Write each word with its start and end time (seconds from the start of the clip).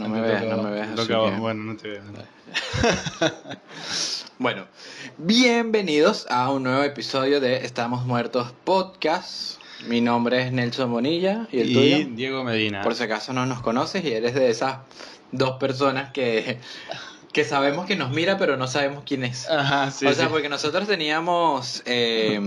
no 0.00 0.08
me 0.08 0.20
veas, 0.22 0.44
no 0.44 0.62
me 0.62 0.70
veas. 0.70 1.38
Bueno, 1.38 1.62
no 1.64 1.76
te 1.76 1.88
veo. 1.88 2.02
Bueno, 4.38 4.66
bienvenidos 5.18 6.26
a 6.30 6.50
un 6.50 6.62
nuevo 6.62 6.82
episodio 6.82 7.42
de 7.42 7.66
Estamos 7.66 8.06
Muertos 8.06 8.54
Podcast. 8.64 9.60
Mi 9.86 10.00
nombre 10.00 10.46
es 10.46 10.52
Nelson 10.52 10.90
Bonilla 10.90 11.46
y 11.52 11.60
el 11.60 11.70
Y 11.70 11.74
tuyo. 11.74 12.16
Diego 12.16 12.44
Medina. 12.44 12.80
Por 12.80 12.94
si 12.94 13.02
acaso 13.02 13.34
no 13.34 13.44
nos 13.44 13.60
conoces 13.60 14.02
y 14.02 14.12
eres 14.12 14.34
de 14.34 14.48
esas 14.48 14.78
dos 15.32 15.58
personas 15.58 16.14
que, 16.14 16.58
que 17.34 17.44
sabemos 17.44 17.84
que 17.84 17.96
nos 17.96 18.10
mira 18.12 18.38
pero 18.38 18.56
no 18.56 18.66
sabemos 18.68 19.02
quién 19.04 19.24
es. 19.24 19.50
Ajá, 19.50 19.90
sí. 19.90 20.06
o 20.06 20.14
sea, 20.14 20.24
sí. 20.24 20.30
porque 20.32 20.48
nosotros 20.48 20.88
teníamos 20.88 21.82
eh, 21.84 22.40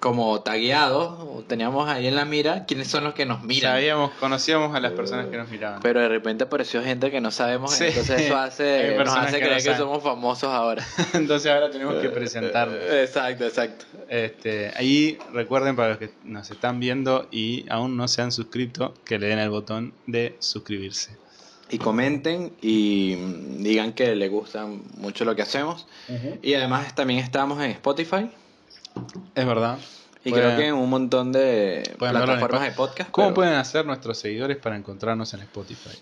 como 0.00 0.40
tagueados, 0.40 1.46
teníamos 1.46 1.88
ahí 1.88 2.06
en 2.06 2.16
la 2.16 2.24
mira 2.24 2.64
quiénes 2.64 2.88
son 2.88 3.04
los 3.04 3.12
que 3.14 3.26
nos 3.26 3.42
miran. 3.42 3.74
Sabíamos, 3.74 4.10
conocíamos 4.18 4.74
a 4.74 4.80
las 4.80 4.92
personas 4.92 5.26
que 5.26 5.36
nos 5.36 5.48
miraban. 5.50 5.80
Pero 5.82 6.00
de 6.00 6.08
repente 6.08 6.44
apareció 6.44 6.82
gente 6.82 7.10
que 7.10 7.20
no 7.20 7.30
sabemos, 7.30 7.74
Sí. 7.74 7.84
entonces 7.84 8.22
eso 8.22 8.36
hace, 8.36 8.88
nos 8.88 8.96
personas 8.96 9.26
hace 9.26 9.36
que 9.38 9.44
creer 9.44 9.62
no 9.64 9.70
que 9.70 9.76
somos 9.76 10.02
famosos 10.02 10.50
ahora. 10.50 10.84
Entonces 11.12 11.52
ahora 11.52 11.70
tenemos 11.70 11.96
que 11.96 12.08
presentarnos. 12.08 12.78
Exacto, 12.90 13.44
exacto. 13.44 13.84
Este, 14.08 14.72
ahí 14.74 15.18
recuerden 15.34 15.76
para 15.76 15.90
los 15.90 15.98
que 15.98 16.10
nos 16.24 16.50
están 16.50 16.80
viendo 16.80 17.28
y 17.30 17.66
aún 17.68 17.96
no 17.96 18.08
se 18.08 18.22
han 18.22 18.32
suscrito, 18.32 18.94
que 19.04 19.18
le 19.18 19.26
den 19.26 19.38
el 19.38 19.50
botón 19.50 19.92
de 20.06 20.34
suscribirse. 20.38 21.16
Y 21.68 21.78
comenten 21.78 22.52
y 22.62 23.14
digan 23.58 23.92
que 23.92 24.16
les 24.16 24.30
gusta 24.30 24.66
mucho 24.96 25.24
lo 25.24 25.36
que 25.36 25.42
hacemos. 25.42 25.86
Y 26.42 26.54
además 26.54 26.94
también 26.94 27.20
estamos 27.20 27.62
en 27.62 27.70
Spotify 27.70 28.30
Es 29.36 29.46
verdad. 29.46 29.78
Y 30.24 30.30
Pueden- 30.30 30.46
creo 30.46 30.58
que 30.58 30.66
en 30.68 30.74
un 30.74 30.90
montón 30.90 31.32
de 31.32 31.94
plataformas 31.98 32.62
de 32.62 32.72
podcast. 32.72 33.10
¿Cómo 33.10 33.28
pero, 33.28 33.34
pueden 33.34 33.54
hacer 33.54 33.86
nuestros 33.86 34.18
seguidores 34.18 34.56
para 34.58 34.76
encontrarnos 34.76 35.32
en 35.34 35.40
Spotify? 35.40 35.98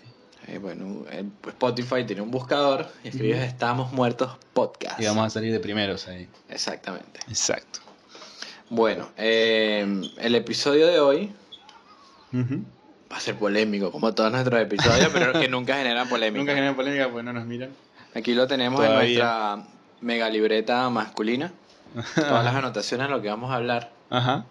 eh, 0.47 0.57
bueno, 0.57 1.05
Spotify 1.47 2.03
tiene 2.05 2.21
un 2.21 2.31
buscador 2.31 2.87
y 3.03 3.09
escribes 3.09 3.41
Estamos 3.43 3.91
Muertos 3.93 4.31
Podcast. 4.53 4.99
Y 4.99 5.05
vamos 5.05 5.27
a 5.27 5.29
salir 5.29 5.51
de 5.51 5.59
primeros 5.59 6.07
ahí. 6.07 6.27
Exactamente. 6.49 7.19
Exacto. 7.27 7.79
Bueno, 8.69 9.09
eh, 9.17 9.85
el 10.17 10.35
episodio 10.35 10.87
de 10.87 10.99
hoy 10.99 11.31
va 12.33 13.17
a 13.17 13.19
ser 13.19 13.35
polémico, 13.35 13.91
como 13.91 14.13
todos 14.13 14.31
nuestros 14.31 14.59
episodios, 14.61 15.09
pero 15.13 15.33
que 15.39 15.47
nunca 15.47 15.75
generan 15.75 16.07
polémica. 16.09 16.39
Nunca 16.39 16.53
generan 16.53 16.75
polémica 16.75 17.09
porque 17.09 17.23
no 17.23 17.33
nos 17.33 17.45
miran. 17.45 17.69
Aquí 18.15 18.33
lo 18.33 18.47
tenemos 18.47 18.83
en 18.83 18.93
nuestra 18.93 19.63
mega 20.01 20.29
libreta 20.29 20.89
masculina. 20.89 21.51
Todas 22.15 22.43
las 22.43 22.55
anotaciones 22.63 23.07
de 23.07 23.13
lo 23.13 23.21
que 23.21 23.29
vamos 23.29 23.51
a 23.51 23.55
hablar. 23.55 23.91
Ajá. 24.09 24.45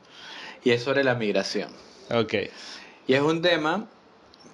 Y 0.65 0.71
es 0.71 0.83
sobre 0.83 1.05
la 1.05 1.15
migración. 1.15 1.71
Ok. 2.11 2.35
Y 3.07 3.15
es 3.15 3.23
un 3.23 3.43
tema 3.43 3.87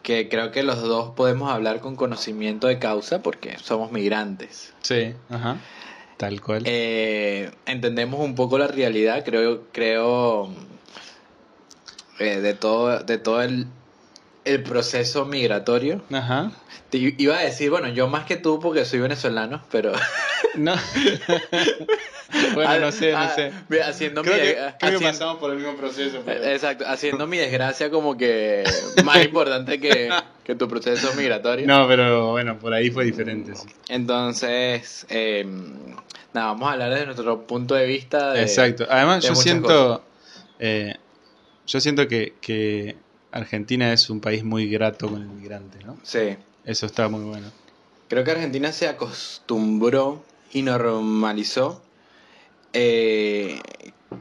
que 0.02 0.28
creo 0.28 0.52
que 0.52 0.62
los 0.62 0.82
dos 0.82 1.14
podemos 1.14 1.50
hablar 1.50 1.80
con 1.80 1.96
conocimiento 1.96 2.66
de 2.66 2.78
causa 2.78 3.22
porque 3.22 3.58
somos 3.58 3.90
migrantes. 3.90 4.74
Sí. 4.82 5.14
Ajá. 5.30 5.58
Tal 6.16 6.40
cual. 6.40 6.62
Eh, 6.66 7.50
entendemos 7.66 8.20
un 8.20 8.34
poco 8.34 8.58
la 8.58 8.68
realidad, 8.68 9.24
creo, 9.24 9.64
creo 9.72 10.48
eh, 12.18 12.40
de 12.40 12.54
todo, 12.54 13.00
de 13.00 13.18
todo 13.18 13.42
el, 13.42 13.66
el 14.44 14.62
proceso 14.62 15.24
migratorio. 15.24 16.02
Ajá. 16.12 16.52
Te 16.90 16.98
iba 17.16 17.36
a 17.36 17.40
decir, 17.40 17.70
bueno, 17.70 17.88
yo 17.88 18.06
más 18.08 18.24
que 18.26 18.36
tú 18.36 18.60
porque 18.60 18.84
soy 18.84 19.00
venezolano, 19.00 19.62
pero 19.70 19.92
No. 20.54 20.74
bueno, 22.54 22.78
no 22.78 22.92
sé, 22.92 23.12
no 23.12 23.28
sé. 23.34 23.52
Haciendo 23.82 24.22
Creo 24.22 24.34
mi 24.34 24.40
que, 24.40 24.46
de- 24.46 24.54
creo 24.54 24.78
que 24.78 24.86
haciendo- 24.86 25.06
pasamos 25.10 25.36
por 25.38 25.50
el 25.50 25.56
mismo 25.58 25.74
proceso. 25.76 26.22
pero- 26.24 26.42
Eh, 26.44 26.54
Exacto, 26.54 26.84
haciendo 26.86 27.26
mi 27.26 27.38
desgracia 27.38 27.90
como 27.90 28.16
que 28.16 28.64
más 29.04 29.24
importante 29.24 29.80
que, 29.80 30.10
que 30.44 30.54
tu 30.54 30.68
proceso 30.68 31.12
migratorio. 31.14 31.66
No, 31.66 31.86
pero 31.88 32.30
bueno, 32.32 32.58
por 32.58 32.72
ahí 32.74 32.90
fue 32.90 33.04
diferente. 33.04 33.54
sí. 33.56 33.66
Entonces, 33.88 35.06
eh, 35.10 35.44
nada, 36.32 36.48
vamos 36.48 36.68
a 36.68 36.72
hablar 36.72 36.90
desde 36.90 37.06
nuestro 37.06 37.46
punto 37.46 37.74
de 37.74 37.86
vista. 37.86 38.32
De, 38.32 38.42
Exacto. 38.42 38.86
Además, 38.88 39.22
de 39.22 39.28
yo 39.28 39.34
siento, 39.34 40.04
eh, 40.58 40.94
yo 41.66 41.80
siento 41.80 42.06
que, 42.08 42.34
que 42.40 42.96
Argentina 43.34 43.92
es 43.92 44.10
un 44.10 44.20
país 44.20 44.44
muy 44.44 44.68
grato 44.68 45.08
con 45.08 45.20
el 45.20 45.28
migrante, 45.28 45.78
¿no? 45.84 45.98
Sí, 46.04 46.36
Eso 46.64 46.86
está 46.86 47.08
muy 47.08 47.24
bueno. 47.24 47.48
creo 48.08 48.22
que 48.22 48.30
Argentina 48.30 48.70
se 48.70 48.86
acostumbró 48.86 50.24
y 50.52 50.62
normalizó 50.62 51.82
eh, 52.72 53.60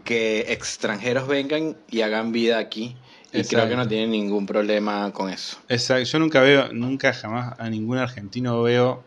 que 0.03 0.51
extranjeros 0.51 1.27
vengan 1.27 1.77
y 1.91 2.01
hagan 2.01 2.31
vida 2.31 2.57
aquí. 2.57 2.95
Y 3.31 3.43
creo 3.43 3.67
que 3.67 3.75
no 3.75 3.87
tienen 3.87 4.11
ningún 4.11 4.45
problema 4.45 5.11
con 5.11 5.29
eso. 5.29 5.57
Exacto. 5.69 6.03
Yo 6.03 6.19
nunca 6.19 6.41
veo, 6.41 6.71
nunca 6.73 7.13
jamás 7.13 7.59
a 7.59 7.69
ningún 7.69 7.97
argentino 7.99 8.61
veo 8.63 9.03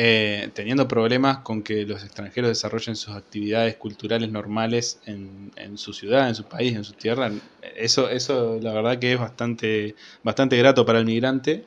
eh, 0.00 0.50
teniendo 0.54 0.86
problemas 0.86 1.38
con 1.38 1.64
que 1.64 1.84
los 1.84 2.04
extranjeros 2.04 2.50
desarrollen 2.50 2.94
sus 2.94 3.16
actividades 3.16 3.74
culturales 3.74 4.30
normales 4.30 5.00
en, 5.06 5.50
en 5.56 5.76
su 5.76 5.92
ciudad, 5.92 6.28
en 6.28 6.36
su 6.36 6.44
país, 6.44 6.76
en 6.76 6.84
su 6.84 6.92
tierra. 6.92 7.32
Eso, 7.74 8.08
eso 8.08 8.60
la 8.62 8.72
verdad 8.72 9.00
que 9.00 9.14
es 9.14 9.18
bastante, 9.18 9.96
bastante 10.22 10.56
grato 10.56 10.86
para 10.86 11.00
el 11.00 11.04
migrante 11.04 11.64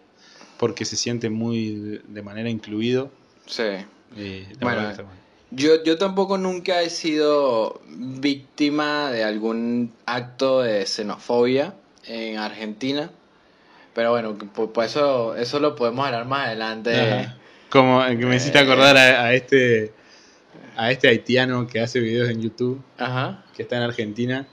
porque 0.58 0.86
se 0.86 0.96
siente 0.96 1.30
muy 1.30 2.02
de, 2.08 2.22
manera 2.22 2.50
incluido. 2.50 3.12
Sí. 3.48 3.64
la 4.16 4.46
Bueno. 4.62 4.94
Yo, 5.50 5.84
yo 5.84 5.98
tampoco 5.98 6.38
nunca 6.38 6.82
he 6.84 6.90
sido 6.90 7.82
víctima 7.90 9.12
de 9.12 9.26
algún 9.26 9.92
acto 10.06 10.62
de 10.62 10.86
xenofobia 10.86 11.74
en 12.06 12.38
Argentina. 12.38 13.12
Pero 13.94 14.12
bueno, 14.12 14.38
por, 14.38 14.72
por 14.72 14.86
eso, 14.86 15.36
eso 15.36 15.60
lo 15.60 15.76
podemos 15.76 16.06
hablar 16.06 16.26
más 16.26 16.48
adelante. 16.48 16.96
Ajá. 16.96 17.38
Como 17.72 18.06
que 18.06 18.26
me 18.26 18.36
hiciste 18.36 18.60
Eh. 18.60 18.62
acordar 18.62 18.96
a, 18.98 19.24
a 19.26 19.34
este 19.34 19.94
a 20.78 20.92
este 20.92 21.08
haitiano 21.08 21.68
que 21.68 21.80
hace 21.80 22.00
videos 22.00 22.30
en 22.30 22.42
YouTube, 22.42 22.82
Ajá. 22.98 23.44
que 23.56 23.64
está 23.64 23.78
en 23.78 23.84
Argentina, 23.84 24.48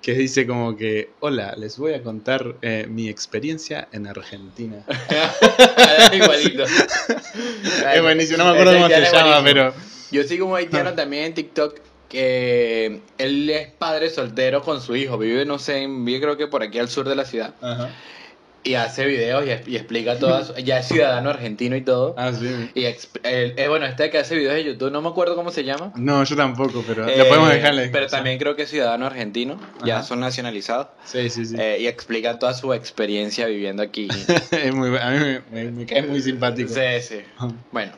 que 0.00 0.14
dice 0.14 0.46
como 0.46 0.76
que, 0.76 1.10
hola, 1.20 1.54
les 1.56 1.76
voy 1.78 1.92
a 1.94 2.02
contar 2.02 2.54
eh, 2.62 2.86
mi 2.88 3.08
experiencia 3.08 3.88
en 3.92 4.06
Argentina. 4.06 4.84
Igualito. 6.12 6.64
es 7.94 8.02
buenísimo, 8.02 8.38
no 8.38 8.44
me 8.46 8.50
acuerdo 8.50 8.72
cómo 8.74 8.88
se 8.88 9.12
llama, 9.12 9.42
pero... 9.44 9.74
Yo 10.10 10.22
sigo 10.22 10.46
un 10.46 10.56
haitiano 10.56 10.94
también 10.94 11.24
en 11.24 11.34
TikTok 11.34 11.80
que 12.08 13.00
él 13.18 13.50
es 13.50 13.68
padre 13.72 14.08
soltero 14.08 14.62
con 14.62 14.80
su 14.80 14.96
hijo. 14.96 15.18
Vive, 15.18 15.44
no 15.44 15.58
sé, 15.58 15.86
vive 15.86 16.20
creo 16.20 16.36
que 16.38 16.46
por 16.46 16.62
aquí 16.62 16.78
al 16.78 16.88
sur 16.88 17.06
de 17.06 17.14
la 17.14 17.26
ciudad. 17.26 17.54
Ajá. 17.60 17.90
Y 18.68 18.74
hace 18.74 19.06
videos 19.06 19.44
y, 19.46 19.70
y 19.70 19.76
explica 19.76 20.18
todas. 20.18 20.54
Ya 20.62 20.80
es 20.80 20.88
ciudadano 20.88 21.30
argentino 21.30 21.74
y 21.74 21.80
todo. 21.80 22.14
Ah, 22.18 22.32
sí. 22.34 22.70
Y 22.74 22.82
exp- 22.82 23.18
el- 23.22 23.58
eh, 23.58 23.68
bueno, 23.68 23.86
este 23.86 24.10
que 24.10 24.18
hace 24.18 24.36
videos 24.36 24.54
de 24.56 24.64
YouTube, 24.64 24.90
no 24.92 25.00
me 25.00 25.08
acuerdo 25.08 25.34
cómo 25.36 25.50
se 25.50 25.64
llama. 25.64 25.92
No, 25.96 26.22
yo 26.22 26.36
tampoco, 26.36 26.84
pero 26.86 27.08
Eh, 27.08 27.16
lo 27.16 27.26
podemos 27.28 27.48
dejar 27.48 27.70
en 27.70 27.76
la 27.86 27.90
Pero 27.92 28.06
también 28.08 28.38
creo 28.38 28.56
que 28.56 28.64
es 28.64 28.68
ciudadano 28.70 29.06
argentino, 29.06 29.58
ya 29.86 30.02
son 30.02 30.20
nacionalizados. 30.20 30.88
Sí, 31.06 31.30
sí, 31.30 31.46
sí. 31.46 31.56
eh, 31.58 31.78
y 31.80 31.86
explica 31.86 32.38
toda 32.38 32.52
su 32.52 32.74
experiencia 32.74 33.46
viviendo 33.46 33.82
aquí. 33.82 34.08
es 34.50 34.74
muy, 34.74 34.94
a 34.98 35.10
mí 35.10 35.18
me, 35.18 35.40
me- 35.50 35.70
me 35.70 35.86
cae 35.86 36.02
muy 36.02 36.20
simpático. 36.20 36.68
sí, 36.74 36.80
sí. 37.00 37.20
Bueno, 37.72 37.92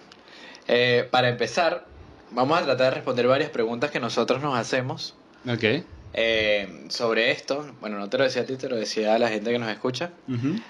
eh, 0.69 1.09
para 1.11 1.31
empezar, 1.31 1.89
vamos 2.31 2.61
a 2.61 2.65
tratar 2.65 2.91
de 2.91 2.95
responder 2.95 3.27
varias 3.27 3.51
preguntas 3.51 3.91
que 3.91 3.99
nosotros 3.99 4.41
nos 4.41 4.57
hacemos 4.57 5.17
Ok. 5.49 5.65
Eh, 6.13 6.87
sobre 6.89 7.31
esto. 7.31 7.75
Bueno, 7.81 7.99
no 7.99 8.09
te 8.09 8.19
lo 8.19 8.25
decía 8.25 8.43
a 8.43 8.45
ti, 8.45 8.57
te 8.57 8.69
lo 8.69 8.77
decía 8.77 9.15
a 9.15 9.19
la 9.19 9.29
gente 9.29 9.53
que 9.53 9.59
nos 9.59 9.71
escucha. 9.71 10.11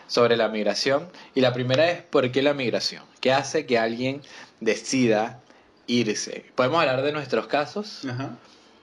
Sobre 0.06 0.36
la 0.36 0.48
migración. 0.48 1.08
Y 1.34 1.40
la 1.40 1.52
primera 1.52 1.90
es, 1.90 2.02
¿por 2.02 2.30
qué 2.30 2.42
la 2.42 2.54
migración? 2.54 3.02
¿Qué 3.20 3.32
hace 3.32 3.66
que 3.66 3.78
alguien 3.78 4.22
decida 4.60 5.40
irse? 5.86 6.44
Podemos 6.54 6.80
hablar 6.80 7.02
de 7.02 7.12
nuestros 7.12 7.46
casos. 7.46 8.02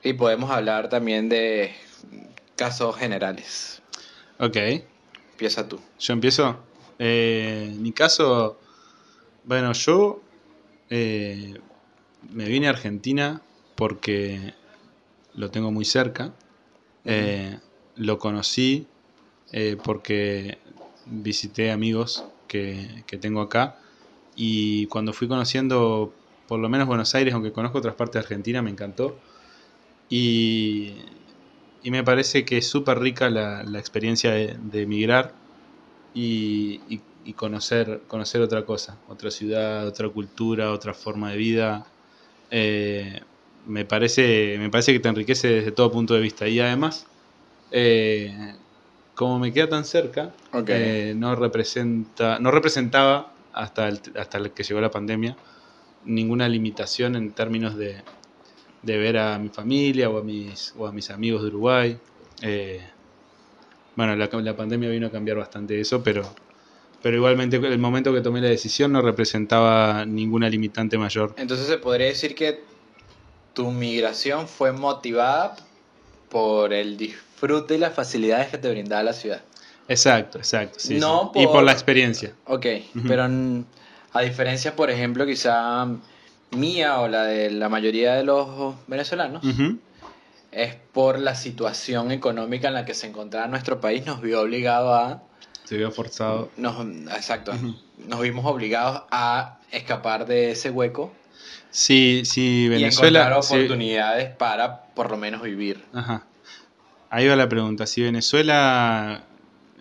Y 0.04 0.14
podemos 0.14 0.52
hablar 0.52 0.90
también 0.90 1.30
de 1.30 1.74
casos 2.56 2.96
generales. 2.96 3.82
Ok. 4.40 4.58
Empieza 5.32 5.68
tú. 5.68 5.80
Yo 6.00 6.14
empiezo. 6.14 6.60
Eh, 7.00 7.74
mi 7.78 7.92
caso, 7.92 8.60
bueno, 9.44 9.74
yo 9.74 10.22
eh, 10.90 11.54
me 12.32 12.46
vine 12.46 12.68
a 12.68 12.72
Argentina 12.72 13.42
porque 13.76 14.54
lo 15.36 15.52
tengo 15.52 15.72
muy 15.72 15.86
cerca. 15.86 16.34
Eh, 17.08 17.60
lo 17.96 18.20
conocí 18.20 18.94
eh, 19.52 19.78
porque 19.84 20.62
visité 21.06 21.72
amigos 21.72 22.34
que, 22.48 23.06
que 23.08 23.18
tengo 23.18 23.42
acá. 23.42 23.80
Y 24.36 24.88
cuando 24.88 25.14
fui 25.14 25.28
conociendo, 25.30 26.20
por 26.48 26.60
lo 26.60 26.70
menos 26.70 26.88
Buenos 26.88 27.16
Aires, 27.16 27.34
aunque 27.34 27.54
conozco 27.54 27.80
otras 27.80 27.96
partes 27.96 28.16
de 28.16 28.20
Argentina, 28.22 28.62
me 28.62 28.72
encantó. 28.72 29.22
Y, 30.10 31.26
y 31.82 31.92
me 31.92 32.04
parece 32.04 32.46
que 32.46 32.58
es 32.58 32.70
súper 32.70 33.00
rica 33.00 33.30
la, 33.30 33.64
la 33.64 33.80
experiencia 33.80 34.32
de, 34.32 34.58
de 34.60 34.82
emigrar 34.84 35.40
y, 36.14 36.84
y- 37.24 37.34
conocer, 37.36 38.06
conocer 38.08 38.42
otra 38.42 38.66
cosa, 38.66 39.02
otra 39.08 39.32
ciudad, 39.32 39.88
otra 39.88 40.10
cultura, 40.10 40.72
otra 40.74 40.94
forma 40.94 41.32
de 41.32 41.38
vida. 41.38 41.94
Eh, 42.50 43.22
me, 43.68 43.86
parece, 43.86 44.56
me 44.60 44.70
parece 44.70 44.94
que 44.94 45.00
te 45.00 45.10
enriquece 45.10 45.48
desde 45.48 45.72
todo 45.72 45.92
punto 45.92 46.14
de 46.14 46.22
vista. 46.22 46.48
Y 46.48 46.60
además, 46.60 47.06
eh, 47.72 48.56
como 49.14 49.40
me 49.40 49.52
queda 49.54 49.70
tan 49.70 49.86
cerca, 49.86 50.34
eh, 50.68 51.14
no 51.16 51.36
representa, 51.36 52.40
no 52.40 52.52
representaba 52.52 53.34
hasta 53.54 53.88
el, 53.88 54.00
hasta 54.16 54.38
el 54.38 54.52
que 54.52 54.64
llegó 54.64 54.82
la 54.82 54.92
pandemia 54.92 55.36
ninguna 56.06 56.48
limitación 56.48 57.16
en 57.16 57.32
términos 57.32 57.76
de, 57.76 58.02
de 58.82 58.98
ver 58.98 59.18
a 59.18 59.38
mi 59.40 59.50
familia 59.50 60.10
o 60.10 60.20
a 60.20 60.24
mis, 60.24 60.74
o 60.78 60.88
a 60.88 60.92
mis 60.92 61.10
amigos 61.10 61.42
de 61.42 61.50
Uruguay. 61.50 61.98
Eh, 62.42 62.82
bueno, 63.96 64.16
la, 64.16 64.30
la 64.32 64.56
pandemia 64.56 64.90
vino 64.90 65.08
a 65.08 65.12
cambiar 65.12 65.38
bastante 65.38 65.80
eso, 65.80 66.04
pero, 66.04 66.24
pero 67.02 67.18
igualmente 67.18 67.58
el 67.58 67.80
momento 67.80 68.14
que 68.14 68.22
tomé 68.22 68.42
la 68.42 68.50
decisión 68.50 68.92
no 68.92 69.02
representaba 69.02 70.06
ninguna 70.06 70.50
limitante 70.50 70.98
mayor. 70.98 71.34
Entonces 71.38 71.68
se 71.68 71.78
podría 71.78 72.08
decir 72.08 72.36
que 72.36 72.64
tu 73.58 73.72
migración 73.72 74.48
fue 74.48 74.72
motivada 74.72 75.56
por 76.30 76.74
el 76.74 76.96
disfrute 76.96 77.74
y 77.74 77.78
las 77.80 77.96
facilidades 77.96 78.50
que 78.50 78.60
te 78.60 78.70
brindaba 78.70 79.02
la 79.02 79.14
ciudad. 79.14 79.42
Exacto, 79.88 80.38
exacto. 80.38 80.80
sí, 80.80 81.00
No 81.00 81.32
sí. 81.34 81.40
Y 81.42 81.46
por- 81.46 81.54
por 81.54 81.64
la 81.64 81.72
experiencia. 81.72 82.34
Ok, 82.46 82.68
pero 83.08 83.28
a 84.14 84.22
diferencia, 84.22 84.76
por 84.76 84.92
ejemplo, 84.92 85.26
quizá 85.26 85.88
mía 86.52 87.00
o 87.00 87.08
la 87.08 87.24
de 87.24 87.50
la 87.50 87.68
mayoría 87.68 88.14
de 88.14 88.24
los 88.24 88.76
venezolanos, 88.86 89.44
es 90.52 90.76
por 90.94 91.18
la 91.18 91.34
situación 91.34 92.12
económica 92.12 92.68
en 92.68 92.76
la 92.76 92.86
que 92.86 92.94
se 92.94 93.08
encontraba 93.08 93.48
nuestro 93.48 93.82
país, 93.82 94.06
nos 94.06 94.22
vio 94.22 94.42
obligado 94.42 94.94
a... 94.94 95.24
Se 95.64 95.78
vio 95.78 95.90
forzado. 95.90 96.52
Nos, 96.58 96.80
exacto, 97.18 97.54
nos 97.98 98.22
vimos 98.22 98.46
obligados 98.46 99.02
a 99.10 99.58
escapar 99.72 100.28
de 100.28 100.52
ese 100.52 100.70
hueco 100.70 101.12
Sí, 101.72 102.24
sí, 102.26 102.66
y 102.66 102.70
Venezuela. 102.70 103.20
encontrar 103.22 103.44
sí. 103.44 103.54
oportunidades 103.56 104.30
para 104.36 104.84
por 104.96 105.12
lo 105.12 105.18
menos 105.18 105.42
vivir. 105.42 105.84
Ajá. 105.94 106.26
Ahí 107.10 107.28
va 107.28 107.36
la 107.36 107.48
pregunta. 107.48 107.86
Si 107.88 108.02
Venezuela 108.02 109.24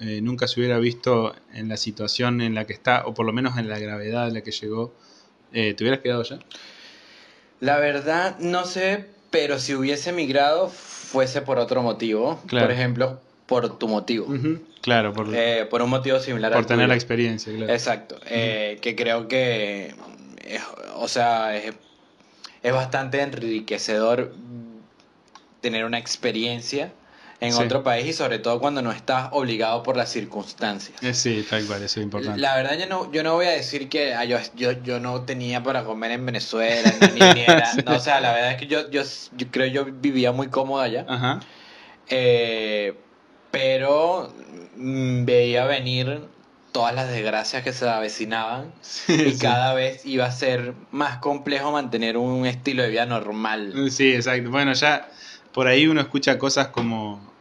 eh, 0.00 0.20
nunca 0.22 0.46
se 0.46 0.60
hubiera 0.60 0.78
visto 0.78 1.34
en 1.54 1.68
la 1.68 1.76
situación 1.76 2.40
en 2.40 2.54
la 2.54 2.66
que 2.66 2.72
está, 2.72 3.06
o 3.06 3.14
por 3.14 3.24
lo 3.26 3.32
menos 3.32 3.56
en 3.58 3.68
la 3.68 3.78
gravedad 3.78 4.28
en 4.28 4.34
la 4.34 4.42
que 4.42 4.50
llegó, 4.50 4.94
eh, 5.52 5.74
¿te 5.74 5.84
hubieras 5.84 6.00
quedado 6.00 6.22
ya? 6.22 6.38
La 7.60 7.78
verdad, 7.78 8.38
no 8.38 8.64
sé, 8.66 9.06
pero 9.30 9.58
si 9.58 9.74
hubiese 9.74 10.12
migrado, 10.12 10.68
fuese 10.68 11.40
por 11.40 11.58
otro 11.58 11.82
motivo. 11.82 12.40
Claro. 12.46 12.66
Por 12.66 12.74
ejemplo, 12.74 13.20
por 13.46 13.78
tu 13.78 13.88
motivo. 13.88 14.26
Claro, 14.82 15.12
por, 15.14 15.28
Eh, 15.34 15.66
por 15.70 15.80
un 15.82 15.88
motivo 15.90 16.18
similar 16.20 16.52
por 16.52 16.58
al 16.60 16.66
tener 16.66 16.84
tuyo. 16.84 16.88
la 16.88 16.94
experiencia, 16.94 17.52
claro. 17.54 17.72
Exacto. 17.72 18.20
eh, 18.26 18.78
que 18.82 18.94
creo 18.94 19.26
que, 19.28 19.94
es- 20.48 20.62
o 20.94 21.08
sea, 21.08 21.56
es, 21.56 21.74
es 22.62 22.72
bastante 22.72 23.20
enriquecedor 23.22 24.32
tener 25.60 25.84
una 25.84 25.98
experiencia 25.98 26.92
en 27.40 27.52
Sí. 27.52 27.62
otro 27.62 27.82
país 27.82 28.06
y 28.06 28.12
sobre 28.12 28.38
todo 28.38 28.60
cuando 28.60 28.80
no 28.82 28.92
estás 28.92 29.28
obligado 29.32 29.82
por 29.82 29.96
las 29.96 30.10
circunstancias. 30.10 31.02
Eh, 31.02 31.12
sí, 31.12 31.44
tal 31.48 31.66
cual, 31.66 31.82
eso 31.82 32.00
es 32.00 32.04
importante. 32.04 32.40
La 32.40 32.56
verdad 32.56 32.78
yo 32.78 32.86
no, 32.86 33.12
yo 33.12 33.22
no 33.22 33.34
voy 33.34 33.46
a 33.46 33.50
decir 33.50 33.88
que 33.88 34.14
ah, 34.14 34.24
yo, 34.24 34.38
yo, 34.54 34.72
yo 34.82 35.00
no 35.00 35.22
tenía 35.22 35.62
para 35.62 35.84
comer 35.84 36.12
en 36.12 36.24
Venezuela, 36.24 36.90
ni, 37.12 37.20
ni- 37.20 37.40
era- 37.40 37.74
no, 37.84 37.96
o 37.96 38.00
sea, 38.00 38.20
la 38.20 38.32
verdad 38.32 38.52
es 38.52 38.56
que 38.56 38.66
yo, 38.66 38.88
yo, 38.90 39.02
yo 39.36 39.46
creo 39.50 39.66
yo 39.66 39.84
vivía 39.84 40.32
muy 40.32 40.48
cómodo 40.48 40.80
allá, 40.80 41.04
Ajá. 41.08 41.40
eh, 42.08 42.94
pero 43.50 44.32
mm, 44.76 45.24
veía 45.24 45.66
venir 45.66 46.20
todas 46.76 46.94
las 46.94 47.08
desgracias 47.08 47.62
que 47.62 47.72
se 47.72 47.88
avecinaban 47.88 48.70
y 49.08 49.30
Sí. 49.30 49.38
cada 49.40 49.72
vez 49.72 50.04
iba 50.04 50.26
a 50.26 50.30
ser 50.30 50.74
más 50.90 51.16
complejo 51.18 51.72
mantener 51.72 52.18
un 52.18 52.44
estilo 52.44 52.82
de 52.82 52.90
vida 52.90 53.06
normal. 53.06 53.72
Sí, 53.90 54.12
exacto. 54.12 54.50
Bueno, 54.50 54.74
ya 54.74 55.08
por 55.54 55.68
ahí 55.68 55.86
uno 55.86 56.02
escucha 56.02 56.38
cosas 56.38 56.68
como, 56.68 57.32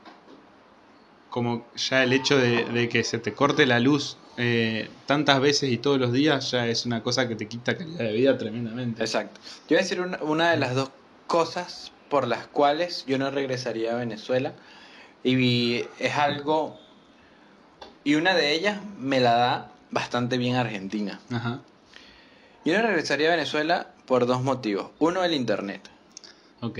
como 1.29 1.67
ya 1.75 2.03
el 2.03 2.13
hecho 2.13 2.37
de, 2.37 2.63
de 2.63 2.87
que 2.87 3.03
se 3.03 3.19
te 3.19 3.33
corte 3.33 3.65
la 3.65 3.81
luz 3.81 4.15
eh, 4.37 4.89
tantas 5.05 5.41
veces 5.41 5.69
y 5.69 5.79
todos 5.79 5.99
los 5.99 6.13
días 6.13 6.51
ya 6.51 6.65
es 6.67 6.85
una 6.85 7.03
cosa 7.03 7.27
que 7.27 7.35
te 7.35 7.49
quita 7.49 7.77
calidad 7.77 7.99
de 8.05 8.13
vida 8.13 8.37
tremendamente. 8.37 9.01
Exacto. 9.03 9.41
Yo 9.67 9.75
voy 9.75 9.77
a 9.79 9.81
decir 9.81 9.99
una, 9.99 10.17
una 10.23 10.51
de 10.51 10.57
las 10.57 10.75
dos 10.75 10.91
cosas 11.27 11.91
por 12.09 12.25
las 12.25 12.47
cuales 12.47 13.03
yo 13.05 13.17
no 13.17 13.31
regresaría 13.31 13.91
a 13.91 13.95
Venezuela. 13.97 14.53
Y 15.25 15.83
es 15.99 16.15
algo. 16.15 16.84
Y 18.05 18.15
una 18.15 18.35
de 18.35 18.53
ellas 18.53 18.77
me 18.99 19.19
la 19.19 19.33
da 19.33 19.71
bastante 19.89 20.37
bien 20.37 20.55
Argentina. 20.55 21.19
Ajá. 21.31 21.59
Yo 22.63 22.77
no 22.77 22.83
regresaría 22.87 23.27
a 23.27 23.31
Venezuela 23.31 23.87
por 24.05 24.27
dos 24.27 24.41
motivos. 24.43 24.91
Uno, 24.99 25.23
el 25.23 25.33
internet. 25.33 25.89
Ok. 26.61 26.79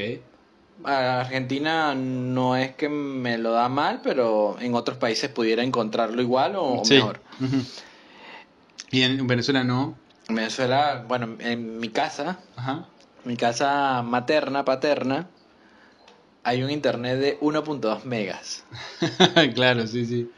A 0.84 1.22
Argentina 1.22 1.96
no 1.96 2.56
es 2.56 2.76
que 2.76 2.90
me 2.90 3.40
lo 3.40 3.52
da 3.54 3.70
mal, 3.70 4.02
pero 4.04 4.58
en 4.60 4.76
otros 4.76 4.98
países 4.98 5.32
pudiera 5.32 5.64
encontrarlo 5.64 6.22
igual 6.22 6.54
o 6.58 6.84
Sí. 6.86 6.94
mejor. 6.96 7.22
Y 8.92 9.02
en 9.02 9.26
Venezuela 9.26 9.64
no. 9.64 9.98
En 10.28 10.36
Venezuela, 10.36 11.04
bueno, 11.08 11.38
en 11.40 11.80
mi 11.80 11.90
casa, 11.90 12.38
Ajá. 12.56 12.86
mi 13.24 13.36
casa 13.36 14.04
materna, 14.04 14.64
paterna, 14.64 15.28
hay 16.44 16.62
un 16.62 16.70
internet 16.70 17.18
de 17.20 17.40
1.2 17.42 18.06
megas. 18.06 18.64
claro, 19.56 19.88
sí, 19.88 20.06
sí. 20.06 20.30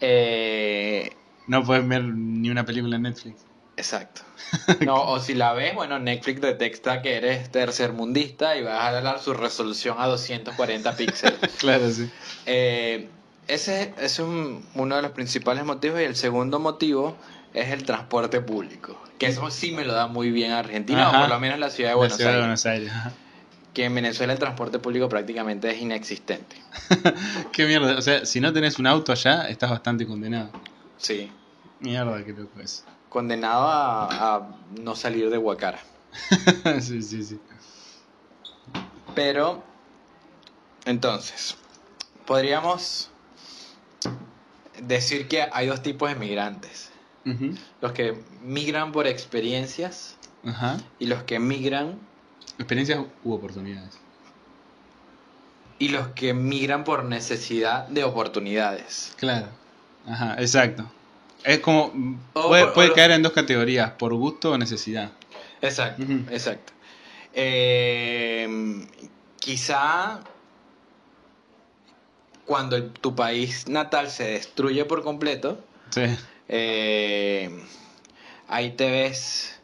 Eh, 0.00 1.10
No 1.46 1.62
puedes 1.64 1.86
ver 1.86 2.04
ni 2.04 2.50
una 2.50 2.64
película 2.64 2.96
en 2.96 3.02
Netflix. 3.02 3.44
exacto. 3.76 4.22
No, 4.84 5.02
o 5.10 5.18
si 5.20 5.34
la 5.34 5.52
ves, 5.52 5.74
bueno, 5.74 5.98
Netflix 5.98 6.40
detecta 6.40 7.02
que 7.02 7.16
eres 7.16 7.50
tercermundista 7.50 8.56
y 8.56 8.62
vas 8.62 8.84
a 8.84 9.00
dar 9.00 9.18
su 9.18 9.32
resolución 9.34 9.96
a 9.98 10.06
240 10.06 10.96
píxeles. 10.96 11.38
Claro, 11.58 11.90
sí. 11.90 12.08
Eh, 12.46 13.08
ese 13.48 13.92
es 14.00 14.18
un- 14.18 14.64
uno 14.74 14.96
de 14.96 15.02
los 15.02 15.12
principales 15.12 15.64
motivos 15.64 16.00
y 16.00 16.04
el 16.04 16.16
segundo 16.16 16.58
motivo 16.58 17.16
es 17.54 17.70
el 17.70 17.84
transporte 17.84 18.40
público. 18.40 19.00
Que 19.18 19.26
eso 19.26 19.50
sí 19.50 19.72
me 19.72 19.84
lo 19.84 19.94
da 19.94 20.06
muy 20.08 20.30
bien 20.30 20.52
Argentina, 20.52 21.08
Ajá. 21.08 21.18
o 21.18 21.20
por 21.22 21.28
lo 21.30 21.40
menos 21.40 21.58
la 21.58 21.70
ciudad 21.70 21.90
de 21.90 21.94
La 21.94 21.98
Buenos 21.98 22.16
ciudad 22.16 22.30
de 22.32 22.36
Aires. 22.36 22.64
Buenos 22.64 22.66
Aires. 22.66 22.92
Que 23.76 23.84
en 23.84 23.94
Venezuela 23.94 24.32
el 24.32 24.38
transporte 24.38 24.78
público 24.78 25.06
prácticamente 25.06 25.70
es 25.70 25.82
inexistente. 25.82 26.56
Qué 27.52 27.66
mierda. 27.66 27.98
O 27.98 28.00
sea, 28.00 28.24
si 28.24 28.40
no 28.40 28.50
tenés 28.50 28.78
un 28.78 28.86
auto 28.86 29.12
allá, 29.12 29.50
estás 29.50 29.68
bastante 29.68 30.06
condenado. 30.06 30.48
Sí. 30.96 31.30
Mierda, 31.80 32.24
qué 32.24 32.32
loco 32.32 32.58
es. 32.58 32.86
Condenado 33.10 33.68
a, 33.68 34.36
a 34.36 34.56
no 34.80 34.96
salir 34.96 35.28
de 35.28 35.36
Huacara. 35.36 35.78
sí, 36.80 37.02
sí, 37.02 37.22
sí. 37.22 37.38
Pero, 39.14 39.62
entonces, 40.86 41.58
podríamos 42.24 43.10
decir 44.80 45.28
que 45.28 45.46
hay 45.52 45.66
dos 45.66 45.82
tipos 45.82 46.08
de 46.08 46.14
migrantes. 46.14 46.92
Los 47.82 47.92
que 47.92 48.24
migran 48.42 48.92
por 48.92 49.06
experiencias 49.06 50.16
Ajá. 50.46 50.78
y 50.98 51.08
los 51.08 51.24
que 51.24 51.38
migran 51.38 51.98
Experiencias 52.58 53.00
u 53.24 53.32
oportunidades. 53.32 53.98
y 55.78 55.88
los 55.90 56.08
que 56.08 56.32
migran 56.32 56.84
por 56.84 57.04
necesidad 57.04 57.86
de 57.88 58.02
oportunidades. 58.02 59.12
Claro. 59.18 59.48
Ajá, 60.06 60.36
exacto. 60.38 60.90
Es 61.44 61.58
como. 61.60 61.92
Puede 62.32 62.68
puede 62.68 62.92
caer 62.94 63.10
en 63.10 63.22
dos 63.22 63.32
categorías: 63.32 63.90
por 63.92 64.14
gusto 64.14 64.52
o 64.52 64.58
necesidad. 64.58 65.10
Exacto, 65.60 66.02
exacto. 66.30 66.72
Eh, 67.34 68.86
quizá 69.38 70.20
cuando 72.46 72.76
el- 72.76 72.90
tu 72.92 73.14
país 73.14 73.68
natal 73.68 74.10
se 74.10 74.24
destruye 74.24 74.84
por 74.86 75.02
completo, 75.02 75.60
Sí. 75.90 76.04
eh, 76.48 77.50
ahí 78.48 78.70
te 78.70 78.90
ves 78.90 79.55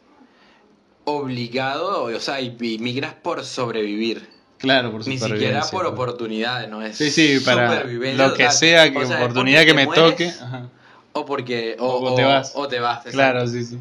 obligado, 1.04 2.04
o 2.04 2.20
sea, 2.20 2.40
y, 2.40 2.56
y 2.60 2.78
migras 2.78 3.14
por 3.14 3.44
sobrevivir. 3.44 4.28
Claro, 4.58 4.92
por 4.92 5.06
Ni 5.08 5.18
siquiera 5.18 5.60
por 5.62 5.70
por- 5.70 5.86
oportunidades, 5.86 6.68
¿no? 6.68 6.82
Es 6.82 6.96
Sí, 6.96 7.10
sí, 7.10 7.40
para 7.44 7.82
lo 7.84 8.34
que 8.34 8.50
sea, 8.52 8.90
que 8.92 8.98
O 8.98 9.06
sea, 9.06 9.16
es 9.18 9.22
oportunidad 9.24 9.64
que 9.64 9.74
me 9.74 9.86
mueres 9.86 10.04
toque. 10.10 10.28
Ajá. 10.28 10.68
O 11.14 11.26
porque. 11.26 11.76
O, 11.80 12.12
O 12.12 12.14
te 12.14 12.22
vas. 12.24 12.52
O 12.54 12.68
te 12.68 12.78
vas. 12.78 13.04
Claro, 13.06 13.46
sí, 13.48 13.64
sí. 13.64 13.78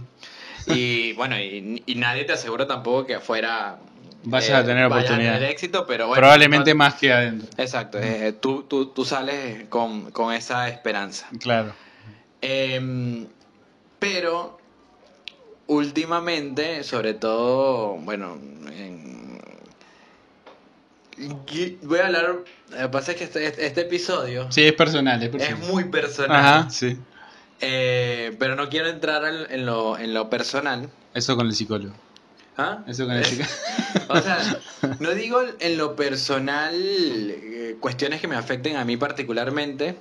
Y 0.67 1.13
bueno, 1.17 1.39
y, 1.39 1.83
y 1.85 1.95
nadie 1.95 2.23
te 2.25 2.33
asegura 2.33 2.65
tampoco 2.65 3.05
que 3.05 3.15
afuera. 3.15 3.77
Vayas 4.23 4.49
eh, 4.49 4.53
a 4.55 4.65
tener 4.65 4.89
vayas 4.89 5.05
oportunidad. 5.05 5.33
tener 5.35 5.49
éxito, 5.51 5.85
pero 5.87 6.07
bueno. 6.07 6.19
Probablemente 6.19 6.71
no- 6.71 6.77
más 6.79 6.95
que 6.95 7.13
adentro. 7.13 7.47
Exacto, 7.57 7.99
eh, 7.99 8.33
tú, 8.39 8.63
tú, 8.63 8.87
tú 8.87 9.05
sales 9.05 9.65
con, 9.69 10.09
con 10.11 10.33
esa 10.33 10.67
esperanza. 10.69 11.27
Claro. 11.39 11.73
Em, 12.41 13.27
pero 13.99 14.57
últimamente, 15.71 16.83
sobre 16.83 17.13
todo, 17.13 17.95
bueno, 17.99 18.33
en- 18.35 19.39
voy 21.83 21.99
a 21.99 22.07
hablar, 22.07 22.39
lo 22.69 22.77
que 22.77 22.89
pasa 22.89 23.11
es 23.11 23.17
que 23.17 23.23
este, 23.25 23.65
este 23.65 23.81
episodio 23.81 24.51
Sí, 24.51 24.63
es 24.63 24.73
personal, 24.73 25.21
es 25.23 25.33
es 25.49 25.59
muy 25.59 25.85
personal, 25.85 26.35
Ajá, 26.45 26.69
sí. 26.69 26.97
eh, 27.61 28.35
pero 28.39 28.55
no 28.55 28.69
quiero 28.69 28.89
entrar 28.89 29.23
en, 29.25 29.51
en 29.51 29.65
lo, 29.65 29.97
en 29.97 30.13
lo 30.13 30.29
personal. 30.29 30.89
Eso 31.13 31.35
con 31.35 31.47
el 31.47 31.53
psicólogo. 31.53 31.95
¿Ah? 32.57 32.83
Eso 32.87 33.05
con 33.05 33.15
el 33.15 33.25
chica. 33.25 33.47
O 34.09 34.19
sea, 34.19 34.59
no 34.99 35.11
digo 35.11 35.41
en 35.61 35.77
lo 35.77 35.95
personal 35.95 36.73
eh, 36.75 37.77
cuestiones 37.79 38.19
que 38.19 38.27
me 38.27 38.35
afecten 38.35 38.75
a 38.75 38.83
mí 38.83 38.97
particularmente, 38.97 39.95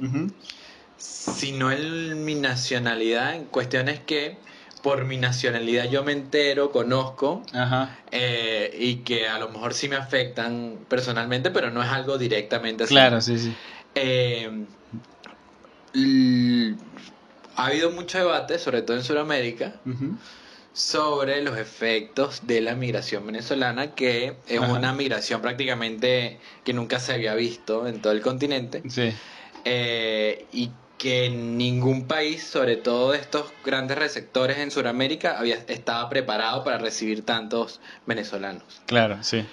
sino 0.96 1.70
en 1.70 2.24
mi 2.24 2.34
nacionalidad, 2.34 3.36
en 3.36 3.44
cuestiones 3.44 4.00
que 4.00 4.38
por 4.82 5.04
mi 5.04 5.16
nacionalidad 5.16 5.90
yo 5.90 6.02
me 6.02 6.12
entero, 6.12 6.70
conozco 6.70 7.42
Ajá. 7.52 7.98
eh, 8.10 8.74
y 8.78 8.96
que 9.04 9.28
a 9.28 9.38
lo 9.38 9.48
mejor 9.50 9.74
sí 9.74 9.88
me 9.88 9.96
afectan 9.96 10.86
personalmente, 10.88 11.50
pero 11.50 11.70
no 11.70 11.82
es 11.82 11.88
algo 11.88 12.18
directamente 12.18 12.84
así. 12.84 12.94
Claro, 12.94 13.20
sí, 13.20 13.38
sí. 13.38 13.52
Eh, 13.94 14.66
ha 17.56 17.66
habido 17.66 17.90
mucho 17.90 18.18
debate, 18.18 18.58
sobre 18.58 18.82
todo 18.82 18.96
en 18.96 19.04
Sudamérica, 19.04 19.80
sobre 20.72 21.42
los 21.42 21.58
efectos 21.58 22.46
de 22.46 22.60
la 22.60 22.74
migración 22.74 23.26
venezolana, 23.26 23.94
que 23.94 24.36
es 24.46 24.60
Ajá. 24.60 24.72
una 24.72 24.92
migración 24.92 25.42
prácticamente 25.42 26.40
que 26.64 26.72
nunca 26.72 27.00
se 27.00 27.12
había 27.12 27.34
visto 27.34 27.86
en 27.86 28.00
todo 28.00 28.12
el 28.12 28.22
continente, 28.22 28.82
Sí, 28.88 29.12
eh, 29.64 30.48
y 30.52 30.70
que 31.00 31.30
ningún 31.30 32.06
país, 32.06 32.44
sobre 32.46 32.76
todo 32.76 33.12
de 33.12 33.18
estos 33.18 33.52
grandes 33.64 33.96
receptores 33.96 34.58
en 34.58 34.70
Sudamérica, 34.70 35.38
había, 35.38 35.56
estaba 35.66 36.08
preparado 36.10 36.62
para 36.62 36.76
recibir 36.78 37.24
tantos 37.24 37.80
venezolanos. 38.06 38.64
claro, 38.86 39.18
sí. 39.22 39.44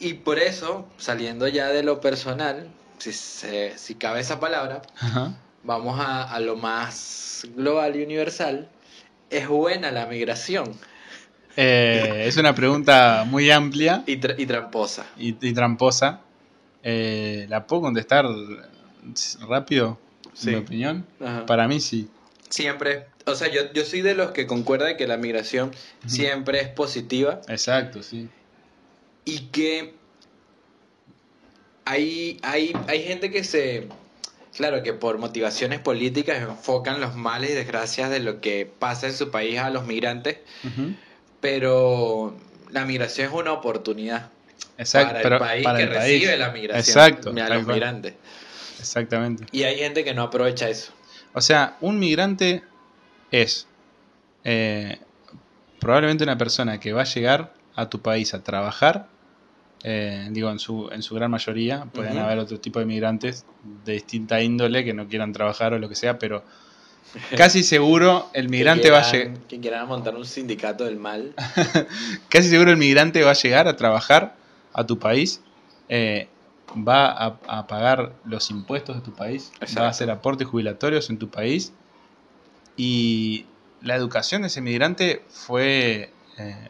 Y 0.00 0.14
por 0.14 0.38
eso, 0.40 0.86
saliendo 0.98 1.46
ya 1.48 1.68
de 1.68 1.82
lo 1.84 2.00
personal, 2.00 2.66
si, 2.98 3.12
se- 3.12 3.78
si 3.78 3.94
cabe 3.94 4.20
esa 4.20 4.40
palabra, 4.40 4.82
Ajá. 4.98 5.32
vamos 5.62 5.98
a, 6.00 6.24
a 6.24 6.40
lo 6.40 6.56
más 6.56 7.46
global 7.56 7.94
y 7.96 8.02
universal. 8.02 8.68
¿Es 9.30 9.46
buena 9.48 9.92
la 9.92 10.06
migración? 10.06 10.74
Eh, 11.56 12.24
es 12.26 12.36
una 12.36 12.54
pregunta 12.54 13.24
muy 13.26 13.50
amplia 13.50 14.02
Y, 14.06 14.16
tra- 14.20 14.34
y 14.36 14.46
tramposa. 14.46 15.06
y, 15.16 15.28
y 15.48 15.52
tramposa. 15.54 16.20
Eh, 16.82 17.46
¿La 17.48 17.66
puedo 17.66 17.82
contestar 17.82 18.26
rápido? 19.48 19.98
Sí. 20.34 20.50
Mi 20.50 20.56
opinión. 20.56 21.06
Ajá. 21.20 21.46
Para 21.46 21.66
mí 21.68 21.80
sí. 21.80 22.08
Siempre, 22.48 23.06
o 23.24 23.34
sea, 23.34 23.48
yo, 23.48 23.72
yo 23.72 23.84
soy 23.84 24.02
de 24.02 24.14
los 24.14 24.30
que 24.30 24.46
concuerda 24.46 24.96
que 24.96 25.06
la 25.06 25.16
migración 25.16 25.72
siempre 26.06 26.60
es 26.60 26.68
positiva 26.68 27.40
Exacto, 27.48 28.04
sí. 28.04 28.28
y 29.24 29.38
que 29.46 29.94
hay, 31.84 32.38
hay, 32.42 32.72
hay 32.86 33.02
gente 33.02 33.30
que 33.32 33.42
se, 33.42 33.88
claro, 34.56 34.82
que 34.84 34.92
por 34.92 35.18
motivaciones 35.18 35.80
políticas 35.80 36.40
enfocan 36.40 37.00
los 37.00 37.16
males 37.16 37.50
y 37.50 37.54
desgracias 37.54 38.10
de 38.10 38.20
lo 38.20 38.40
que 38.40 38.70
pasa 38.78 39.08
en 39.08 39.14
su 39.14 39.30
país 39.30 39.58
a 39.58 39.70
los 39.70 39.86
migrantes, 39.86 40.38
pero 41.40 42.36
la 42.70 42.84
migración 42.84 43.28
es 43.28 43.34
una 43.34 43.52
oportunidad 43.52 44.30
Exacto, 44.78 45.08
para 45.08 45.18
el 45.18 45.22
pero 45.22 45.38
país 45.38 45.64
para 45.64 45.78
que 45.78 45.84
el 45.84 45.90
país. 45.90 46.00
recibe 46.00 46.36
la 46.36 46.50
migración, 46.50 47.08
Exacto, 47.08 47.30
a 47.30 47.48
los 47.48 47.64
cual. 47.64 48.14
Exactamente. 48.78 49.46
Y 49.52 49.62
hay 49.64 49.76
gente 49.78 50.04
que 50.04 50.14
no 50.14 50.22
aprovecha 50.22 50.68
eso. 50.68 50.92
O 51.32 51.40
sea, 51.40 51.76
un 51.80 51.98
migrante 51.98 52.62
es 53.30 53.66
eh, 54.44 54.98
probablemente 55.80 56.24
una 56.24 56.38
persona 56.38 56.78
que 56.80 56.92
va 56.92 57.02
a 57.02 57.04
llegar 57.04 57.52
a 57.74 57.88
tu 57.88 58.00
país 58.00 58.32
a 58.34 58.42
trabajar. 58.42 59.08
eh, 59.84 60.26
digo, 60.30 60.50
en 60.50 60.58
su, 60.58 60.88
en 60.90 61.02
su 61.02 61.14
gran 61.14 61.30
mayoría. 61.30 61.84
Pueden 61.92 62.18
haber 62.18 62.38
otro 62.38 62.58
tipo 62.58 62.78
de 62.80 62.86
migrantes 62.86 63.44
de 63.84 63.92
distinta 63.92 64.40
índole 64.40 64.84
que 64.84 64.94
no 64.94 65.06
quieran 65.06 65.32
trabajar 65.32 65.74
o 65.74 65.78
lo 65.78 65.88
que 65.88 65.94
sea, 65.94 66.18
pero 66.18 66.42
casi 67.36 67.62
seguro 67.62 68.28
el 68.32 68.48
migrante 68.54 68.90
va 68.90 69.00
a 69.00 69.12
llegar. 69.12 69.38
que 69.46 69.60
quieran 69.60 69.86
montar 69.86 70.16
un 70.16 70.24
sindicato 70.24 70.84
del 70.84 70.96
mal. 70.96 71.34
Casi 72.30 72.48
seguro 72.48 72.70
el 72.70 72.78
migrante 72.78 73.22
va 73.22 73.30
a 73.30 73.34
llegar 73.34 73.68
a 73.68 73.76
trabajar 73.76 74.34
a 74.72 74.84
tu 74.86 74.98
país. 74.98 75.40
eh, 75.88 76.28
va 76.76 77.10
a, 77.10 77.38
a 77.46 77.66
pagar 77.66 78.12
los 78.24 78.50
impuestos 78.50 78.96
de 78.96 79.02
tu 79.02 79.12
país, 79.12 79.52
va 79.76 79.86
a 79.86 79.88
hacer 79.88 80.10
aportes 80.10 80.46
jubilatorios 80.46 81.10
en 81.10 81.18
tu 81.18 81.30
país 81.30 81.72
y 82.76 83.46
la 83.82 83.94
educación 83.94 84.42
de 84.42 84.48
ese 84.48 84.60
migrante 84.60 85.22
fue 85.28 86.10
eh, 86.38 86.68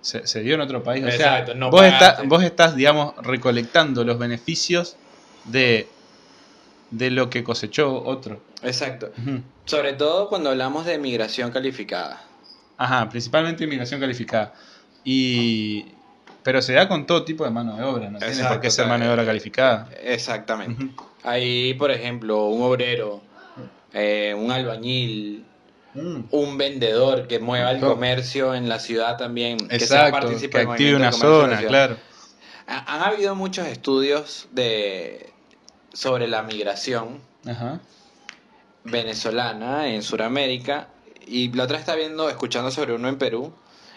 se, 0.00 0.26
se 0.26 0.42
dio 0.42 0.54
en 0.54 0.60
otro 0.60 0.82
país. 0.82 1.04
O 1.04 1.08
Exacto, 1.08 1.52
sea, 1.52 1.60
no 1.60 1.70
vos, 1.70 1.84
estás, 1.84 2.26
vos 2.26 2.42
estás, 2.42 2.74
digamos, 2.76 3.14
recolectando 3.18 4.04
los 4.04 4.18
beneficios 4.18 4.96
de, 5.44 5.88
de 6.90 7.10
lo 7.10 7.30
que 7.30 7.44
cosechó 7.44 8.02
otro. 8.02 8.40
Exacto. 8.62 9.10
Sobre 9.64 9.92
todo 9.94 10.28
cuando 10.28 10.50
hablamos 10.50 10.86
de 10.86 10.98
migración 10.98 11.50
calificada. 11.50 12.22
Ajá, 12.76 13.08
principalmente 13.08 13.64
inmigración 13.64 14.00
calificada. 14.00 14.54
Y, 15.04 15.86
pero 16.42 16.62
se 16.62 16.72
da 16.74 16.88
con 16.88 17.06
todo 17.06 17.24
tipo 17.24 17.44
de 17.44 17.50
mano 17.50 17.76
de 17.76 17.82
obra, 17.84 18.10
no 18.10 18.18
tiene 18.18 18.32
por 18.34 18.42
Exacto, 18.42 18.60
qué 18.60 18.70
ser 18.70 18.86
mano 18.86 19.04
de 19.06 19.10
obra 19.12 19.24
calificada. 19.24 19.88
Exactamente. 20.02 20.86
Hay, 21.22 21.74
por 21.74 21.90
ejemplo, 21.90 22.46
un 22.46 22.62
obrero, 22.62 23.20
eh, 23.92 24.34
un 24.36 24.50
albañil, 24.50 25.44
Mm. 25.92 26.20
un 26.30 26.56
vendedor 26.56 27.26
que 27.26 27.40
mueva 27.40 27.72
el 27.72 27.80
comercio 27.80 28.54
en 28.54 28.68
la 28.68 28.78
ciudad 28.78 29.16
también. 29.16 29.56
que 29.58 29.80
sea 29.80 30.06
Exacto, 30.06 30.20
partícipe 30.20 30.64
que 30.64 30.70
active 30.70 30.94
una 30.94 31.10
zona, 31.10 31.58
claro. 31.66 31.96
Ha- 32.68 32.94
Han 32.94 33.02
habido 33.12 33.34
muchos 33.34 33.66
estudios 33.66 34.46
de 34.52 35.32
sobre 35.92 36.28
la 36.28 36.42
migración 36.44 37.18
Ajá. 37.44 37.80
venezolana 38.84 39.88
en 39.88 40.02
Sudamérica 40.02 40.88
y 41.26 41.52
la 41.52 41.64
otra 41.64 41.78
está 41.78 41.94
viendo, 41.96 42.28
escuchando 42.30 42.70
sobre 42.70 42.94
uno 42.94 43.08
en 43.08 43.18
Perú 43.18 43.52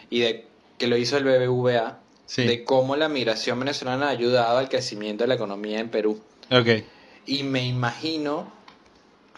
y 0.09 0.21
de 0.21 0.47
que 0.79 0.87
lo 0.87 0.97
hizo 0.97 1.17
el 1.17 1.23
BBVA 1.23 1.99
Sí. 2.25 2.45
de 2.45 2.63
cómo 2.63 2.95
la 2.95 3.09
migración 3.09 3.59
venezolana 3.59 4.07
ha 4.07 4.09
ayudado 4.09 4.57
al 4.57 4.69
crecimiento 4.69 5.23
de 5.23 5.27
la 5.27 5.35
economía 5.35 5.79
en 5.79 5.89
Perú. 5.89 6.21
Ok. 6.49 6.83
Y 7.25 7.43
me 7.43 7.65
imagino, 7.65 8.51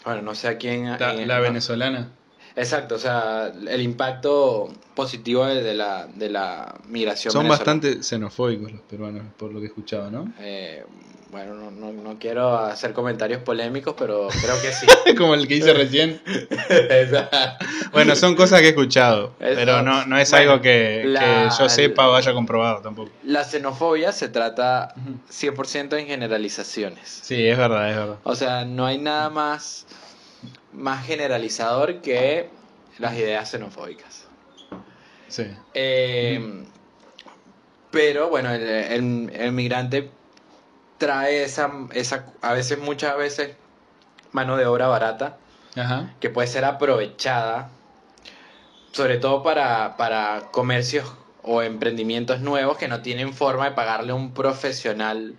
bueno, 0.03 0.21
no 0.21 0.35
sé 0.35 0.47
a 0.47 0.57
quién... 0.57 0.89
La, 0.97 1.13
la 1.13 1.37
no. 1.37 1.41
venezolana. 1.41 2.11
Exacto, 2.55 2.95
o 2.95 2.99
sea, 2.99 3.51
el 3.67 3.81
impacto 3.81 4.69
positivo 4.95 5.45
de 5.45 5.73
la, 5.73 6.07
de 6.13 6.29
la 6.29 6.75
migración 6.87 7.31
Son 7.33 7.43
venezolana. 7.43 7.73
bastante 7.81 8.03
xenofóbicos 8.03 8.71
los 8.71 8.81
peruanos, 8.81 9.23
por 9.37 9.51
lo 9.51 9.59
que 9.59 9.65
he 9.65 9.67
escuchado, 9.67 10.09
¿no? 10.09 10.33
Eh, 10.39 10.85
bueno, 11.31 11.53
no, 11.55 11.69
no, 11.69 11.91
no 11.91 12.17
quiero 12.17 12.55
hacer 12.57 12.93
comentarios 12.93 13.41
polémicos, 13.41 13.93
pero 13.97 14.29
creo 14.41 14.61
que 14.61 14.71
sí. 14.71 14.85
Como 15.17 15.33
el 15.33 15.47
que 15.49 15.55
hice 15.57 15.73
recién. 15.73 16.21
Bueno, 17.91 18.15
son 18.15 18.35
cosas 18.35 18.61
que 18.61 18.67
he 18.67 18.69
escuchado, 18.69 19.33
Eso. 19.39 19.55
pero 19.55 19.81
no, 19.81 20.05
no 20.05 20.17
es 20.17 20.31
Bueno, 20.31 20.51
algo 20.51 20.61
que, 20.61 21.13
yo 21.59 21.69
sepa 21.69 22.09
o 22.09 22.15
haya 22.15 22.33
comprobado 22.33 22.81
tampoco. 22.81 23.11
La 23.23 23.43
xenofobia 23.43 24.11
se 24.11 24.29
trata 24.29 24.93
Ujú. 24.95 25.19
100% 25.29 25.97
en 25.99 26.07
generalizaciones. 26.07 27.19
Sí, 27.23 27.45
es 27.45 27.57
verdad, 27.57 27.89
es 27.89 27.95
verdad. 27.97 28.17
O 28.23 28.35
sea, 28.35 28.65
no 28.65 28.85
hay 28.85 28.97
nada 28.97 29.29
más, 29.29 29.85
más 30.75 31.05
generalizador 31.05 32.01
que 32.01 32.49
las 32.99 33.15
ideas 33.15 33.49
xenofóbicas. 33.49 34.25
Sí. 35.27 35.47
Eh, 35.73 36.65
Pero 37.91 38.29
bueno, 38.29 38.51
el, 38.51 38.61
el- 38.63 39.31
el 39.33 39.51
migrante 39.51 40.11
trae 40.97 41.43
esa, 41.43 41.71
esa, 41.93 42.25
a 42.41 42.53
veces, 42.53 42.77
muchas 42.79 43.17
veces, 43.17 43.55
mano 44.31 44.57
de 44.57 44.65
obra 44.65 44.87
barata 44.87 45.37
Ajá. 45.75 46.13
que 46.19 46.29
puede 46.29 46.47
ser 46.47 46.65
aprovechada, 46.65 47.69
sobre 48.91 49.17
todo 49.17 49.43
para, 49.43 49.95
para 49.97 50.49
comercios 50.51 51.11
o 51.43 51.61
emprendimientos 51.61 52.41
nuevos 52.41 52.77
que 52.77 52.87
no 52.87 53.01
tienen 53.01 53.33
forma 53.33 53.65
de 53.65 53.71
pagarle 53.71 54.11
a 54.11 54.15
un 54.15 54.33
profesional, 54.33 55.35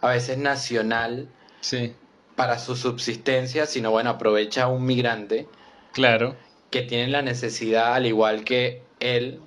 a 0.00 0.08
veces 0.08 0.38
nacional, 0.38 1.28
Sí, 1.60 1.94
para 2.38 2.60
su 2.60 2.76
subsistencia, 2.76 3.66
sino 3.66 3.90
bueno, 3.90 4.10
aprovecha 4.10 4.62
a 4.62 4.68
un 4.68 4.86
migrante 4.86 5.48
claro. 5.92 6.36
que 6.70 6.82
tiene 6.82 7.08
la 7.08 7.20
necesidad, 7.20 7.94
al 7.94 8.06
igual 8.06 8.44
que 8.44 8.80
él, 9.00 9.40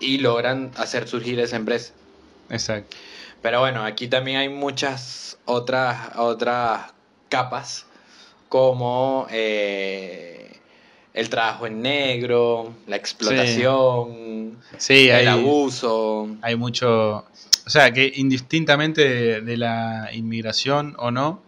y 0.00 0.16
logran 0.16 0.70
hacer 0.78 1.08
surgir 1.08 1.38
esa 1.40 1.56
empresa. 1.56 1.92
Exacto. 2.48 2.96
Pero 3.42 3.60
bueno, 3.60 3.84
aquí 3.84 4.08
también 4.08 4.38
hay 4.38 4.48
muchas 4.48 5.36
otras, 5.44 6.16
otras 6.16 6.94
capas, 7.28 7.84
como 8.48 9.26
eh, 9.30 10.56
el 11.12 11.28
trabajo 11.28 11.66
en 11.66 11.82
negro, 11.82 12.72
la 12.86 12.96
explotación, 12.96 14.56
Sí, 14.78 15.10
el 15.10 15.16
hay, 15.16 15.26
abuso. 15.26 16.30
hay 16.40 16.56
mucho. 16.56 17.26
O 17.66 17.70
sea, 17.70 17.92
que 17.92 18.10
indistintamente 18.16 19.06
de, 19.06 19.40
de 19.42 19.56
la 19.58 20.08
inmigración 20.14 20.94
o 20.98 21.10
no, 21.10 21.44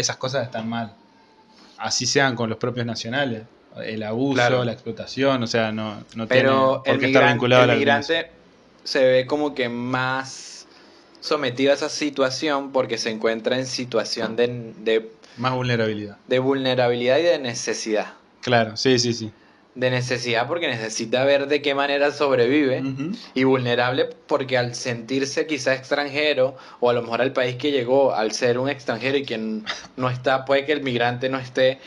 esas 0.00 0.16
cosas 0.16 0.44
están 0.44 0.68
mal. 0.68 0.92
Así 1.78 2.06
sean 2.06 2.34
con 2.36 2.48
los 2.50 2.58
propios 2.58 2.84
nacionales. 2.86 3.42
El 3.84 4.02
abuso, 4.02 4.34
Claro. 4.34 4.64
la 4.64 4.72
explotación, 4.72 5.42
o 5.42 5.46
sea, 5.46 5.70
no, 5.72 6.02
no 6.14 6.26
Pero 6.26 6.82
tiene 6.84 6.94
por 6.96 7.00
qué 7.00 7.06
estar 7.06 7.28
vinculado 7.32 7.62
a 7.62 7.64
el 7.64 7.70
la 7.70 7.76
migrante 7.76 8.30
se 8.82 9.04
ve 9.04 9.26
como 9.26 9.54
que 9.54 9.68
más 9.68 10.66
sometido 11.20 11.70
a 11.70 11.74
esa 11.74 11.88
situación 11.88 12.72
porque 12.72 12.98
se 12.98 13.10
encuentra 13.10 13.56
en 13.58 13.66
situación 13.66 14.36
de, 14.36 14.72
de, 14.78 15.12
Más 15.36 15.52
vulnerabilidad. 15.52 16.16
de 16.26 16.38
vulnerabilidad 16.38 17.18
y 17.18 17.22
de 17.22 17.38
necesidad. 17.38 18.14
Claro, 18.40 18.76
sí, 18.76 18.98
sí, 18.98 19.12
sí. 19.12 19.30
De 19.74 19.90
necesidad 19.90 20.48
porque 20.48 20.66
necesita 20.68 21.24
ver 21.24 21.46
de 21.46 21.62
qué 21.62 21.74
manera 21.74 22.10
sobrevive 22.10 22.82
y 23.34 23.44
vulnerable 23.44 24.06
porque 24.26 24.58
al 24.58 24.74
sentirse 24.74 25.46
quizá 25.46 25.74
extranjero 25.74 26.56
o 26.80 26.90
a 26.90 26.92
lo 26.92 27.02
mejor 27.02 27.22
al 27.22 27.32
país 27.32 27.56
que 27.56 27.70
llegó 27.70 28.12
al 28.14 28.32
ser 28.32 28.58
un 28.58 28.68
extranjero 28.68 29.16
y 29.16 29.24
quien 29.24 29.64
no 29.96 30.10
está, 30.10 30.44
puede 30.44 30.66
que 30.66 30.72
el 30.72 30.82
migrante 30.82 31.28
no 31.28 31.38
esté 31.38 31.78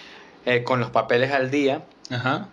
eh, 0.46 0.64
con 0.64 0.80
los 0.80 0.92
papeles 0.92 1.32
al 1.32 1.52
día, 1.52 1.84
Ajá. 2.10 2.50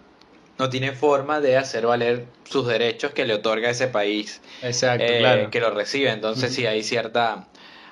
no 0.58 0.68
tiene 0.68 0.92
forma 0.92 1.40
de 1.40 1.56
hacer 1.56 1.87
valer 1.87 2.26
sus 2.44 2.66
derechos 2.66 3.12
que 3.12 3.25
le 3.25 3.34
otorga 3.34 3.70
ese 3.70 3.87
país 3.87 4.40
Exacto, 4.62 5.04
eh, 5.12 5.18
claro. 5.20 5.50
que 5.50 5.60
lo 5.60 5.70
recibe. 5.70 6.10
Entonces 6.10 6.50
Ujú. 6.50 6.60
sí, 6.60 6.66
hay 6.66 6.82
cierta, 6.82 7.46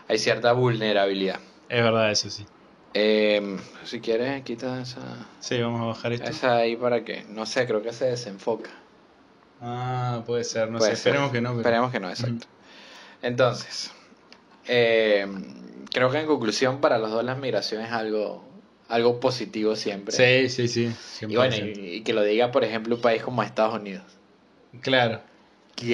hay 0.08 0.18
cierta 0.18 0.52
vulnerabilidad. 0.52 1.40
Es 1.68 1.82
verdad, 1.82 2.10
eso 2.10 2.30
sí. 2.30 2.46
Eh, 2.94 3.56
si 3.84 4.00
quieres, 4.00 4.42
quita 4.42 4.80
esa, 4.80 5.00
Sí, 5.40 5.60
vamos 5.60 5.82
a 5.82 5.84
bajar 5.86 6.12
esto. 6.12 6.28
esa 6.30 6.56
ahí 6.56 6.76
para 6.76 7.04
que, 7.04 7.24
no 7.28 7.44
sé, 7.46 7.66
creo 7.66 7.82
que 7.82 7.92
se 7.92 8.06
desenfoca. 8.06 8.70
Ah, 9.60 10.22
puede 10.26 10.44
ser, 10.44 10.70
no 10.70 10.78
Puede 10.78 10.92
sé. 10.92 10.96
ser. 10.96 11.10
Esperemos 11.12 11.32
que 11.32 11.40
no. 11.40 11.48
pero- 11.50 11.60
Esperemos 11.60 11.92
que 11.92 12.00
no, 12.00 12.08
exacto. 12.08 12.46
Entonces, 13.22 13.90
eh, 14.66 15.26
creo 15.92 16.10
que 16.10 16.18
en 16.20 16.26
conclusión 16.26 16.80
para 16.80 16.98
los 16.98 17.10
dos 17.10 17.24
la 17.24 17.34
migración 17.34 17.82
es 17.82 17.90
algo, 17.90 18.44
algo 18.88 19.20
positivo 19.20 19.76
siempre. 19.76 20.14
Sí, 20.14 20.48
sí, 20.48 20.68
sí. 20.68 21.24
Y 21.28 21.36
bueno, 21.36 21.56
100%. 21.56 21.76
y, 21.78 21.80
y 21.96 22.00
que 22.02 22.12
lo 22.14 22.22
diga, 22.22 22.50
por 22.52 22.64
ejemplo, 22.64 22.94
un 22.96 23.02
país 23.02 23.22
como 23.22 23.42
Estados 23.42 23.74
Unidos. 23.74 24.04
Claro. 24.80 25.20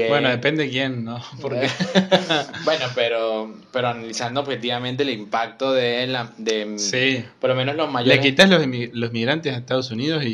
Bueno, 0.09 0.29
depende 0.31 0.65
de 0.65 0.71
quién, 0.71 1.05
¿no? 1.05 1.21
Porque 1.41 1.69
bueno, 2.65 2.87
pero, 2.95 3.55
pero 3.73 3.89
analizando 3.89 4.41
objetivamente 4.41 5.03
el 5.03 5.11
impacto 5.11 5.73
de, 5.73 6.07
la, 6.07 6.33
de 6.39 6.79
sí. 6.79 7.25
por 7.41 7.51
lo 7.51 7.57
menos 7.57 7.77
los 7.77 7.91
mayores. 7.91 8.17
Le 8.17 8.23
quitas 8.23 8.49
los, 8.49 8.63
los 8.93 9.13
migrantes 9.13 9.53
a 9.55 9.59
Estados 9.59 9.91
Unidos 9.91 10.25
y, 10.25 10.29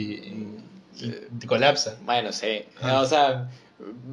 y- 1.00 1.14
y 1.42 1.46
colapsa. 1.46 1.96
Bueno, 2.04 2.32
sí. 2.32 2.62
Ah. 2.82 3.00
O 3.00 3.06
sea, 3.06 3.48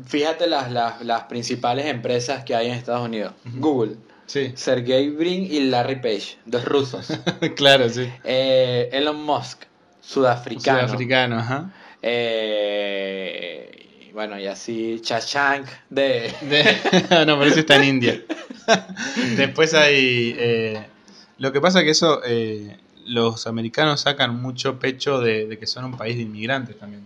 fíjate 0.05 0.47
las, 0.47 0.71
las, 0.71 1.01
las 1.03 1.23
principales 1.23 1.85
empresas 1.85 2.43
que 2.43 2.55
hay 2.55 2.67
en 2.67 2.73
Estados 2.73 3.05
Unidos. 3.05 3.33
Google, 3.55 3.95
Sí, 4.25 4.51
Sergey 4.55 5.09
Brin 5.09 5.43
y 5.49 5.61
Larry 5.61 6.01
Page, 6.01 6.37
dos 6.45 6.65
rusos. 6.65 7.07
claro, 7.55 7.89
sí. 7.89 8.09
Eh, 8.25 8.89
Elon 8.91 9.23
Musk, 9.23 9.63
sudafricano. 10.01 10.85
Sudafricano, 10.87 11.39
ajá. 11.39 11.71
Eh, 12.01 13.76
bueno, 14.17 14.39
y 14.39 14.47
así 14.47 14.99
Chachank 14.99 15.67
de... 15.91 16.33
De- 16.41 17.25
no, 17.27 17.37
pero 17.37 17.43
ese 17.51 17.59
está 17.59 17.75
en 17.75 17.83
India. 17.83 18.19
Después 19.35 19.75
hay... 19.75 20.35
eh, 20.37 20.83
lo 21.37 21.51
que 21.51 21.61
pasa 21.61 21.83
que 21.83 21.91
eso... 21.91 22.21
eh, 22.25 22.77
los 23.05 23.45
americanos 23.45 24.01
sacan 24.01 24.41
mucho 24.41 24.79
pecho 24.79 25.21
de, 25.21 25.45
de 25.45 25.59
que 25.59 25.67
son 25.67 25.85
un 25.85 25.95
país 25.97 26.15
de 26.17 26.23
inmigrantes 26.23 26.79
también. 26.79 27.05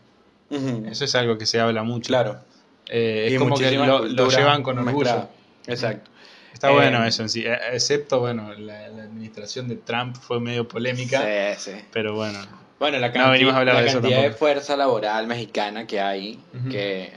Eso 0.90 1.04
es 1.04 1.14
algo 1.16 1.38
que 1.38 1.46
se 1.46 1.60
habla 1.60 1.84
mucho. 1.84 2.08
Claro. 2.08 2.40
Eh, 2.88 3.28
Y 3.30 3.34
es 3.34 3.40
como 3.40 3.58
que 3.58 3.70
lo, 3.72 4.30
llevan 4.30 4.64
con 4.64 4.80
orgullo. 4.80 4.96
mezcladas. 4.98 5.28
Exacto. 5.68 6.10
Está 6.54 6.70
Eh, 6.70 6.74
bueno 6.74 7.04
eso 7.06 7.24
en 7.24 7.30
sí, 7.30 7.44
eh, 7.46 7.58
excepto, 7.74 8.20
bueno, 8.22 8.54
la, 8.54 8.88
la 8.88 9.04
administración 9.04 9.68
de 9.68 9.76
Trump 9.76 10.16
fue 10.16 10.40
medio 10.40 10.66
polémica, 10.68 11.22
Sí, 11.58 11.72
sí. 11.72 11.78
pero 11.92 12.16
bueno. 12.16 12.40
Bueno, 12.82 12.98
la 12.98 13.10
No 13.10 13.14
cantidad, 13.14 13.32
venimos 13.34 13.54
a 13.54 13.58
hablar 13.60 13.76
la 13.76 13.82
de 13.82 13.88
eso 13.90 14.34
fuerza 14.36 14.76
laboral 14.76 15.28
mexicana 15.28 15.86
que 15.86 16.02
hay, 16.02 16.40
que, 16.72 17.14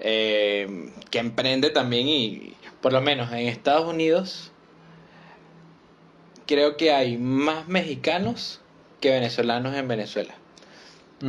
eh, 0.00 0.90
que 1.08 1.18
emprende 1.20 1.70
también 1.70 2.08
y 2.08 2.54
por 2.80 2.92
lo 2.92 3.00
menos 3.00 3.30
en 3.30 3.46
Estados 3.46 3.86
Unidos 3.86 4.50
creo 6.48 6.76
que 6.76 6.90
hay 6.92 7.16
más 7.16 7.68
mexicanos 7.68 8.60
que 9.00 9.10
venezolanos 9.10 9.72
en 9.76 9.86
Venezuela. 9.86 10.34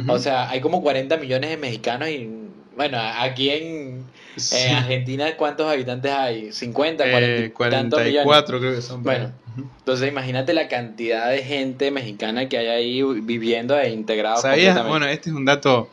O 0.07 0.17
sea, 0.17 0.49
hay 0.49 0.59
como 0.59 0.81
40 0.81 1.17
millones 1.17 1.51
de 1.51 1.57
mexicanos 1.57 2.09
y 2.09 2.27
bueno, 2.75 2.97
aquí 2.99 3.49
en, 3.49 4.05
Sí. 4.35 4.55
en 4.57 4.75
Argentina 4.75 5.37
¿cuántos 5.37 5.71
habitantes 5.71 6.11
hay? 6.11 6.51
50, 6.51 7.03
40, 7.03 7.19
Eh, 7.27 7.45
y 7.45 7.69
tantos 7.69 7.99
millones. 7.99 8.23
44 8.25 8.59
creo 8.59 8.75
que 8.75 8.81
son. 8.81 9.03
Bueno. 9.03 9.31
Entonces 9.77 10.09
imagínate 10.09 10.53
la 10.53 10.67
cantidad 10.67 11.29
de 11.29 11.43
gente 11.43 11.91
mexicana 11.91 12.49
que 12.49 12.57
hay 12.57 12.67
ahí 12.67 13.03
viviendo 13.21 13.77
e 13.79 13.91
integrado 13.91 14.41
¿Sabías? 14.41 14.87
Bueno, 14.87 15.05
este 15.05 15.29
es 15.29 15.35
un 15.35 15.45
dato 15.45 15.87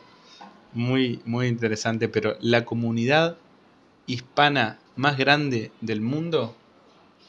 muy, 0.73 1.21
muy 1.25 1.47
interesante, 1.47 2.09
pero 2.09 2.35
la 2.39 2.65
comunidad 2.65 3.35
hispana 4.07 4.79
más 4.95 5.17
grande 5.17 5.71
del 5.81 6.01
mundo, 6.01 6.55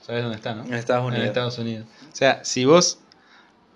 ¿sabes 0.00 0.22
dónde 0.22 0.36
está, 0.36 0.54
no? 0.54 0.64
en 0.64 0.74
Estados 0.74 1.02
En 1.02 1.08
Unidos. 1.10 1.26
Estados 1.28 1.58
Unidos. 1.58 1.86
O 2.10 2.16
sea, 2.16 2.42
si 2.44 2.64
vos 2.64 2.98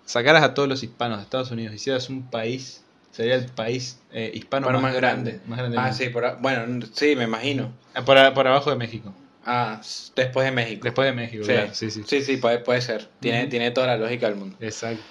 sacaras 0.07 0.43
a 0.43 0.55
todos 0.55 0.69
los 0.69 0.83
hispanos 0.83 1.19
de 1.19 1.25
Estados 1.25 1.51
Unidos 1.51 1.73
y 1.75 1.77
hicieras 1.77 2.09
un 2.09 2.23
país, 2.31 2.83
sería 3.17 3.35
el 3.37 3.47
país 3.47 3.99
eh, 4.11 4.31
hispano 4.35 4.67
Bueno, 4.67 4.81
más, 4.81 4.93
más 4.93 5.01
grande. 5.01 5.31
grande. 5.33 5.49
Más 5.49 5.59
grande 5.59 5.77
del 5.79 5.87
Ah, 5.87 5.93
sí, 5.93 6.09
por, 6.11 6.41
bueno, 6.41 6.87
sí, 6.95 7.17
me 7.17 7.25
imagino. 7.25 7.73
Ah, 7.95 8.05
Por, 8.05 8.17
por 8.35 8.47
abajo 8.47 8.71
de 8.71 8.77
México. 8.77 9.15
Ah, 9.45 9.81
después 10.17 10.45
de 10.45 10.53
México. 10.53 10.85
Después 10.85 11.07
de 11.07 11.13
México, 11.13 11.45
sí. 11.45 11.53
claro. 11.53 11.75
Sí, 11.75 11.91
sí. 11.91 12.03
sí, 12.05 12.23
sí, 12.23 12.37
puede, 12.37 12.59
puede 12.59 12.81
ser. 12.81 13.09
Tiene, 13.21 13.47
tiene 13.47 13.71
toda 13.71 13.87
la 13.87 13.97
lógica 13.97 14.27
del 14.29 14.37
mundo. 14.37 14.57
Exacto. 14.61 15.05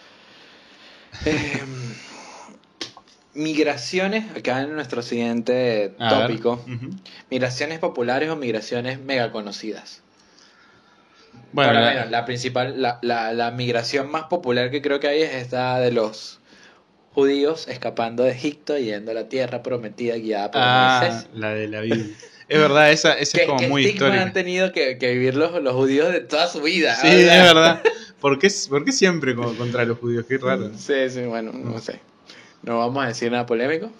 Eh, 1.26 1.63
migraciones, 3.34 4.32
acá 4.36 4.62
en 4.62 4.76
nuestro 4.76 5.02
siguiente 5.02 5.96
tópico. 6.10 6.63
Migraciones 7.30 7.80
populares 7.80 8.30
o 8.30 8.36
migraciones 8.36 9.00
mega 9.00 9.32
conocidas. 9.32 10.02
Bueno, 11.52 11.70
Ahora, 11.70 11.82
la- 11.82 11.94
bueno, 11.94 12.12
la 12.12 12.26
principal, 12.26 12.82
la, 12.82 13.00
la, 13.02 13.34
la 13.34 13.52
migración 13.52 14.10
más 14.12 14.26
popular 14.26 14.72
que 14.72 14.82
creo 14.82 15.00
que 15.00 15.08
hay 15.08 15.22
es 15.22 15.34
esta 15.34 15.80
de 15.80 15.91
los 15.91 16.39
judíos 17.15 17.67
escapando 17.67 18.23
de 18.23 18.32
Egipto 18.32 18.78
y 18.78 18.86
yendo 18.86 19.10
a 19.12 19.13
la 19.15 19.28
tierra 19.30 19.63
prometida 19.63 20.15
guiada 20.17 20.51
por 20.51 20.62
ah, 20.63 20.99
Moisés. 21.01 21.28
la 21.34 21.49
de 21.49 21.67
la 21.67 21.82
Biblia. 21.82 22.06
Es 22.47 22.60
verdad, 22.60 22.91
esa, 22.91 23.13
esa 23.13 23.38
¿Qué, 23.39 23.43
es 23.43 23.47
como 23.47 23.60
qué 23.60 23.67
muy 23.69 23.86
estigma 23.86 24.08
han 24.10 24.13
histórica. 24.13 24.34
tenido 24.34 24.71
que, 24.71 24.97
que 24.99 25.13
vivir 25.13 25.36
los, 25.36 25.60
los 25.63 25.73
judíos 25.73 26.12
de 26.13 26.19
toda 26.19 26.47
su 26.47 26.62
vida? 26.62 26.95
Sí, 26.95 27.08
O 27.08 27.10
es 27.10 27.25
verdad. 27.41 27.82
¿Por 28.21 28.38
qué, 28.38 28.49
por 28.69 28.86
qué 28.86 28.91
siempre 28.91 29.34
co- 29.36 29.56
contra 29.56 29.84
los 29.86 29.97
judíos? 29.97 30.25
Qué 30.28 30.38
raro. 30.38 30.69
Sí, 30.78 31.10
sí, 31.10 31.21
bueno, 31.21 31.51
no 31.54 31.80
sé. 31.80 31.99
No 32.62 32.78
vamos 32.80 33.04
a 33.04 33.08
decir 33.08 33.32
nada 33.32 33.45
polémico. 33.45 33.91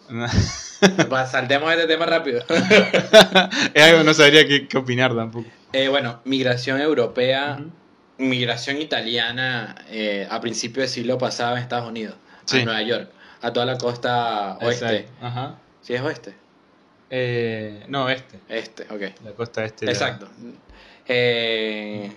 Saltemos 1.32 1.72
este 1.74 1.88
tema 1.88 2.06
rápido. 2.06 2.44
es 3.74 3.84
algo 3.84 4.00
que 4.00 4.04
no 4.04 4.14
sabría 4.14 4.48
qué, 4.48 4.68
qué 4.68 4.78
opinar 4.78 5.16
tampoco. 5.16 5.48
Eh, 5.74 5.88
bueno, 5.88 6.22
migración 6.26 6.80
europea, 6.82 7.58
Ujú. 7.60 7.70
migración 8.18 8.82
italiana 8.82 9.76
eh, 9.90 10.28
a 10.30 10.40
principios 10.42 10.84
del 10.86 10.90
siglo 10.90 11.18
pasado 11.18 11.56
en 11.56 11.62
Estados 11.64 11.88
Unidos, 11.90 12.16
Sí. 12.46 12.60
a 12.62 12.66
Nueva 12.66 12.82
York, 12.84 13.10
a 13.42 13.52
toda 13.54 13.66
la 13.66 13.78
costa 13.78 14.58
oeste. 14.62 14.86
Exacto. 14.98 15.26
Ajá. 15.26 15.56
¿Sí 15.82 15.94
es 15.94 16.02
oeste? 16.02 16.34
Eh, 17.10 17.84
no, 17.88 18.10
este. 18.10 18.40
Este, 18.50 18.84
ok. 18.84 19.24
La 19.24 19.32
costa 19.32 19.64
este. 19.66 19.86
la- 19.86 19.92
Exacto. 19.92 20.28
Eh, 21.08 22.12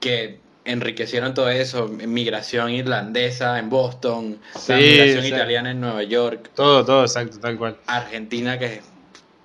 que 0.00 0.38
enriquecieron 0.64 1.34
todo 1.34 1.48
eso, 1.50 1.88
migración 1.88 2.70
irlandesa 2.70 3.58
en 3.58 3.70
Boston, 3.70 4.38
Sí, 4.54 4.72
migración 4.74 5.18
exacto. 5.18 5.36
italiana 5.36 5.70
en 5.70 5.80
Nueva 5.80 6.02
York, 6.02 6.50
Todo, 6.54 6.84
todo, 6.84 7.02
exacto, 7.02 7.38
tal 7.40 7.56
cual. 7.58 7.76
Argentina 7.86 8.58
que 8.58 8.82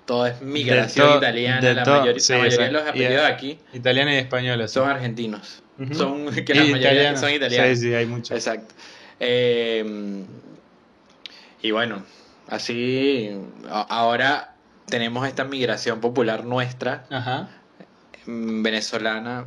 todo 0.04 0.26
es 0.26 0.40
migración 0.42 1.08
to- 1.12 1.18
italiana, 1.18 1.60
de 1.60 1.74
la, 1.74 1.82
to- 1.82 2.18
sí, 2.20 2.32
la 2.34 2.38
mayoría 2.40 2.66
de 2.66 2.72
los. 2.72 2.84
Y, 2.84 2.88
apellidos 2.88 3.22
eh, 3.22 3.26
aquí 3.32 3.58
Italiana 3.72 4.14
y 4.14 4.18
española. 4.18 4.68
sí. 4.68 4.74
son 4.74 4.88
argentinos. 4.90 5.62
Son 5.92 6.32
que 6.32 6.52
Y 6.52 6.54
la 6.56 6.64
mayoría 6.66 7.16
son 7.16 7.32
italianos. 7.32 7.78
Sí, 7.78 7.86
sí, 7.88 7.94
hay 7.94 8.06
mucho. 8.06 8.34
Exacto. 8.34 8.72
Eh, 9.20 10.24
y 11.62 11.70
bueno, 11.70 12.02
así 12.48 13.30
ahora 13.70 14.54
tenemos 14.86 15.26
esta 15.26 15.44
migración 15.44 16.00
popular 16.00 16.44
nuestra, 16.44 17.06
Ajá. 17.10 17.48
mm, 18.26 18.62
venezolana, 18.62 19.46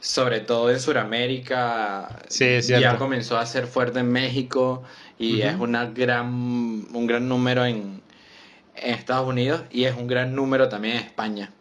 sobre 0.00 0.40
todo 0.40 0.70
en 0.70 0.80
Sudamérica. 0.80 2.20
Sí. 2.28 2.60
Ya 2.60 2.96
comenzó 2.96 3.38
a 3.38 3.46
ser 3.46 3.66
fuerte 3.66 4.00
en 4.00 4.12
México 4.12 4.82
y 5.18 5.42
es 5.42 5.56
una 5.58 5.86
gran, 5.86 6.26
un 6.28 7.06
gran 7.06 7.28
número 7.28 7.64
en, 7.64 8.00
en 8.76 8.94
Estados 8.94 9.28
Unidos 9.28 9.62
y 9.70 9.84
es 9.84 9.96
un 9.96 10.06
gran 10.06 10.34
número 10.34 10.68
también 10.68 10.96
en 10.96 11.02
España. 11.02 11.52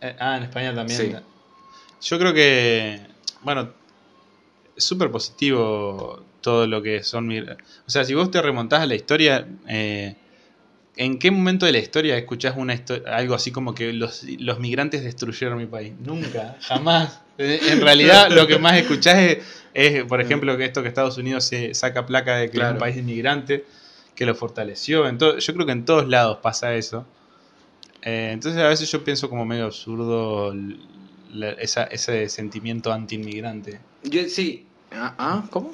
Eh, 0.00 0.16
ah, 0.18 0.36
en 0.36 0.44
España 0.44 0.74
también. 0.74 0.98
Sí. 0.98 1.14
Yo 2.02 2.18
creo 2.18 2.32
que, 2.32 3.00
bueno, 3.42 3.72
es 4.76 4.84
súper 4.84 5.10
positivo 5.10 6.24
todo 6.40 6.66
lo 6.66 6.82
que 6.82 7.02
son... 7.02 7.30
O 7.86 7.90
sea, 7.90 8.04
si 8.04 8.14
vos 8.14 8.30
te 8.30 8.40
remontás 8.42 8.80
a 8.80 8.86
la 8.86 8.94
historia, 8.94 9.46
eh, 9.68 10.16
¿en 10.96 11.18
qué 11.18 11.30
momento 11.30 11.66
de 11.66 11.72
la 11.72 11.78
historia 11.78 12.16
escuchás 12.16 12.54
una 12.56 12.74
histo- 12.74 13.02
algo 13.06 13.34
así 13.34 13.50
como 13.52 13.74
que 13.74 13.92
los, 13.92 14.24
los 14.38 14.58
migrantes 14.60 15.02
destruyeron 15.04 15.58
mi 15.58 15.66
país? 15.66 15.92
Nunca, 16.00 16.56
jamás. 16.62 17.20
En 17.38 17.80
realidad 17.80 18.30
lo 18.30 18.46
que 18.46 18.58
más 18.58 18.76
escuchás 18.76 19.18
es, 19.18 19.38
es, 19.72 20.04
por 20.04 20.20
ejemplo, 20.20 20.56
que 20.58 20.64
esto 20.66 20.82
que 20.82 20.88
Estados 20.88 21.16
Unidos 21.16 21.44
se 21.44 21.72
saca 21.74 22.04
placa 22.06 22.36
de 22.36 22.46
que 22.50 22.56
es 22.56 22.60
Claro. 22.60 22.72
un 22.74 22.78
país 22.78 22.94
de 22.96 23.00
inmigrantes, 23.00 23.62
que 24.14 24.26
lo 24.26 24.34
fortaleció. 24.34 25.08
En 25.08 25.18
yo 25.18 25.36
creo 25.54 25.64
que 25.64 25.72
en 25.72 25.84
todos 25.86 26.06
lados 26.08 26.38
pasa 26.42 26.74
eso. 26.74 27.06
Eh, 28.02 28.30
entonces 28.32 28.60
a 28.62 28.68
veces 28.68 28.90
yo 28.90 29.02
pienso 29.04 29.28
como 29.30 29.44
medio 29.46 29.64
absurdo 29.66 30.52
l- 30.52 30.76
la- 31.32 31.50
esa- 31.52 31.84
ese 31.84 32.28
sentimiento 32.28 32.92
anti-inmigrante. 32.92 33.80
Yo 34.02 34.22
sí. 34.28 34.66
Ah, 34.92 35.14
ah, 35.18 35.44
¿cómo? 35.50 35.72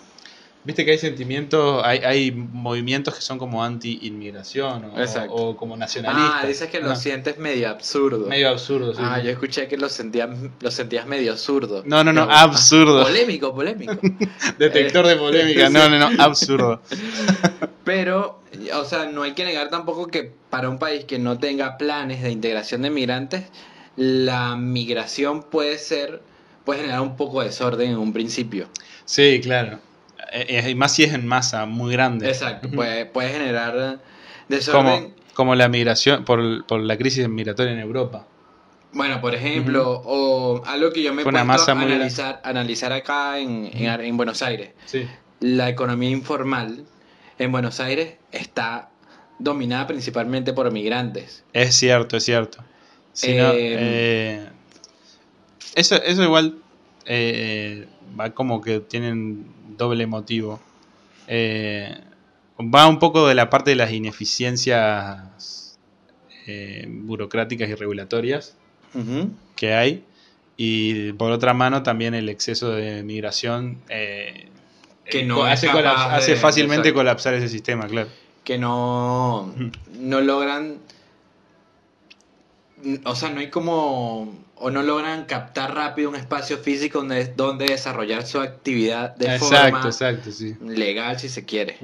Viste 0.67 0.85
que 0.85 0.91
hay 0.91 0.99
sentimientos, 0.99 1.81
hay, 1.85 1.99
hay 2.01 2.33
movimientos 2.33 3.15
que 3.15 3.21
son 3.21 3.39
como 3.39 3.63
anti-inmigración 3.63 4.91
o, 5.29 5.57
como 5.57 5.77
nacionalistas. 5.77 6.41
Ah, 6.43 6.47
dices 6.47 6.69
que 6.69 6.81
lo 6.81 6.89
No, 6.89 6.97
sientes 6.97 7.39
medio 7.39 7.69
absurdo. 7.71 8.27
Medio 8.27 8.49
absurdo, 8.49 8.93
sí. 8.93 9.01
ah, 9.01 9.23
yo 9.23 9.31
escuché 9.31 9.69
que 9.69 9.77
lo 9.77 9.89
sentías, 9.89 10.29
lo 10.61 10.71
sentías 10.73 11.07
medio 11.07 11.31
absurdo. 11.31 11.85
No, 11.87 12.03
no, 12.03 12.13
no, 12.13 12.27
Pero- 12.27 12.37
absurdo. 12.37 13.05
Polémico, 13.05 13.55
polémico. 13.55 13.95
Detector 14.59 15.07
de 15.07 15.15
polémica, 15.15 15.71
no, 15.71 15.89
no, 15.89 16.11
no, 16.11 16.21
absurdo. 16.21 16.83
Pero, 17.85 18.41
o 18.75 18.85
sea, 18.85 19.05
no 19.07 19.23
hay 19.23 19.35
que 19.35 19.45
negar 19.45 19.71
tampoco 19.71 20.09
que 20.09 20.33
para 20.51 20.69
un 20.69 20.81
país 20.81 21.05
que 21.05 21.21
no 21.21 21.39
tenga 21.39 21.79
planes 21.79 22.23
de 22.23 22.31
integración 22.33 22.83
de 22.83 22.91
migrantes, 22.91 23.45
la 23.95 24.57
migración 24.57 25.45
puede 25.45 25.79
ser, 25.79 26.23
puede 26.65 26.81
generar 26.81 27.03
un 27.03 27.17
poco 27.17 27.41
de 27.41 27.47
desorden 27.47 27.93
en 27.93 27.99
un 27.99 28.13
principio. 28.13 28.67
Sí, 29.05 29.41
claro. 29.41 29.79
Eh, 30.33 30.47
eh, 30.49 30.71
Y 30.71 30.75
más 30.75 30.95
si 30.95 31.05
es 31.05 31.15
en 31.15 31.27
masa, 31.27 31.67
muy 31.67 31.93
grande. 31.93 32.29
Exacto, 32.29 32.69
puede, 32.71 33.07
puede 33.07 33.31
generar 33.31 34.01
desorden. 34.49 35.03
Como, 35.03 35.15
como 35.35 35.55
la 35.55 35.69
migración, 35.69 36.25
por, 36.25 36.67
por 36.67 36.81
la 36.81 36.97
crisis 36.97 37.29
migratoria 37.29 37.73
en 37.73 37.79
Europa. 37.81 38.27
Bueno, 38.93 39.21
por 39.21 39.35
ejemplo, 39.35 40.03
o 40.07 40.65
algo 40.65 40.91
que 40.93 41.03
yo 41.03 41.12
me 41.12 41.23
grande. 41.23 41.53
analizar, 41.71 42.41
analizar 42.45 42.93
acá 42.93 43.39
en, 43.39 43.71
en, 43.75 44.17
Buenos 44.17 44.43
Aires. 44.43 44.71
Sí. 44.87 45.07
La 45.41 45.69
economía 45.69 46.09
informal 46.09 46.85
en 47.39 47.53
Buenos 47.53 47.79
Aires 47.81 48.15
está 48.33 48.89
dominada 49.39 49.87
principalmente 49.87 50.55
por 50.55 50.71
migrantes. 50.73 51.45
Es 51.53 51.75
cierto, 51.75 52.17
es 52.17 52.25
cierto. 52.25 52.65
Si 53.12 53.35
no, 53.35 53.51
Eh, 53.51 53.77
eh, 53.79 54.49
eso, 55.75 55.97
eso 55.97 56.23
igual 56.23 56.57
eh, 57.07 57.87
va 58.19 58.31
como 58.31 58.61
que 58.61 58.81
tienen 58.81 59.47
doble 59.77 60.07
motivo. 60.07 60.61
Eh, 61.29 61.99
va 62.61 62.87
un 62.88 62.99
poco 62.99 63.27
de 63.27 63.35
la 63.35 63.51
parte 63.51 63.71
de 63.71 63.77
las 63.77 63.92
ineficiencias 63.92 65.79
eh, 66.47 66.87
burocráticas 66.88 67.69
y 67.69 67.75
regulatorias 67.75 68.57
que 69.57 69.75
hay. 69.75 70.05
Y 70.57 71.12
por 71.12 71.33
otra 71.33 71.53
mano 71.53 71.83
también 71.83 72.14
el 72.14 72.29
exceso 72.29 72.71
de 72.71 73.03
migración 73.03 73.79
eh, 73.90 74.49
Que 75.11 75.25
no 75.25 75.45
hace, 75.45 75.69
hace 75.69 76.37
fácilmente 76.37 76.88
exacto. 76.88 77.01
colapsar 77.01 77.35
ese 77.35 77.49
sistema, 77.49 77.87
claro. 77.87 78.09
que 78.42 78.57
no, 78.57 79.53
no 79.99 80.21
logran, 80.23 80.79
o 83.05 83.15
sea, 83.15 83.31
no 83.31 83.41
hay 83.41 83.49
como, 83.51 84.35
o 84.57 84.71
no 84.71 84.83
logran 84.83 85.25
captar 85.25 85.75
rápido 85.75 86.09
un 86.11 86.17
espacio 86.17 86.59
físico 86.59 86.99
donde, 86.99 87.25
donde 87.37 87.67
desarrollar 87.67 88.27
su 88.27 88.41
actividad 88.41 89.15
de 89.17 89.35
exacto, 89.35 89.47
forma 89.71 89.87
exacto, 89.87 90.31
sí. 90.31 90.57
legal 90.61 91.19
si 91.19 91.29
se 91.29 91.45
quiere. 91.45 91.79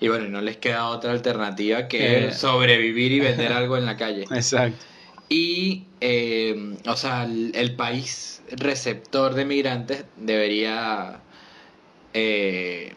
Y 0.00 0.08
bueno, 0.08 0.28
no 0.28 0.40
les 0.40 0.56
queda 0.56 0.86
otra 0.88 1.12
alternativa 1.12 1.88
que 1.88 2.26
Eh. 2.28 2.32
sobrevivir 2.32 3.12
y 3.12 3.20
vender 3.20 3.52
algo 3.52 3.76
en 3.76 3.86
la 3.86 3.96
calle. 3.96 4.24
Exacto. 4.30 4.84
Y, 5.28 5.84
eh, 6.00 6.76
o 6.86 6.96
sea, 6.96 7.24
el, 7.24 7.52
el 7.54 7.76
país 7.76 8.40
receptor 8.50 9.34
de 9.34 9.44
migrantes 9.44 10.04
debería, 10.16 11.20
eh, 12.14 12.94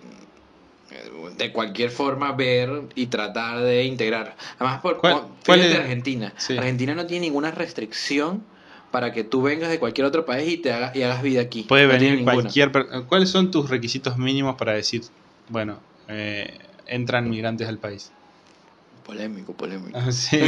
de 1.37 1.51
cualquier 1.51 1.89
forma, 1.89 2.31
ver 2.33 2.83
y 2.95 3.07
tratar 3.07 3.61
de 3.61 3.85
integrar. 3.85 4.35
Además, 4.59 4.81
por, 4.81 4.97
¿Cuál- 4.97 5.61
es? 5.61 5.75
Argentina. 5.75 6.33
Sí. 6.37 6.57
Argentina 6.57 6.93
no 6.95 7.05
tiene 7.05 7.27
ninguna 7.27 7.51
restricción 7.51 8.43
para 8.91 9.13
que 9.13 9.23
tú 9.23 9.41
vengas 9.41 9.69
de 9.69 9.79
cualquier 9.79 10.05
otro 10.05 10.25
país 10.25 10.51
y 10.51 10.57
te 10.57 10.73
hagas, 10.73 10.95
y 10.95 11.03
hagas 11.03 11.21
vida 11.23 11.41
aquí. 11.41 11.63
Puede 11.63 11.85
No 11.87 11.93
venir 11.93 12.23
cualquier... 12.23 12.71
¿Cuáles 13.07 13.29
son 13.29 13.49
tus 13.51 13.69
requisitos 13.69 14.17
mínimos 14.17 14.55
para 14.55 14.73
decir, 14.73 15.03
bueno, 15.49 15.77
eh, 16.09 16.59
entran 16.87 17.29
migrantes 17.29 17.67
al 17.69 17.77
país? 17.77 18.11
Polémico, 19.05 19.53
polémico. 19.53 19.97
Ah, 19.97 20.11
Sí. 20.11 20.39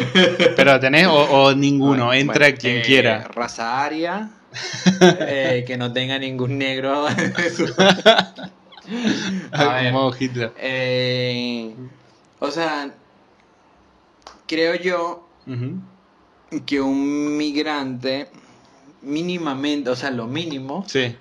Pero 0.56 0.80
tenés 0.80 1.08
o, 1.08 1.14
o 1.16 1.56
ninguno, 1.56 1.90
Bueno, 2.08 2.14
entra 2.14 2.46
bueno, 2.48 2.58
quien 2.60 2.78
eh, 2.78 2.82
quiera. 2.86 3.24
Raza 3.24 3.84
aria, 3.84 4.30
eh, 5.02 5.64
que 5.66 5.78
no 5.78 5.92
tenga 5.92 6.20
ningún 6.20 6.58
negro. 6.58 7.08
A 9.52 9.74
ver. 9.82 9.92
Como 9.94 10.12
Hitler. 10.18 10.54
Eh, 10.58 11.76
o 12.40 12.52
sea, 12.52 12.94
creo 14.48 14.76
yo 14.76 15.28
que 16.66 16.82
un 16.82 17.38
migrante 17.38 18.30
mínimamente, 19.02 19.90
o 19.90 19.96
sea, 19.96 20.12
lo 20.12 20.28
mínimo, 20.28 20.86
Sí. 20.88 21.16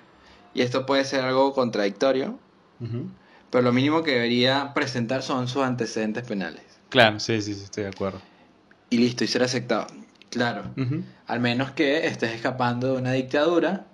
y 0.53 0.61
esto 0.61 0.85
puede 0.85 1.03
ser 1.05 1.21
algo 1.25 1.53
contradictorio, 1.53 2.39
Ujú. 2.79 3.07
pero 3.49 3.63
lo 3.63 3.73
mínimo 3.73 4.03
que 4.03 4.11
debería 4.11 4.73
presentar 4.73 5.21
son 5.23 5.47
sus 5.47 5.63
antecedentes 5.63 6.23
penales. 6.25 6.63
Claro, 6.89 7.19
sí, 7.19 7.41
sí, 7.41 7.53
sí, 7.55 7.63
estoy 7.63 7.83
de 7.85 7.89
acuerdo. 7.89 8.21
Y 8.89 8.97
listo, 8.99 9.23
y 9.23 9.27
ser 9.27 9.43
aceptado. 9.43 9.87
Claro. 10.29 10.65
Ujú. 10.77 11.03
Al 11.27 11.39
menos 11.39 11.71
que 11.71 12.05
estés 12.05 12.33
escapando 12.33 12.93
de 12.93 12.99
una 13.01 13.11
dictadura, 13.13 13.87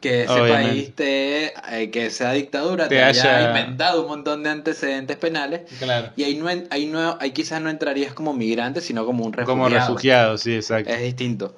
que 0.00 0.22
ese 0.24 0.32
Obviamente. 0.32 0.68
país 0.68 0.94
te, 0.94 1.82
eh, 1.82 1.90
que 1.90 2.06
esa 2.06 2.32
dictadura 2.32 2.88
te, 2.88 2.96
Te 2.96 3.02
haya, 3.02 3.36
haya- 3.36 3.48
inventado 3.48 4.02
un 4.02 4.08
montón 4.08 4.42
de 4.42 4.50
antecedentes 4.50 5.16
penales. 5.18 5.62
Claro. 5.78 6.10
Y 6.16 6.24
ahí 6.24 6.36
no, 6.36 6.48
ahí 6.70 6.86
no, 6.86 7.18
ahí 7.20 7.32
quizás 7.32 7.60
no 7.60 7.68
entrarías 7.68 8.14
como 8.14 8.32
migrante, 8.32 8.80
sino 8.80 9.04
como 9.04 9.24
un 9.24 9.32
refugiado. 9.32 9.58
Como 9.64 9.68
refugiado, 9.68 10.38
sí, 10.38 10.54
exacto. 10.54 10.90
Es 10.90 11.02
distinto. 11.02 11.54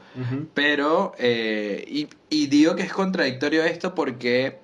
Pero, 0.55 1.13
eh, 1.19 1.85
y, 1.89 2.09
y 2.31 2.49
digo 2.49 2.75
que 2.75 2.83
es 2.83 2.93
contradictorio 2.93 3.63
esto 3.65 3.95
porque 3.95 4.59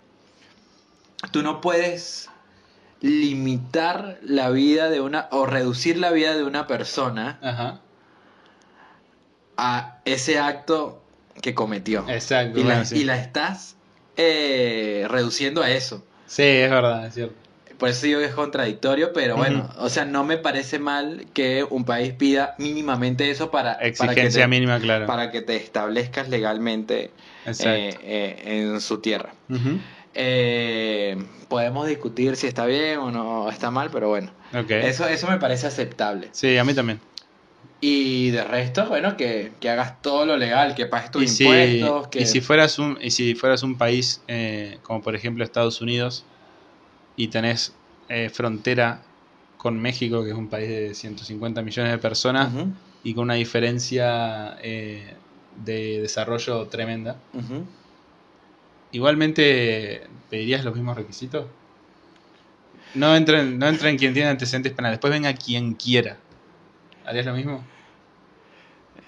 tú 1.31 1.43
no 1.43 1.61
puedes 1.61 2.29
limitar 3.01 4.19
la 4.23 4.51
vida 4.51 4.91
de 4.91 5.01
una, 5.01 5.29
o 5.31 5.47
reducir 5.47 5.99
la 5.99 6.11
vida 6.11 6.37
de 6.37 6.43
una 6.43 6.67
persona 6.67 7.39
Ajá. 7.43 7.81
a 9.57 10.01
ese 10.05 10.39
acto 10.39 11.03
que 11.41 11.55
cometió. 11.55 12.05
Exacto. 12.09 12.59
y, 12.59 12.63
bueno, 12.63 12.81
la, 12.81 12.85
sí. 12.85 12.99
y 12.99 13.05
la 13.05 13.17
estás 13.17 13.77
eh, 14.17 15.07
reduciendo 15.09 15.63
a 15.63 15.71
eso. 15.71 16.05
Sí, 16.27 16.43
es 16.43 16.71
verdad, 16.71 17.07
es 17.07 17.15
cierto. 17.15 17.35
Por 17.79 17.89
eso 17.89 18.07
digo 18.07 18.19
que 18.19 18.27
es 18.27 18.35
contradictorio, 18.35 19.13
pero 19.13 19.37
bueno, 19.37 19.71
o 19.79 19.89
sea, 19.89 20.05
no 20.05 20.25
me 20.25 20.37
parece 20.37 20.81
mal 20.81 21.27
que 21.33 21.63
un 21.63 21.85
país 21.85 22.13
pida 22.13 22.57
mínimamente 22.59 23.31
eso 23.31 23.53
para, 23.53 23.75
para, 23.75 23.83
que, 23.83 23.89
Exigencia 23.89 24.43
te, 24.43 24.49
mínima, 24.49 24.81
claro. 24.81 25.07
para 25.07 25.31
que 25.31 25.43
te 25.43 25.55
establezcas 25.55 26.29
legalmente 26.29 27.13
eh, 27.47 27.95
eh, 28.03 28.43
en 28.45 28.81
su 28.81 28.99
tierra. 28.99 29.33
Eh, 30.13 31.17
podemos 31.47 31.87
discutir 31.87 32.35
si 32.35 32.49
está 32.49 32.67
bien 32.67 32.99
o 32.99 33.13
no 33.13 33.49
está 33.49 33.71
mal, 33.71 33.91
pero 33.93 34.09
bueno, 34.09 34.33
eso, 34.69 35.07
eso 35.07 35.29
me 35.29 35.39
parece 35.39 35.69
aceptable. 35.69 36.31
Sí, 36.33 36.59
a 36.59 36.65
mí 36.65 36.75
también. 36.75 36.99
Y 37.81 38.31
de 38.31 38.43
resto, 38.43 38.87
bueno, 38.89 39.17
que, 39.17 39.53
que 39.61 39.71
hagas 39.71 40.03
todo 40.03 40.27
lo 40.27 40.37
legal, 40.37 40.75
que 40.75 40.87
pagues 40.87 41.13
tus 41.13 41.23
y 41.23 41.29
si, 41.29 41.45
impuestos, 41.45 42.09
que... 42.09 42.23
y 42.23 42.27
si 42.27 42.41
fueras 42.41 42.79
un 42.81 42.99
y 43.01 43.11
si 43.13 43.37
fueras 43.37 43.63
un 43.63 43.79
país 43.79 44.21
eh, 44.27 44.79
como 44.83 45.01
por 45.01 45.15
ejemplo 45.15 45.45
Estados 45.45 45.81
Unidos 45.81 46.25
y 47.15 47.29
tenés 47.29 47.75
eh, 48.09 48.31
frontera 48.31 49.03
con 49.59 49.79
México 49.79 50.25
que 50.25 50.31
es 50.31 50.37
un 50.37 50.49
país 50.49 50.69
de 50.69 50.95
150 50.95 51.63
millones 51.63 51.93
de 51.93 51.99
personas 51.99 52.51
y 53.05 53.15
con 53.15 53.25
una 53.25 53.35
diferencia 53.35 54.57
eh, 54.61 55.15
de 55.65 56.01
desarrollo 56.01 56.67
tremenda 56.67 57.17
igualmente 58.91 60.07
pedirías 60.31 60.65
los 60.65 60.75
mismos 60.75 60.97
requisitos 60.97 61.47
no 62.95 63.15
entren 63.15 63.59
no 63.59 63.69
entren 63.69 63.97
quien 63.97 64.15
tiene 64.15 64.31
antecedentes 64.31 64.73
penales 64.73 64.97
después 64.97 65.13
venga 65.13 65.33
quien 65.35 65.75
quiera 65.75 66.19
harías 67.09 67.27
lo 67.27 67.35
mismo 67.35 67.65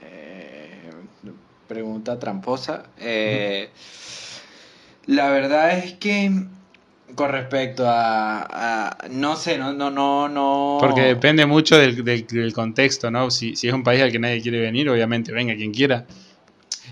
Eh, 0.03 0.91
pregunta 1.69 2.19
tramposa. 2.19 2.85
Eh, 2.99 3.71
La 5.07 5.31
verdad 5.31 5.77
es 5.79 5.95
que 5.95 6.31
con 7.15 7.31
respecto 7.31 7.85
a, 7.89 8.47
a- 8.49 9.09
no 9.11 9.35
sé, 9.37 9.59
no, 9.59 9.73
no, 9.73 9.91
no, 9.91 10.29
no. 10.29 10.77
Porque 10.81 11.03
depende 11.03 11.45
mucho 11.47 11.77
del, 11.79 12.05
del- 12.05 12.27
del 12.27 12.53
contexto, 12.53 13.11
¿no? 13.11 13.31
Si, 13.31 13.57
si 13.57 13.69
es 13.69 13.75
un 13.75 13.83
país 13.83 14.03
al 14.03 14.13
que 14.13 14.19
nadie 14.19 14.41
quiere 14.41 14.61
venir, 14.61 14.89
obviamente 14.89 15.33
venga 15.33 15.55
quien 15.57 15.73
quiera. 15.73 16.07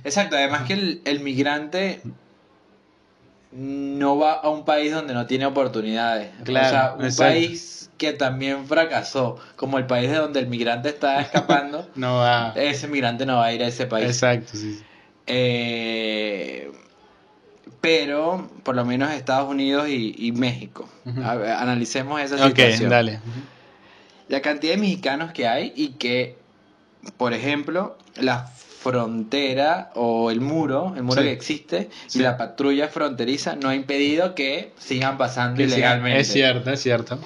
Exacto, 0.05 0.37
además 0.37 0.67
que 0.67 0.73
el, 0.75 1.03
el 1.05 1.21
migrante 1.21 2.01
no 3.53 4.19
va 4.19 4.35
a 4.35 4.49
un 4.51 4.65
país 4.65 4.93
donde 4.93 5.15
no 5.15 5.27
tiene 5.27 5.47
oportunidades. 5.47 6.31
Claro, 6.45 6.67
o 6.67 6.71
sea, 6.71 6.95
un 6.95 7.05
exacto. 7.05 7.23
país 7.23 7.78
que 7.99 8.13
también 8.13 8.67
fracasó, 8.67 9.39
como 9.57 9.77
el 9.79 9.87
país 9.87 10.09
de 10.11 10.17
donde 10.17 10.41
el 10.41 10.47
migrante 10.47 10.89
está 10.89 11.21
escapando, 11.21 11.87
No 11.97 12.17
va. 12.19 12.53
ese 12.57 12.89
migrante 12.89 13.27
no 13.27 13.37
va 13.37 13.47
a 13.47 13.53
ir 13.53 13.63
a 13.63 13.67
ese 13.67 13.87
país. 13.87 14.07
Exacto, 14.07 14.57
sí. 14.57 14.81
Eh, 15.27 16.71
pero 17.81 18.49
por 18.63 18.75
lo 18.75 18.85
menos 18.85 19.13
Estados 19.13 19.49
Unidos 19.51 19.89
y, 19.89 20.15
y 20.19 20.33
México. 20.33 20.89
Ver, 21.05 21.51
analicemos 21.51 22.21
esa 22.21 22.37
Ok, 22.37 22.47
situación. 22.57 22.91
dale. 22.91 23.21
La 24.29 24.41
cantidad 24.43 24.75
de 24.75 24.79
mexicanos 24.81 25.33
que 25.33 25.47
hay 25.47 25.73
y 25.77 25.91
que, 25.91 26.37
por 27.17 27.33
ejemplo, 27.33 27.97
la 28.21 28.47
frontera 28.47 29.91
o 29.95 30.31
el 30.31 30.41
muro, 30.41 30.95
el 30.97 31.03
muro 31.03 31.21
Sí. 31.23 31.29
que 31.29 31.33
existe, 31.33 31.89
Sí. 32.07 32.19
y 32.21 32.23
la 32.23 32.37
patrulla 32.37 32.89
fronteriza 32.89 33.57
no 33.57 33.69
ha 33.69 33.75
impedido 33.75 34.35
que 34.35 34.73
sigan 34.79 35.19
pasando 35.19 35.57
Que 35.59 35.65
ilegalmente. 35.65 36.21
Es 36.21 36.33
cierto, 36.33 36.71
es 36.71 36.81
cierto. 36.81 37.19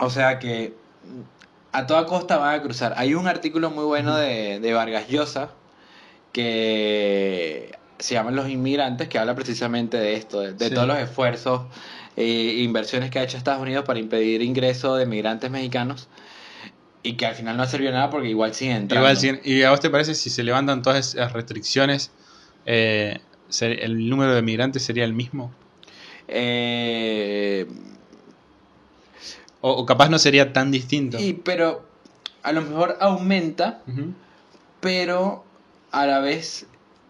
O 0.00 0.10
sea 0.10 0.38
que 0.38 0.74
mm, 1.04 1.76
a 1.76 1.86
toda 1.86 2.06
costa 2.06 2.38
van 2.38 2.54
a 2.58 2.62
cruzar. 2.62 2.94
Hay 2.96 3.14
un 3.14 3.26
artículo 3.28 3.70
muy 3.70 3.84
bueno 3.84 4.16
de, 4.16 4.60
de 4.60 4.72
Vargas 4.72 5.08
Llosa 5.08 5.50
que 6.32 7.72
se 7.98 8.14
llama 8.14 8.30
Los 8.30 8.48
Inmigrantes, 8.48 9.08
que 9.08 9.18
habla 9.18 9.34
precisamente 9.34 9.96
de 9.96 10.14
esto, 10.14 10.40
de, 10.40 10.52
de 10.54 10.68
Sí. 10.68 10.74
todos 10.74 10.86
los 10.86 10.98
esfuerzos 10.98 11.62
e 12.16 12.62
inversiones 12.62 13.10
que 13.10 13.18
ha 13.18 13.22
hecho 13.22 13.36
Estados 13.36 13.60
Unidos 13.62 13.84
para 13.84 13.98
impedir 13.98 14.42
ingreso 14.42 14.96
de 14.96 15.06
migrantes 15.06 15.50
mexicanos 15.50 16.08
y 17.02 17.14
que 17.14 17.26
al 17.26 17.34
final 17.34 17.56
no 17.56 17.62
ha 17.62 17.66
servido 17.66 17.92
nada 17.92 18.10
porque 18.10 18.28
igual 18.28 18.54
siguen 18.54 18.76
entrando. 18.76 19.08
Igual, 19.10 19.40
¿y 19.44 19.62
a 19.62 19.70
vos 19.70 19.80
te 19.80 19.90
parece 19.90 20.14
si 20.14 20.30
se 20.30 20.42
levantan 20.42 20.82
todas 20.82 21.14
esas 21.14 21.32
restricciones, 21.32 22.10
eh, 22.66 23.20
el 23.60 24.08
número 24.08 24.34
de 24.34 24.42
migrantes 24.42 24.82
sería 24.84 25.04
el 25.04 25.12
mismo? 25.12 25.52
Eh, 26.28 27.66
O, 29.60 29.70
o 29.72 29.86
capaz 29.86 30.08
no 30.08 30.18
sería 30.18 30.52
tan 30.52 30.70
distinto. 30.70 31.18
y, 31.18 31.32
pero 31.34 31.82
a 32.42 32.52
lo 32.52 32.62
mejor 32.62 32.96
aumenta 33.00 33.82
pero 34.80 35.44
a 35.90 36.06
la 36.06 36.20
vez 36.20 36.66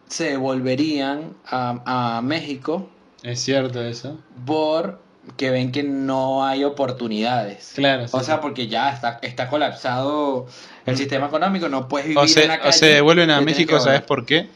se 0.09 0.31
devolverían 0.31 1.35
a, 1.47 2.17
a 2.17 2.23
México 2.23 2.89
Es 3.23 3.41
cierto 3.41 3.83
eso. 3.83 4.19
por 4.47 5.01
que 5.37 5.51
ven 5.51 5.73
que 5.73 5.83
no 5.83 6.47
hay 6.47 6.65
oportunidades. 6.65 7.73
Claro. 7.75 8.09
sí, 8.09 8.17
O 8.17 8.23
sea, 8.23 8.37
sí. 8.37 8.41
porque 8.41 8.67
ya 8.67 8.91
está, 8.91 9.19
está 9.21 9.49
colapsado 9.51 10.47
el 10.87 10.97
sistema 10.97 11.27
económico, 11.27 11.69
no 11.69 11.87
puedes 11.87 12.09
vivir 12.09 12.19
o, 12.19 12.27
se, 12.27 12.45
en 12.45 12.49
la 12.49 12.57
calle. 12.59 12.71
o 12.71 12.73
se 12.73 12.87
devuelven 12.87 13.31
a 13.31 13.43
México, 13.43 13.79
¿sabes 13.79 14.01
por 14.01 14.25
qué? 14.25 14.49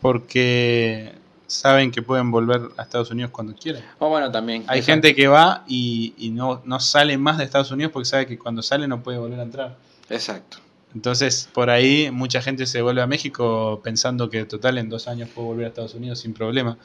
Porque 0.00 1.12
saben 1.46 1.90
que 1.90 2.02
pueden 2.02 2.30
volver 2.30 2.62
a 2.76 2.82
Estados 2.82 3.10
Unidos 3.10 3.30
cuando 3.30 3.54
quieran. 3.54 3.82
O 3.98 4.08
bueno, 4.08 4.30
también. 4.30 4.64
Hay 4.66 4.80
exacto. 4.80 4.92
gente 4.92 5.14
que 5.14 5.28
va 5.28 5.64
y, 5.66 6.14
y 6.18 6.30
no, 6.30 6.62
no 6.64 6.80
sale 6.80 7.16
más 7.18 7.38
de 7.38 7.44
Estados 7.44 7.70
Unidos 7.70 7.92
porque 7.92 8.06
sabe 8.06 8.26
que 8.26 8.38
cuando 8.38 8.62
sale 8.62 8.88
no 8.88 9.02
puede 9.02 9.18
volver 9.18 9.40
a 9.40 9.42
entrar. 9.42 9.76
Exacto. 10.10 10.58
Entonces, 10.94 11.48
por 11.52 11.68
ahí 11.68 12.10
mucha 12.10 12.40
gente 12.40 12.64
se 12.64 12.80
vuelve 12.80 13.02
a 13.02 13.06
México 13.06 13.80
pensando 13.84 14.30
que 14.30 14.44
total 14.46 14.78
en 14.78 14.88
dos 14.88 15.08
años 15.08 15.28
puedo 15.28 15.48
volver 15.48 15.66
a 15.66 15.68
Estados 15.68 15.94
Unidos 15.94 16.20
sin 16.20 16.32
problema. 16.32 16.78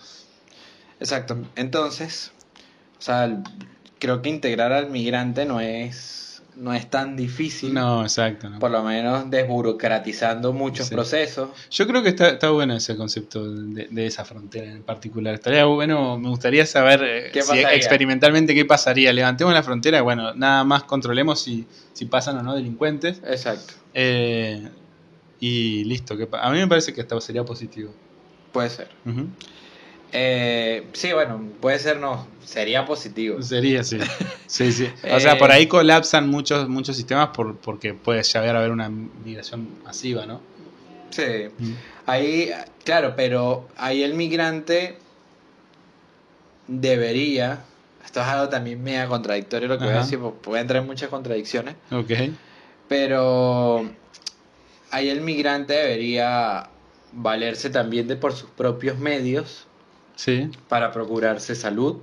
Exacto. 1.00 1.38
Entonces, 1.56 2.32
o 3.00 3.02
sea, 3.02 3.42
creo 4.00 4.22
que 4.22 4.30
integrar 4.30 4.74
al 4.74 4.90
migrante 4.90 5.46
no 5.46 5.62
es, 5.62 6.21
no 6.56 6.74
es 6.74 6.90
tan 6.90 7.16
difícil. 7.16 7.74
No, 7.74 8.02
exacto. 8.04 8.50
no. 8.50 8.60
Por 8.60 8.72
lo 8.72 8.84
menos 8.84 9.30
desburocratizando 9.30 10.54
muchos 10.54 10.88
Sí. 10.88 10.94
procesos. 10.96 11.50
Yo 11.70 11.88
creo 11.88 12.04
que 12.04 12.10
está, 12.10 12.30
está 12.30 12.50
bueno 12.50 12.76
ese 12.76 12.96
concepto 12.96 13.50
de, 13.50 13.88
de 13.90 14.06
esa 14.06 14.26
frontera 14.26 14.70
en 14.72 14.84
particular. 14.84 15.34
Estaría 15.34 15.66
bueno, 15.66 16.18
me 16.20 16.30
gustaría 16.30 16.66
saber 16.66 17.02
eh, 17.04 17.30
¿Qué 17.32 17.42
si 17.42 17.48
pasaría? 17.50 17.74
experimentalmente 17.76 18.54
qué 18.54 18.66
pasaría. 18.66 19.14
Levantemos 19.14 19.54
la 19.54 19.64
frontera, 19.64 20.02
bueno, 20.02 20.34
nada 20.34 20.64
más 20.64 20.84
controlemos 20.84 21.40
si, 21.42 21.66
si 21.94 22.06
pasan 22.06 22.38
o 22.38 22.44
no 22.44 22.54
delincuentes. 22.56 23.22
Exacto. 23.26 23.74
eh, 23.94 24.70
y 25.40 25.84
listo. 25.86 26.16
que 26.18 26.28
a 26.32 26.52
mí 26.52 26.60
me 26.60 26.68
parece 26.68 26.94
que 26.94 27.02
esto 27.02 27.20
sería 27.20 27.44
positivo. 27.44 27.92
Puede 28.52 28.70
ser. 28.70 28.90
Eh, 30.14 30.88
sí, 30.94 31.14
bueno, 31.14 31.42
puede 31.62 31.80
ser, 31.80 31.98
no, 31.98 32.28
sería 32.44 32.86
positivo. 32.86 33.42
Sería 33.42 33.82
así. 33.82 33.98
Sí, 34.48 34.72
sí. 34.72 34.90
O 35.12 35.20
sea, 35.20 35.34
Eh, 35.34 35.40
por 35.40 35.52
ahí 35.52 35.68
colapsan 35.68 36.28
muchos, 36.30 36.68
muchos 36.68 36.96
sistemas 36.98 37.30
por, 37.30 37.56
porque 37.58 37.94
puede 37.94 38.22
llegar 38.24 38.56
a 38.56 38.60
haber 38.60 38.72
una 38.72 38.90
migración 38.90 39.68
masiva, 39.84 40.26
¿no? 40.26 40.42
Sí, 41.12 41.24
Mm. 41.58 41.74
ahí, 42.06 42.52
claro, 42.86 43.14
pero 43.16 43.68
ahí 43.78 44.04
el 44.04 44.14
migrante 44.14 44.98
debería, 46.68 47.60
esto 48.06 48.22
es 48.22 48.28
algo 48.28 48.50
también 48.50 48.82
media 48.84 49.08
contradictorio 49.08 49.68
lo 49.68 49.78
que 49.78 49.86
voy 49.86 49.94
a 49.94 49.98
decir, 50.00 50.20
porque 50.20 50.40
puede 50.42 50.62
entrar 50.62 50.82
en 50.82 50.88
muchas 50.88 51.10
contradicciones, 51.10 51.76
Ok. 51.92 52.12
pero 52.88 53.90
ahí 54.92 55.10
el 55.10 55.22
migrante 55.22 55.74
debería 55.74 56.70
valerse 57.14 57.70
también 57.70 58.08
de 58.08 58.16
por 58.16 58.34
sus 58.34 58.50
propios 58.52 58.98
medios 58.98 59.68
Sí. 60.22 60.52
para 60.70 60.92
procurarse 60.92 61.56
salud. 61.56 61.98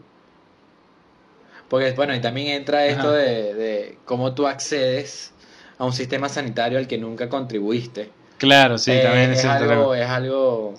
Porque, 1.68 1.92
bueno, 1.92 2.16
y 2.16 2.20
también 2.20 2.48
entra 2.48 2.86
esto 2.86 3.12
de, 3.12 3.54
de 3.54 3.98
cómo 4.04 4.34
tú 4.34 4.48
accedes 4.48 5.32
a 5.78 5.84
un 5.84 5.92
sistema 5.92 6.28
sanitario 6.28 6.78
al 6.78 6.88
que 6.88 6.98
nunca 6.98 7.28
contribuiste. 7.28 8.10
Claro, 8.38 8.76
sí, 8.76 8.90
Eh, 8.90 9.02
también 9.04 9.30
es, 9.30 9.38
es 9.40 9.44
algo, 9.44 9.94
es 9.94 10.08
algo... 10.08 10.74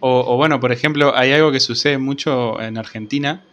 O, 0.00 0.34
o 0.34 0.36
bueno, 0.36 0.58
por 0.58 0.72
ejemplo, 0.72 1.14
hay 1.14 1.30
algo 1.32 1.52
que 1.52 1.60
sucede 1.60 1.98
mucho 1.98 2.60
en 2.60 2.78
Argentina, 2.78 3.44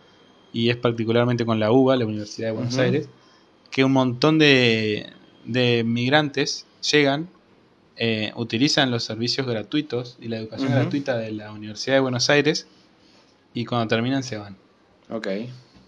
y 0.52 0.72
es 0.72 0.78
particularmente 0.78 1.46
con 1.46 1.60
la 1.60 1.72
UBA, 1.72 1.98
la 1.98 2.06
Universidad 2.06 2.48
de 2.48 2.54
Buenos. 2.54 2.78
Aires, 2.80 3.10
que 3.70 3.84
un 3.84 3.92
montón 3.92 4.40
de, 4.40 5.08
de 5.46 5.84
migrantes 5.86 6.66
llegan, 6.90 7.30
eh, 7.98 8.32
utilizan 8.36 8.90
los 8.90 9.04
servicios 9.04 9.46
gratuitos 9.46 10.18
y 10.20 10.30
la 10.30 10.38
educación 10.38 10.72
gratuita 10.72 11.18
de 11.18 11.32
la 11.32 11.52
Universidad 11.52 11.98
de 11.98 12.00
Buenos 12.00 12.30
Aires, 12.32 12.66
y 13.60 13.66
cuando 13.66 13.88
terminan 13.88 14.24
se 14.24 14.38
van. 14.38 14.56
Ok. 15.10 15.28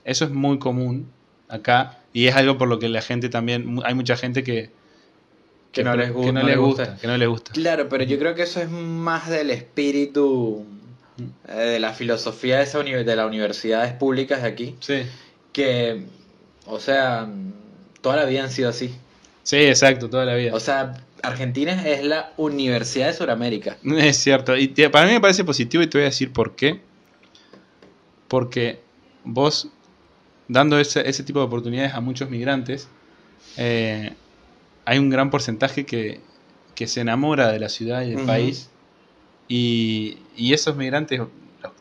Eso 0.06 0.26
es 0.26 0.32
muy 0.32 0.60
común 0.60 1.10
acá, 1.48 2.00
y 2.14 2.28
es 2.28 2.36
algo 2.36 2.58
por 2.58 2.68
lo 2.68 2.80
que 2.80 2.90
la 2.90 3.02
gente 3.02 3.30
también, 3.30 3.80
hay 3.84 3.94
mucha 3.96 4.16
gente 4.18 4.44
que, 4.44 4.70
Que 5.72 5.84
no 5.84 5.96
les 5.96 6.12
gu- 6.12 6.26
que 6.26 6.32
no 6.34 6.42
no 6.42 6.48
les 6.48 6.58
gusta, 6.58 6.84
gusta. 6.86 7.02
que 7.02 7.08
no 7.08 7.18
les 7.18 7.28
gusta. 7.28 7.52
Claro, 7.54 7.90
pero 7.90 8.04
yo 8.04 8.18
creo 8.18 8.34
que 8.36 8.44
eso 8.44 8.60
es 8.62 8.70
más 8.70 9.30
del 9.30 9.52
espíritu 9.52 10.66
Mm. 11.18 11.24
eh, 11.50 11.54
de 11.74 11.80
la 11.80 11.94
filosofía 11.94 12.58
de, 12.58 12.64
esa 12.64 12.80
de 12.82 13.16
las 13.16 13.28
universidades 13.28 13.94
públicas 13.94 14.42
de 14.42 14.48
aquí, 14.48 14.76
Sí. 14.80 15.02
que, 15.54 16.06
o 16.66 16.80
sea, 16.80 17.28
toda 18.02 18.16
la 18.16 18.26
vida 18.26 18.44
han 18.44 18.52
sido 18.52 18.70
así. 18.70 18.96
Sí, 19.44 19.58
exacto, 19.58 20.10
toda 20.10 20.26
la 20.26 20.36
vida. 20.36 20.54
O 20.56 20.60
sea, 20.60 20.94
Argentina 21.22 21.86
es 21.88 22.04
la 22.06 22.32
Universidad 22.38 23.08
de 23.08 23.14
Sudamérica. 23.14 23.78
Es 23.98 24.18
cierto. 24.18 24.56
Y 24.56 24.70
para 24.70 25.08
mí 25.08 25.14
me 25.14 25.20
parece 25.22 25.44
positivo 25.44 25.84
y 25.84 25.88
te 25.88 25.98
voy 25.98 26.04
a 26.04 26.10
decir 26.10 26.32
por 26.32 26.56
qué. 26.56 26.80
Porque 28.30 28.80
vos, 29.26 29.68
dando 30.48 30.80
ese, 30.80 31.08
ese 31.10 31.24
tipo 31.24 31.40
de 31.40 31.46
oportunidades 31.46 31.94
a 31.94 32.00
muchos 32.00 32.30
migrantes, 32.30 32.88
eh, 33.58 34.14
hay 34.86 35.00
un 35.00 35.10
gran 35.10 35.30
porcentaje 35.30 35.86
que, 35.86 36.22
que 36.76 36.88
se 36.88 37.02
enamora 37.02 37.52
de 37.52 37.60
la 37.60 37.70
ciudad 37.70 38.04
y 38.04 38.12
del 38.16 38.26
país. 38.26 38.70
Y, 39.48 40.18
y 40.38 40.54
esos 40.54 40.76
migrantes 40.76 41.20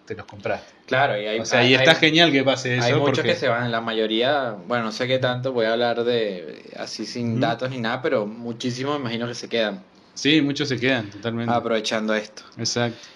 te 0.07 0.15
los 0.15 0.27
compraste. 0.27 0.73
Claro, 0.87 1.21
y 1.21 1.27
hay, 1.27 1.39
O 1.41 1.45
sea, 1.45 1.61
hay- 1.61 1.73
y 1.73 1.75
está 1.75 1.91
hay- 1.91 1.97
genial 1.99 2.33
que 2.33 2.43
pase 2.43 2.77
eso. 2.77 2.87
Hay 2.87 2.95
muchos 2.95 3.17
porque, 3.19 3.29
que 3.29 3.35
se 3.37 3.49
van, 3.49 3.71
la 3.71 3.83
mayoría, 3.83 4.53
bueno, 4.67 4.85
no 4.85 4.93
sé 4.93 5.07
qué 5.07 5.19
tanto, 5.19 5.53
voy 5.53 5.67
a 5.67 5.75
hablar 5.75 6.03
de 6.03 6.73
así 6.79 7.05
sin 7.05 7.39
datos 7.41 7.71
ni 7.71 7.79
nada, 7.79 8.01
pero 8.01 8.27
muchísimos 8.27 8.95
me 8.95 9.01
imagino 9.03 9.27
que 9.27 9.35
se 9.35 9.49
quedan 9.49 9.85
Sí, 10.15 10.41
muchos 10.41 10.69
se 10.69 10.81
quedan 10.81 11.11
totalmente. 11.11 11.53
aprovechando 11.55 12.15
esto. 12.15 12.43
Exacto. 12.57 13.07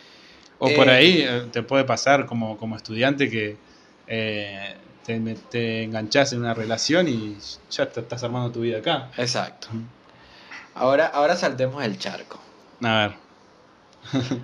O 0.64 0.68
Eh, 0.68 0.76
por 0.76 0.88
ahí 0.88 1.22
eh, 1.26 1.48
te 1.50 1.64
puede 1.64 1.82
pasar 1.82 2.24
como, 2.24 2.56
como 2.56 2.76
estudiante 2.76 3.28
que 3.28 3.56
eh, 4.06 4.76
te, 5.04 5.18
te 5.50 5.82
enganchás 5.82 6.32
en 6.32 6.38
una 6.38 6.54
relación 6.54 7.08
y 7.08 7.36
ya 7.68 7.86
te 7.90 7.98
estás 7.98 8.22
armando 8.22 8.52
tu 8.52 8.60
vida 8.60 8.78
acá. 8.78 9.10
Exacto. 9.16 9.66
Ahora, 10.76 11.08
ahora 11.08 11.34
saltemos 11.34 11.82
el 11.82 11.98
charco. 11.98 12.38
A 12.80 13.08
ver. 13.08 13.12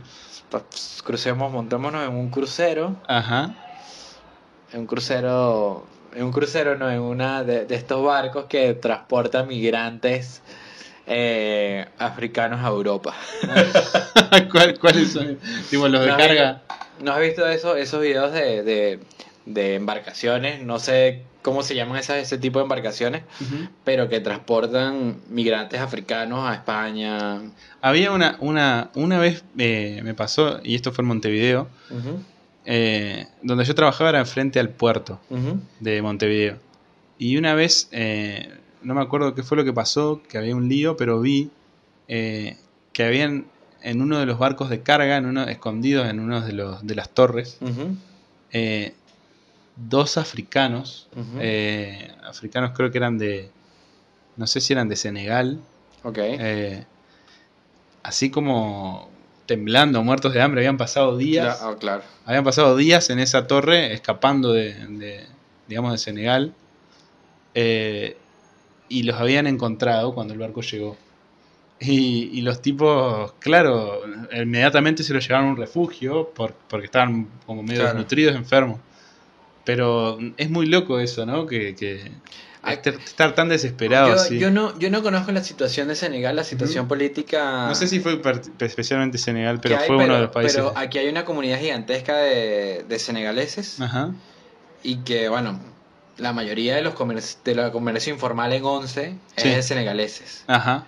Crucemos, 1.05 1.53
montémonos 1.53 2.03
en 2.09 2.13
un 2.17 2.31
crucero, 2.31 2.97
Ajá. 3.07 3.55
en 4.73 4.81
un 4.81 4.87
crucero, 4.87 5.87
en 6.17 6.25
un 6.25 6.33
crucero 6.33 6.77
no, 6.77 6.91
en 6.91 6.99
una 7.01 7.45
de, 7.45 7.65
de 7.65 7.75
estos 7.77 8.05
barcos 8.05 8.47
que 8.47 8.75
transportan 8.75 9.47
migrantes 9.47 10.43
eh, 11.09 11.87
africanos 11.99 12.61
a 12.65 12.69
Europa. 12.69 13.15
¿Cuál- 14.53 14.79
¿Cuáles 14.79 15.13
son? 15.13 15.39
Tipo 15.71 15.89
los 15.89 16.03
de 16.03 16.09
No, 16.09 16.17
carga. 16.17 16.63
¿No 17.01 17.13
has 17.13 17.21
visto 17.21 17.47
eso, 17.49 17.77
esos 17.77 18.01
videos 18.03 18.33
de, 18.33 18.63
de, 18.63 19.01
de 19.47 19.75
embarcaciones? 19.77 20.63
No 20.63 20.79
sé 20.79 21.23
cómo 21.43 21.63
se 21.63 21.75
llaman 21.75 21.97
esas, 21.99 22.19
ese 22.19 22.37
tipo 22.39 22.59
de 22.59 22.65
embarcaciones, 22.65 23.23
pero 23.85 24.09
que 24.09 24.21
transportan 24.21 25.21
migrantes 25.31 25.81
africanos 25.81 26.47
a 26.49 26.55
España. 26.55 27.41
Había 27.81 28.11
una, 28.13 28.37
una, 28.41 28.91
una 28.95 29.19
vez 29.19 29.45
eh, 29.57 30.01
me 30.03 30.15
pasó, 30.15 30.61
y 30.65 30.75
esto 30.75 30.93
fue 30.93 31.03
en 31.03 31.09
Montevideo, 31.09 31.69
eh, 32.65 33.27
donde 33.43 33.65
yo 33.65 33.75
trabajaba 33.75 34.11
era 34.11 34.19
enfrente 34.19 34.61
al 34.61 34.69
puerto. 34.71 35.21
de 35.81 36.03
Montevideo. 36.03 36.59
Y 37.17 37.37
una 37.37 37.55
vez, 37.55 37.89
eh, 37.93 38.53
no 38.83 38.95
me 38.95 39.03
acuerdo 39.03 39.35
qué 39.35 39.43
fue 39.43 39.57
lo 39.57 39.65
que 39.65 39.73
pasó, 39.73 40.21
que 40.29 40.39
había 40.39 40.55
un 40.57 40.69
lío, 40.69 40.97
pero 40.97 41.21
vi 41.21 41.51
eh, 42.09 42.57
que 42.93 43.05
habían 43.05 43.47
en 43.83 44.03
uno 44.03 44.19
de 44.19 44.27
los 44.27 44.39
barcos 44.39 44.71
de 44.71 44.83
carga, 44.83 45.17
en 45.17 45.27
uno 45.27 45.45
escondidos 45.45 46.09
en 46.09 46.21
uno 46.21 46.41
de, 46.41 46.53
los, 46.53 46.87
de 46.87 46.95
las 46.95 47.11
torres, 47.11 47.59
eh, 48.53 48.95
dos 49.77 50.17
africanos, 50.19 51.09
eh, 51.39 52.11
africanos 52.25 52.73
creo 52.75 52.91
que 52.91 52.99
eran 52.99 53.19
de, 53.19 53.51
no 54.37 54.47
sé 54.47 54.61
si 54.61 54.73
eran 54.73 54.89
de 54.89 54.97
Senegal, 54.97 55.61
Ok. 56.03 56.19
eh, 56.21 56.85
así 58.03 58.31
como 58.31 59.11
temblando, 59.47 60.03
muertos 60.03 60.35
de 60.35 60.43
hambre, 60.43 60.61
habían 60.61 60.77
pasado 60.77 61.17
días. 61.17 61.59
Claro, 61.59 61.73
oh, 61.75 61.79
claro. 61.79 62.03
Habían 62.27 62.45
pasado 62.45 62.77
días 62.77 63.09
en 63.11 63.19
esa 63.19 63.47
torre 63.47 63.95
escapando 63.95 64.53
de, 64.53 64.75
de, 64.75 65.25
digamos, 65.69 65.93
de 65.93 65.99
Senegal. 65.99 66.53
eh, 67.55 68.17
y 68.89 69.03
los 69.05 69.17
habían 69.21 69.47
encontrado 69.47 70.15
cuando 70.15 70.35
el 70.35 70.41
barco 70.41 70.61
llegó. 70.63 70.97
Y, 71.81 72.31
y 72.33 72.41
los 72.41 72.61
tipos, 72.61 73.33
claro, 73.39 74.01
inmediatamente 74.33 75.03
se 75.05 75.15
los 75.15 75.23
llevaron 75.27 75.49
a 75.49 75.51
un 75.53 75.57
refugio 75.57 76.31
por- 76.31 76.55
porque 76.69 76.87
estaban 76.87 77.29
como 77.47 77.63
medio 77.63 77.81
Claro. 77.83 77.95
desnutridos, 77.95 78.35
enfermos. 78.35 78.81
Pero 79.65 80.19
es 80.37 80.51
muy 80.51 80.67
loco 80.67 80.99
eso, 80.99 81.27
¿no? 81.27 81.47
Que, 81.47 81.75
que 81.77 82.11
Ah, 82.61 82.73
estar, 82.73 83.35
tan 83.37 83.49
desesperado. 83.49 84.09
Yo, 84.09 84.15
así. 84.15 84.39
yo 84.39 84.51
no, 84.51 84.77
yo 84.81 84.91
no 84.91 85.01
conozco 85.03 85.31
la 85.31 85.45
situación 85.45 85.87
de 85.87 85.95
Senegal, 85.95 86.35
la 86.35 86.43
situación 86.43 86.89
política. 86.89 87.69
No 87.69 87.75
sé 87.77 87.87
si 87.87 88.01
fue 88.01 88.21
especialmente 88.59 89.17
Senegal, 89.17 89.61
pero 89.63 89.79
hay, 89.79 89.87
fue 89.87 89.97
uno 89.97 90.15
de 90.17 90.21
los 90.23 90.31
países. 90.33 90.57
Pero 90.57 90.73
aquí 90.77 90.99
hay 90.99 91.09
una 91.09 91.25
comunidad 91.25 91.61
gigantesca 91.61 92.17
de, 92.17 92.85
de 92.89 92.99
senegaleses 92.99 93.81
Ajá. 93.81 94.13
y 94.83 94.97
que, 94.99 95.29
bueno, 95.29 95.61
la 96.19 96.33
mayoría 96.33 96.77
de 96.77 96.83
los 96.83 96.95
comerci- 96.95 97.37
de 97.45 97.55
la 97.55 97.73
comercio 97.73 98.13
informal 98.13 98.53
en 98.53 98.65
11 98.65 99.15
Sí. 99.37 99.49
es 99.49 99.57
de 99.57 99.63
senegaleses. 99.63 100.45
Ajá. 100.47 100.85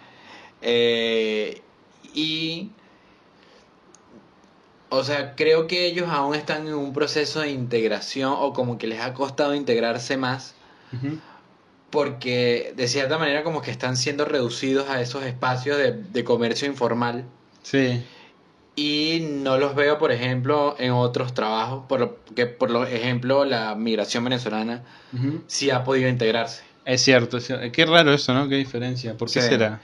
Eh, 0.62 1.62
y. 2.14 2.70
O 4.92 5.04
sea, 5.04 5.36
creo 5.36 5.68
que 5.68 5.86
ellos 5.86 6.08
aún 6.10 6.34
están 6.34 6.66
en 6.66 6.74
un 6.74 6.92
proceso 6.92 7.40
de 7.40 7.50
integración 7.50 8.34
o 8.36 8.52
como 8.52 8.76
que 8.76 8.88
les 8.88 9.00
ha 9.00 9.14
costado 9.14 9.54
integrarse 9.54 10.16
más 10.16 10.54
Ujú. 10.92 11.18
porque 11.90 12.72
de 12.76 12.88
cierta 12.88 13.16
manera 13.16 13.44
como 13.44 13.62
que 13.62 13.70
están 13.70 13.96
siendo 13.96 14.24
reducidos 14.24 14.88
a 14.90 15.00
esos 15.00 15.22
espacios 15.24 15.78
de, 15.78 15.92
de 15.92 16.24
comercio 16.24 16.66
informal 16.66 17.24
Sí. 17.62 18.02
Y 18.76 19.26
no 19.42 19.58
los 19.58 19.74
veo, 19.74 19.98
por 19.98 20.12
ejemplo, 20.12 20.74
en 20.78 20.92
otros 20.92 21.34
trabajos, 21.34 21.84
por 21.88 22.00
lo 22.00 22.18
que 22.34 22.46
por 22.46 22.70
lo 22.70 22.84
ejemplo 22.86 23.44
la 23.44 23.74
migración 23.74 24.24
venezolana 24.24 24.84
Ujú. 25.12 25.42
sí 25.46 25.70
ha 25.70 25.84
podido 25.84 26.08
integrarse. 26.08 26.62
Es 26.84 27.02
cierto, 27.02 27.36
es 27.38 27.46
cierto. 27.46 27.70
Qué 27.72 27.84
raro 27.86 28.12
eso, 28.14 28.32
¿no? 28.32 28.48
Qué 28.48 28.56
diferencia. 28.56 29.16
¿Por 29.16 29.30
qué 29.30 29.40
Sí. 29.42 29.48
será? 29.48 29.80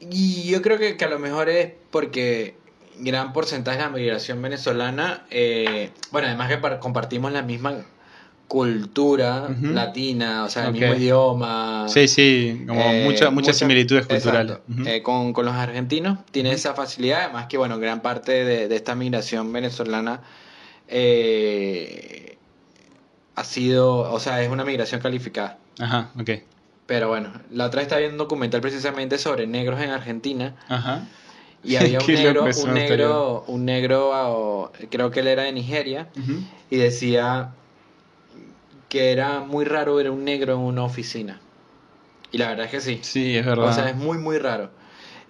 Y 0.00 0.50
yo 0.50 0.62
creo 0.62 0.78
que, 0.78 0.96
que 0.96 1.04
a 1.04 1.08
lo 1.08 1.18
mejor 1.18 1.48
es 1.48 1.72
porque 1.90 2.56
gran 2.98 3.32
porcentaje 3.32 3.78
de 3.78 3.84
la 3.84 3.90
migración 3.90 4.40
venezolana, 4.42 5.26
eh, 5.30 5.90
bueno, 6.10 6.28
además 6.28 6.48
que 6.48 6.58
par- 6.58 6.78
compartimos 6.80 7.32
la 7.32 7.42
misma 7.42 7.74
cultura 8.52 9.48
latina, 9.62 10.44
o 10.44 10.48
sea, 10.50 10.66
el 10.66 10.74
mismo 10.74 10.92
idioma. 10.94 11.86
Sí, 11.88 12.06
sí, 12.06 12.64
como 12.68 12.78
Eh, 12.82 13.04
mucha- 13.04 13.30
muchas 13.30 13.32
mucha- 13.32 13.52
similitudes 13.54 14.04
culturales. 14.06 14.58
Eh, 14.84 15.00
con, 15.02 15.32
con 15.32 15.46
los 15.46 15.54
argentinos 15.54 16.18
tiene 16.32 16.52
esa 16.52 16.74
facilidad, 16.74 17.22
además 17.24 17.46
que, 17.46 17.56
bueno, 17.56 17.78
gran 17.78 18.02
parte 18.02 18.44
de, 18.44 18.68
de 18.68 18.76
esta 18.76 18.94
migración 18.94 19.50
venezolana 19.54 20.20
eh, 20.88 22.36
ha 23.36 23.44
sido, 23.44 24.12
o 24.12 24.20
sea, 24.20 24.42
es 24.42 24.50
una 24.50 24.66
migración 24.66 25.00
calificada. 25.00 25.56
Ajá, 25.78 26.10
ok. 26.20 26.30
Pero 26.84 27.08
bueno, 27.08 27.32
la 27.50 27.64
otra 27.64 27.80
estaba 27.80 28.00
viendo 28.00 28.16
un 28.16 28.18
documental 28.18 28.60
precisamente 28.60 29.16
sobre 29.16 29.46
negros 29.46 29.80
en 29.80 29.88
Argentina 29.88 30.54
Ajá. 30.68 31.06
y 31.64 31.76
había 31.76 32.00
un 32.06 32.06
negro, 32.12 32.44
un 32.44 32.74
negro, 32.74 33.44
un 33.46 33.64
negro, 33.64 34.72
creo 34.90 35.10
que 35.10 35.20
él 35.20 35.28
era 35.28 35.44
de 35.44 35.52
Nigeria 35.52 36.08
y 36.70 36.76
decía 36.76 37.52
que 38.92 39.10
era 39.10 39.40
muy 39.40 39.64
raro 39.64 39.94
ver 39.94 40.10
un 40.10 40.22
negro 40.22 40.52
en 40.52 40.58
una 40.58 40.84
oficina. 40.84 41.40
Y 42.30 42.36
la 42.36 42.48
verdad 42.48 42.66
es 42.66 42.72
que 42.72 42.80
sí. 42.82 42.98
Sí, 43.00 43.38
es 43.38 43.46
verdad. 43.46 43.70
O 43.70 43.72
sea, 43.72 43.88
es 43.88 43.96
muy, 43.96 44.18
muy 44.18 44.36
raro. 44.36 44.68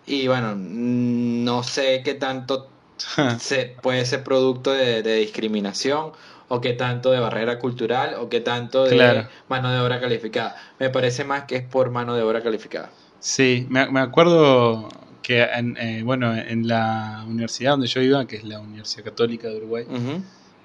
Y 0.05 0.27
bueno, 0.27 0.57
mm, 0.57 1.45
no 1.45 1.63
sé 1.63 2.03
qué 2.05 2.15
tanto 2.15 2.69
se, 3.39 3.77
puede 3.81 4.05
ser 4.05 4.25
producto 4.25 4.73
de, 4.73 5.05
de 5.05 5.15
discriminación 5.15 6.11
o 6.49 6.61
qué 6.61 6.73
tanto 6.73 7.13
de 7.13 7.21
barrera 7.21 7.61
cultural 7.61 8.17
o 8.19 8.29
qué 8.29 8.41
tanto 8.41 8.83
de 8.83 8.97
Claro. 8.97 9.29
mano 9.49 9.71
de 9.71 9.79
obra 9.79 10.01
calificada. 10.01 10.57
Me 10.81 10.91
parece 10.91 11.23
más 11.23 11.45
que 11.45 11.55
es 11.55 11.63
por 11.63 11.89
mano 11.91 12.17
de 12.17 12.23
obra 12.23 12.43
calificada. 12.43 12.91
Sí, 13.21 13.69
me, 13.71 13.89
me 13.93 14.01
acuerdo 14.01 14.89
que 15.23 15.41
en, 15.45 15.77
eh, 15.77 16.03
bueno, 16.03 16.35
en 16.35 16.67
la 16.67 17.23
universidad 17.29 17.71
donde 17.71 17.87
yo 17.87 18.01
iba, 18.01 18.27
que 18.27 18.35
es 18.35 18.43
la 18.43 18.59
Universidad 18.59 19.05
Católica 19.05 19.47
de 19.47 19.59
Uruguay, 19.59 19.87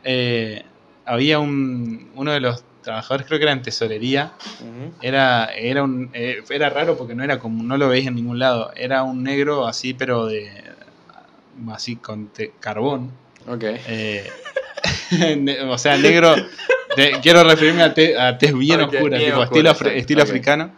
eh, 0.03 0.63
había 1.05 1.37
un, 1.37 2.09
uno 2.15 2.31
de 2.31 2.39
los 2.39 2.63
trabajadores, 2.87 3.27
creo 3.27 3.37
que 3.39 3.43
era 3.43 3.51
en 3.51 3.61
tesorería, 3.61 4.33
era, 5.01 5.45
era, 5.55 5.83
un, 5.83 6.09
eh, 6.13 6.37
era 6.49 6.69
raro 6.69 6.97
porque 6.97 7.13
no 7.15 7.23
era 7.23 7.37
como, 7.37 7.61
no 7.63 7.77
lo 7.77 7.89
veis 7.89 8.07
en 8.07 8.15
ningún 8.15 8.39
lado, 8.39 8.71
era 8.75 9.03
un 9.03 9.23
negro 9.23 9.67
así, 9.67 9.93
pero 9.93 10.25
de 10.25 10.49
así 11.69 11.97
con 11.97 12.29
te- 12.29 12.53
carbón. 12.59 13.11
Ok. 13.47 13.63
Eh, 13.65 14.29
o 15.67 15.77
sea, 15.77 15.97
negro. 15.97 16.35
quiero 17.21 17.43
referirme 17.43 17.83
a, 17.83 17.93
te, 17.93 18.17
a 18.19 18.37
tez 18.37 18.53
bien 18.57 18.81
Ok, 18.81 18.93
oscura, 18.93 19.17
bien 19.17 19.31
tipo 19.31 19.41
oscura, 19.41 19.71
estilo, 19.71 19.91
afri- 19.91 19.97
estilo 19.97 20.23
africano. 20.23 20.71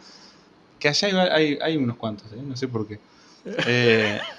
Que 0.79 0.87
allá 0.89 1.07
hay, 1.07 1.15
hay, 1.31 1.59
hay 1.61 1.77
unos 1.77 1.97
cuantos, 1.97 2.31
¿eh? 2.31 2.37
no 2.43 2.55
sé 2.55 2.67
por 2.67 2.87
qué. 2.87 2.99
Eh, 3.45 4.19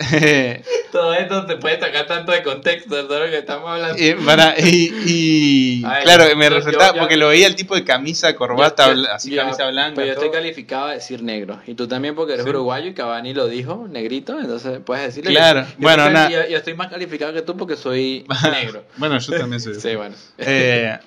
Todo 0.92 1.14
esto 1.14 1.46
te 1.46 1.56
puede 1.56 1.78
sacar 1.78 2.06
tanto 2.06 2.32
de 2.32 2.42
contexto 2.42 2.96
de 2.96 3.04
todo 3.04 3.20
lo 3.20 3.26
que 3.30 3.38
estamos 3.38 3.68
hablando. 3.70 3.96
eh, 3.98 4.16
para- 4.24 4.54
y, 4.58 5.82
claro, 6.02 6.24
me 6.36 6.46
yo- 6.46 6.50
resultaba 6.56 6.94
yo- 6.94 7.00
porque 7.00 7.16
lo 7.16 7.28
veía 7.28 7.46
el 7.46 7.54
tipo 7.54 7.74
de 7.76 7.84
camisa, 7.84 8.34
corbata, 8.34 8.92
así 9.14 9.34
camisa 9.36 9.68
blanca. 9.70 9.94
Pero 9.96 10.08
yo 10.08 10.14
todo. 10.14 10.24
estoy 10.24 10.38
calificado 10.40 10.86
a 10.86 10.92
decir 10.94 11.22
negro. 11.22 11.60
Y 11.66 11.74
tú 11.74 11.86
también 11.86 12.14
porque 12.16 12.32
eres 12.32 12.44
Sí. 12.44 12.50
uruguayo 12.50 12.88
y 12.88 12.94
Cavani 12.94 13.34
lo 13.34 13.46
dijo, 13.46 13.86
negrito. 13.88 14.38
Entonces 14.40 14.80
puedes 14.84 15.04
decirle. 15.06 15.30
Claro, 15.30 15.60
Yo, 15.60 15.66
yo 15.68 15.74
bueno, 15.78 16.02
estoy- 16.06 16.14
na- 16.14 16.30
yo, 16.30 16.48
yo 16.48 16.56
estoy 16.56 16.74
más 16.74 16.88
calificado 16.88 17.32
que 17.32 17.42
tú 17.42 17.56
porque 17.56 17.76
soy 17.76 18.24
negro. 18.50 18.84
bueno, 18.96 19.18
yo 19.18 19.38
también 19.38 19.60
soy. 19.60 19.74
sí, 19.74 19.94
bueno. 19.94 20.14
Eh, 20.38 20.98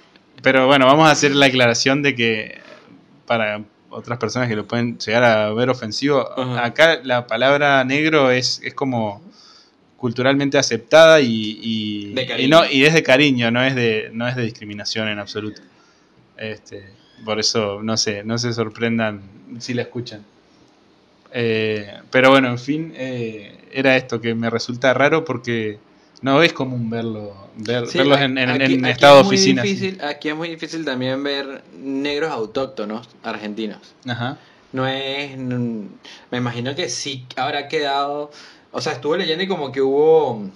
pero 0.41 0.67
bueno, 0.67 0.86
vamos 0.86 1.08
a 1.08 1.12
hacer 1.12 1.36
la 1.36 1.47
aclaración 1.47 2.01
de 2.03 2.15
que 2.15 2.62
para 3.25 3.62
otras 3.93 4.19
personas 4.19 4.49
que 4.49 4.56
lo 4.56 4.65
pueden 4.65 4.97
llegar 4.97 5.23
a 5.23 5.53
ver 5.53 5.69
ofensivo, 5.69 6.27
Ajá. 6.38 6.65
acá 6.65 6.99
la 7.03 7.27
palabra 7.27 7.84
negro 7.84 8.32
es, 8.32 8.62
es 8.63 8.73
como 8.73 9.21
culturalmente 9.97 10.58
aceptada 10.58 11.21
y, 11.21 11.60
y, 11.62 12.13
De 12.13 12.41
y 12.41 12.47
no 12.49 12.69
y 12.69 12.84
es 12.84 12.93
de 12.93 13.03
cariño, 13.03 13.51
no 13.51 13.63
es 13.63 13.73
de 13.73 14.10
no 14.12 14.27
es 14.27 14.36
de 14.36 14.43
discriminación 14.43 15.08
en 15.08 15.19
absoluto. 15.19 15.62
Este, 16.38 16.84
por 17.23 17.39
eso 17.39 17.82
no 17.82 17.95
sé, 17.95 18.23
no 18.23 18.38
se 18.38 18.51
sorprendan 18.51 19.21
si 19.60 19.73
la 19.73 19.84
escuchan. 19.84 20.25
Eh, 21.32 21.99
pero 22.12 22.29
bueno, 22.32 22.49
en 22.49 22.60
fin, 22.60 22.93
eh, 22.95 23.58
era 23.71 23.95
esto 23.95 24.19
que 24.19 24.36
me 24.36 24.49
resulta 24.49 24.93
raro 24.93 25.23
porque 25.23 25.79
no 26.23 26.41
es 26.41 26.51
común 26.53 26.89
verlo, 26.89 27.36
ver- 27.57 27.86
Sí, 27.88 27.99
verlos 27.99 28.19
en, 28.19 28.38
en- 28.39 28.49
aquí- 28.49 28.73
en 28.73 28.86
aquí 28.86 28.91
estado 28.93 29.15
de 29.17 29.21
es 29.21 29.27
oficina. 29.27 29.62
difícil- 29.62 30.01
Aquí 30.03 30.29
es 30.29 30.36
muy 30.36 30.49
difícil 30.49 30.83
también 30.83 31.21
ver 31.23 31.63
negros 31.77 32.31
autóctonos 32.31 33.07
argentinos. 33.21 33.77
Ajá. 34.07 34.38
No 34.71 34.88
es. 34.88 35.38
Me 35.38 36.38
imagino 36.38 36.73
que 36.73 36.89
sí 36.89 37.25
habrá 37.36 37.67
quedado. 37.67 38.31
O 38.71 38.81
sea, 38.81 38.93
estuve 38.93 39.19
leyendo 39.19 39.43
y 39.43 39.47
como 39.47 39.71
que 39.71 39.81
hubo 39.81 40.49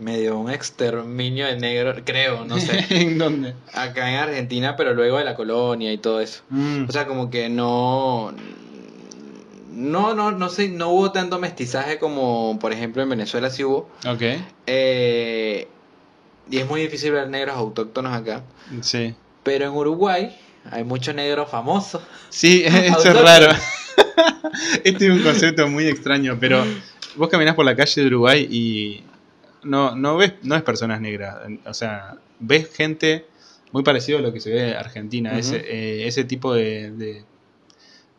medio 0.00 0.38
un 0.38 0.50
exterminio 0.50 1.46
de 1.46 1.56
negros, 1.58 1.98
creo, 2.04 2.44
no 2.44 2.58
sé. 2.58 2.86
¿En 2.90 3.18
dónde? 3.18 3.54
acá 3.74 4.10
en 4.10 4.16
Argentina, 4.16 4.74
pero 4.76 4.94
luego 4.94 5.18
de 5.18 5.24
la 5.24 5.34
colonia 5.36 5.92
y 5.92 5.98
todo 5.98 6.20
eso. 6.20 6.42
Mm, 6.48 6.86
O 6.88 6.92
sea, 6.92 7.06
como 7.06 7.30
que 7.30 7.48
no. 7.48 8.32
No, 9.72 10.14
no, 10.14 10.32
no 10.32 10.48
sé, 10.48 10.68
no 10.68 10.88
hubo 10.90 11.12
tanto 11.12 11.38
mestizaje 11.38 11.98
como, 11.98 12.58
por 12.60 12.72
ejemplo, 12.72 13.02
en 13.02 13.08
Venezuela 13.10 13.50
sí 13.50 13.64
hubo. 13.64 13.88
ok, 14.06 14.22
Eh, 14.66 15.68
y 16.50 16.58
es 16.58 16.68
muy 16.68 16.80
difícil 16.80 17.12
ver 17.12 17.28
negros 17.28 17.56
autóctonos 17.56 18.12
acá. 18.12 18.42
sí. 18.80 19.14
Pero 19.42 19.64
en 19.66 19.72
Uruguay 19.72 20.36
hay 20.70 20.84
muchos 20.84 21.14
negros 21.14 21.50
famosos. 21.50 22.02
Sí, 22.28 22.62
eso 22.66 23.08
es 23.10 23.22
raro. 23.22 23.52
este 24.84 25.06
es 25.06 25.12
un 25.12 25.22
concepto 25.22 25.66
muy 25.68 25.86
extraño, 25.86 26.36
pero 26.38 26.62
vos 27.16 27.28
caminás 27.28 27.54
por 27.54 27.64
la 27.64 27.74
calle 27.74 28.00
de 28.02 28.06
Uruguay 28.08 28.46
y 28.50 29.02
no, 29.62 29.94
no 29.96 30.16
ves 30.16 30.34
no 30.42 30.54
ves 30.56 30.62
personas 30.64 31.00
negras. 31.00 31.36
O 31.64 31.72
sea, 31.74 32.16
ves 32.38 32.70
gente 32.74 33.26
muy 33.72 33.82
parecido 33.82 34.18
a 34.18 34.22
lo 34.22 34.32
que 34.32 34.40
se 34.40 34.50
ve 34.50 34.70
en 34.72 34.76
Argentina, 34.76 35.38
ese, 35.38 35.56
eh, 35.56 36.06
ese 36.06 36.24
tipo 36.24 36.52
de, 36.52 36.90
de, 36.90 37.24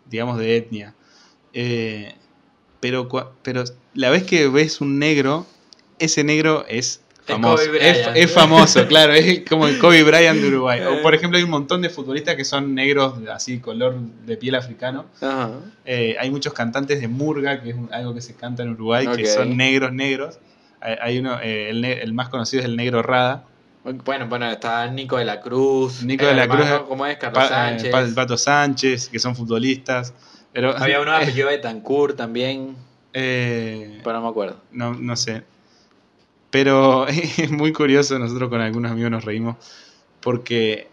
digamos, 0.09 0.37
de 0.39 0.55
etnia. 0.57 0.95
Eh, 1.53 2.15
pero, 2.79 3.07
pero 3.43 3.63
la 3.93 4.09
vez 4.09 4.23
que 4.23 4.47
ves 4.47 4.81
un 4.81 4.99
negro, 4.99 5.45
ese 5.99 6.23
negro 6.23 6.65
es 6.67 7.01
Es 7.27 7.35
famoso. 7.35 7.63
Kobe 7.65 7.89
Es, 7.89 7.97
Bryant. 7.99 8.17
es 8.17 8.31
famoso, 8.31 8.87
claro, 8.87 9.13
es 9.13 9.41
como 9.47 9.67
el 9.67 9.77
Kobe 9.77 10.03
Bryant 10.03 10.39
de 10.39 10.47
Uruguay. 10.47 10.79
Eh. 10.79 10.87
O 10.87 11.01
por 11.01 11.13
ejemplo, 11.13 11.37
hay 11.37 11.43
un 11.43 11.51
montón 11.51 11.81
de 11.81 11.89
futbolistas 11.89 12.35
que 12.35 12.45
son 12.45 12.73
negros, 12.73 13.15
así 13.31 13.59
color 13.59 13.95
de 14.25 14.37
piel 14.37 14.55
africano. 14.55 15.05
Ajá. 15.21 15.51
Eh, 15.85 16.15
hay 16.19 16.31
muchos 16.31 16.53
cantantes 16.53 16.99
de 17.01 17.07
murga, 17.07 17.61
que 17.61 17.69
es 17.69 17.75
un- 17.75 17.93
algo 17.93 18.13
que 18.15 18.21
se 18.21 18.33
canta 18.35 18.63
en 18.63 18.69
Uruguay, 18.69 19.07
que 19.15 19.25
son 19.27 19.55
negros, 19.57 19.91
negros. 19.93 20.39
Hay, 20.79 20.95
hay 20.99 21.19
uno, 21.19 21.39
eh, 21.43 21.69
el, 21.69 21.85
el 21.85 22.13
más 22.13 22.29
conocido 22.29 22.61
es 22.61 22.65
el 22.65 22.75
negro 22.75 23.03
Rada. 23.03 23.45
Bueno, 23.83 24.27
bueno, 24.27 24.49
está 24.49 24.87
Nico 24.87 25.17
de 25.17 25.25
la 25.25 25.41
Cruz. 25.41 26.03
Nico 26.03 26.25
de 26.25 26.33
la 26.35 26.43
hermano, 26.43 26.77
Cruz, 26.77 26.87
¿Cómo 26.87 27.05
es? 27.05 27.17
Carlos 27.17 27.39
Pa- 27.39 27.45
eh, 27.45 27.79
Sánchez. 27.79 27.93
El 27.95 28.13
Pato 28.15 28.37
Sánchez, 28.37 29.09
que 29.09 29.19
son 29.19 29.35
futbolistas. 29.35 30.13
Pero, 30.53 30.75
Había 30.77 30.99
uno 31.01 31.11
de 31.11 31.17
apellido 31.23 31.49
de 31.49 31.57
Tancur 31.59 32.13
también. 32.13 32.75
Eh, 33.13 33.99
Pero 34.03 34.13
no 34.17 34.21
me 34.23 34.29
acuerdo. 34.29 34.57
no, 34.71 34.93
no 34.93 35.15
sé. 35.15 35.43
Pero 36.49 37.07
es 37.07 37.49
muy 37.51 37.71
curioso, 37.73 38.17
nosotros 38.19 38.49
con 38.49 38.61
algunos 38.61 38.91
amigos 38.91 39.11
nos 39.11 39.23
reímos, 39.25 39.55
porque 40.19 40.87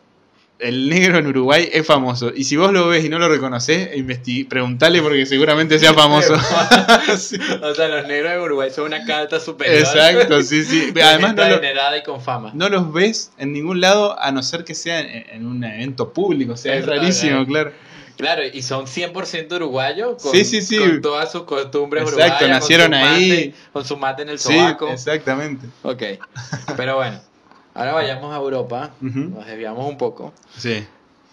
el 0.60 0.88
negro 0.88 1.18
en 1.18 1.26
Uruguay 1.28 1.68
es 1.72 1.86
famoso. 1.86 2.32
Y 2.34 2.44
si 2.44 2.56
vos 2.56 2.72
lo 2.72 2.88
ves 2.88 3.04
y 3.04 3.08
no 3.08 3.18
lo 3.20 3.28
reconoces, 3.28 3.90
preguntale 4.48 5.00
porque 5.02 5.24
seguramente 5.26 5.78
sea 5.78 5.94
famoso. 5.94 6.34
Sí. 7.16 7.36
O 7.62 7.74
sea, 7.74 7.88
los 7.88 8.06
negros 8.06 8.32
de 8.32 8.40
Uruguay 8.40 8.70
son 8.70 8.86
una 8.86 9.04
carta 9.04 9.40
superior. 9.40 9.78
Exacto, 9.78 10.42
sí, 10.42 10.62
sí. 10.64 10.90
De 10.90 11.02
Además 11.02 11.34
no, 11.34 11.48
lo- 11.48 11.54
adinerada 11.56 11.96
y 11.96 12.02
con 12.02 12.20
fama. 12.20 12.50
no 12.54 12.68
los 12.68 12.92
ves 12.92 13.32
en 13.38 13.52
ningún 13.52 13.80
lado 13.80 14.20
a 14.20 14.30
no 14.30 14.42
ser 14.42 14.64
que 14.64 14.74
sea 14.74 15.00
en, 15.00 15.24
en 15.30 15.46
un 15.46 15.64
evento 15.64 16.12
público. 16.12 16.52
O 16.52 16.56
sea, 16.56 16.74
es 16.76 16.84
rarísimo, 16.86 17.44
claro. 17.46 17.72
Claro, 18.18 18.42
y 18.44 18.62
son 18.62 18.86
100% 18.86 19.52
uruguayos 19.56 20.20
con, 20.20 20.32
Sí, 20.32 20.44
sí, 20.44 20.60
sí. 20.60 20.76
con 20.76 21.00
todas 21.00 21.30
sus 21.32 21.44
costumbres 21.44 22.02
Exacto, 22.02 22.16
uruguayas. 22.16 22.40
con 22.40 22.50
nacieron 22.50 22.88
su 22.88 22.94
ahí. 22.98 23.30
mate- 23.30 23.54
con 23.72 23.84
su 23.84 23.96
mate 23.96 24.22
en 24.22 24.28
el 24.28 24.38
Sí, 24.40 24.52
sobaco. 24.58 24.88
exactamente. 24.88 25.66
ok, 25.84 26.02
pero 26.76 26.96
bueno, 26.96 27.20
ahora 27.74 27.92
vayamos 27.92 28.34
a 28.34 28.36
Europa, 28.38 28.90
nos 29.00 29.46
desviamos 29.46 29.88
un 29.88 29.96
poco. 29.96 30.32
Sí. 30.56 30.84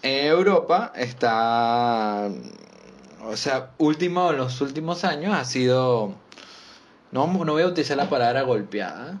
En 0.02 0.26
Europa 0.26 0.92
está, 0.94 2.28
o 3.24 3.36
sea, 3.36 3.70
último, 3.78 4.30
en 4.30 4.36
los 4.36 4.60
últimos 4.60 5.02
años 5.04 5.34
ha 5.34 5.44
sido, 5.44 6.14
no, 7.10 7.26
no 7.26 7.52
voy 7.52 7.62
a 7.62 7.66
utilizar 7.66 7.96
la 7.96 8.08
palabra 8.08 8.42
golpeada, 8.42 9.18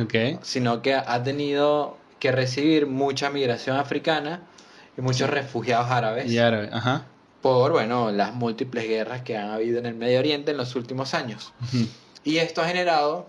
Ok. 0.00 0.40
sino 0.42 0.80
que 0.80 0.94
ha 0.94 1.22
tenido 1.22 1.98
que 2.18 2.32
recibir 2.32 2.86
mucha 2.86 3.28
migración 3.28 3.76
africana 3.76 4.40
y 4.96 5.00
muchos 5.00 5.28
refugiados 5.30 5.90
árabes 5.90 6.30
Y 6.30 6.38
árabe, 6.38 6.70
ajá. 6.72 7.04
por, 7.42 7.72
bueno, 7.72 8.10
las 8.12 8.34
múltiples 8.34 8.88
guerras 8.88 9.22
que 9.22 9.36
han 9.36 9.50
habido 9.50 9.78
en 9.78 9.86
el 9.86 9.94
Medio 9.94 10.18
Oriente 10.18 10.50
en 10.52 10.56
los 10.56 10.74
últimos 10.76 11.14
años. 11.14 11.52
Y 12.24 12.38
esto 12.38 12.62
ha 12.62 12.66
generado 12.66 13.26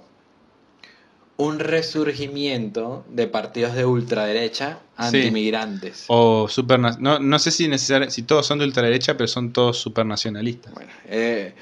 un 1.38 1.60
resurgimiento 1.60 3.04
de 3.10 3.28
partidos 3.28 3.74
de 3.76 3.84
ultraderecha 3.86 4.80
Sí. 4.98 5.18
antimigrantes. 5.18 6.06
O 6.08 6.48
superna- 6.48 6.96
no, 7.00 7.20
no 7.20 7.40
sé 7.40 7.52
si, 7.52 7.70
si 7.78 8.24
todos 8.24 8.46
son 8.48 8.60
de 8.60 8.66
ultraderecha, 8.66 9.18
pero 9.18 9.28
son 9.28 9.52
todos 9.52 9.78
supernacionalistas. 9.78 10.74
Bueno, 10.74 10.92
eh, 11.08 11.54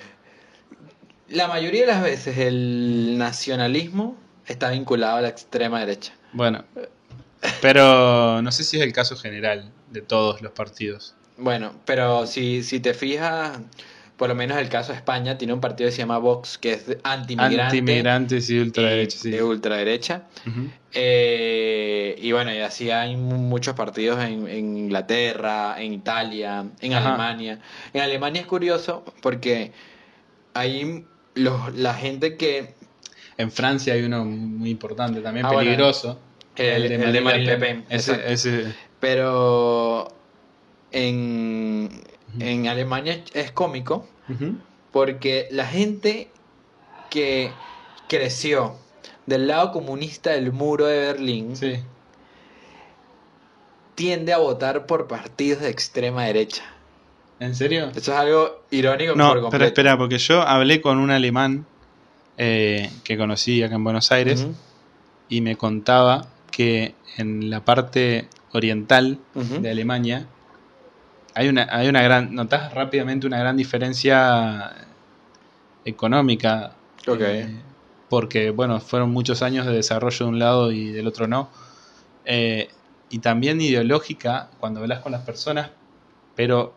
la 1.29 1.47
mayoría 1.47 1.81
de 1.81 1.87
las 1.87 2.03
veces 2.03 2.37
el 2.37 3.17
nacionalismo 3.17 4.15
está 4.45 4.69
vinculado 4.69 5.17
a 5.17 5.21
la 5.21 5.29
extrema 5.29 5.79
derecha. 5.79 6.13
Bueno, 6.33 6.63
pero 7.61 8.41
no 8.43 8.51
sé 8.51 8.63
si 8.63 8.77
es 8.77 8.83
el 8.83 8.93
caso 8.93 9.15
general 9.15 9.71
de 9.93 10.01
todos 10.01 10.41
los 10.41 10.51
partidos. 10.51 11.15
Bueno, 11.37 11.73
pero 11.85 12.27
si, 12.27 12.61
si 12.63 12.79
te 12.79 12.93
fijas, 12.93 13.59
por 14.17 14.27
lo 14.29 14.35
menos 14.35 14.57
el 14.57 14.69
caso 14.69 14.91
de 14.91 14.97
España 14.97 15.37
tiene 15.37 15.53
un 15.53 15.61
partido 15.61 15.87
que 15.87 15.91
se 15.93 15.99
llama 15.99 16.17
Vox, 16.17 16.57
que 16.57 16.73
es 16.73 16.97
antimigrante. 17.03 17.63
Antimigrantes 17.77 18.49
y 18.49 18.59
ultraderecha, 18.59 19.17
y 19.17 19.21
sí. 19.21 19.31
De 19.31 19.43
ultraderecha. 19.43 20.23
Eh, 20.93 22.15
y 22.21 22.31
bueno, 22.31 22.53
y 22.53 22.59
así 22.59 22.91
hay 22.91 23.15
mu- 23.15 23.37
muchos 23.37 23.75
partidos 23.75 24.23
en, 24.23 24.47
en 24.47 24.77
Inglaterra, 24.77 25.75
en 25.79 25.93
Italia, 25.93 26.65
en 26.81 26.93
Ajá. 26.93 27.09
Alemania. 27.09 27.59
En 27.93 28.01
Alemania 28.01 28.41
es 28.41 28.47
curioso 28.47 29.03
porque 29.21 29.71
hay 30.53 31.05
los, 31.35 31.73
la 31.75 31.93
gente 31.93 32.37
que... 32.37 32.75
En 33.37 33.51
Francia 33.51 33.95
hay 33.95 34.03
uno 34.03 34.23
muy 34.25 34.69
importante 34.69 35.19
también, 35.21 35.45
Ah, 35.47 35.49
bueno. 35.51 35.71
peligroso. 35.71 36.19
El, 36.55 36.91
el 36.91 37.11
de 37.13 37.21
Marine 37.21 37.45
Le 37.45 37.57
Pen. 37.57 37.85
Ese, 37.89 38.31
ese- 38.31 38.75
Pero 39.03 40.07
en, 40.93 41.89
en 42.39 42.67
Alemania 42.69 43.21
es 43.33 43.51
cómico 43.51 44.07
porque 44.93 45.49
la 45.51 45.67
gente 45.67 46.29
que 47.09 47.51
creció 48.07 48.77
del 49.25 49.47
lado 49.47 49.73
comunista 49.73 50.29
del 50.29 50.53
muro 50.53 50.85
de 50.85 50.99
Berlín 50.99 51.53
Sí. 51.57 51.81
tiende 53.95 54.31
a 54.31 54.37
votar 54.37 54.85
por 54.85 55.05
partidos 55.09 55.63
de 55.63 55.69
extrema 55.69 56.23
derecha. 56.23 56.63
¿En 57.41 57.55
serio? 57.55 57.89
Eso 57.89 58.13
es 58.13 58.17
algo 58.17 58.63
irónico 58.71 59.15
No, 59.17 59.25
por 59.25 59.33
pero 59.33 59.41
completo. 59.41 59.65
espera, 59.65 59.97
porque 59.97 60.17
yo 60.17 60.43
hablé 60.43 60.79
con 60.79 60.97
un 60.99 61.11
alemán 61.11 61.65
eh, 62.37 62.89
que 63.03 63.17
conocí 63.17 63.61
acá 63.63 63.75
en 63.75 63.83
Buenos 63.83 64.13
Aires 64.13 64.47
y 65.27 65.41
me 65.41 65.57
contaba 65.57 66.27
que 66.51 66.95
en 67.17 67.49
la 67.49 67.59
parte 67.65 68.29
oriental 68.53 69.17
de 69.61 69.69
Alemania 69.71 70.27
hay 71.35 71.47
una, 71.49 71.67
hay 71.71 71.87
una 71.87 72.01
gran, 72.03 72.33
notas 72.35 72.73
rápidamente 72.73 73.25
una 73.27 73.39
gran 73.39 73.57
diferencia 73.57 74.71
económica. 75.85 76.73
Ok. 77.07 77.21
eh, 77.21 77.61
porque, 78.09 78.51
bueno, 78.51 78.79
fueron 78.79 79.09
muchos 79.11 79.41
años 79.41 79.65
de 79.65 79.73
desarrollo 79.73 80.25
de 80.25 80.31
un 80.31 80.39
lado 80.39 80.71
y 80.71 80.91
del 80.91 81.07
otro 81.07 81.27
no. 81.27 81.49
Eh, 82.25 82.69
y 83.09 83.19
también 83.19 83.59
ideológica 83.59 84.49
cuando 84.59 84.81
hablas 84.81 84.99
con 84.99 85.11
las 85.11 85.21
personas, 85.21 85.71
pero 86.35 86.73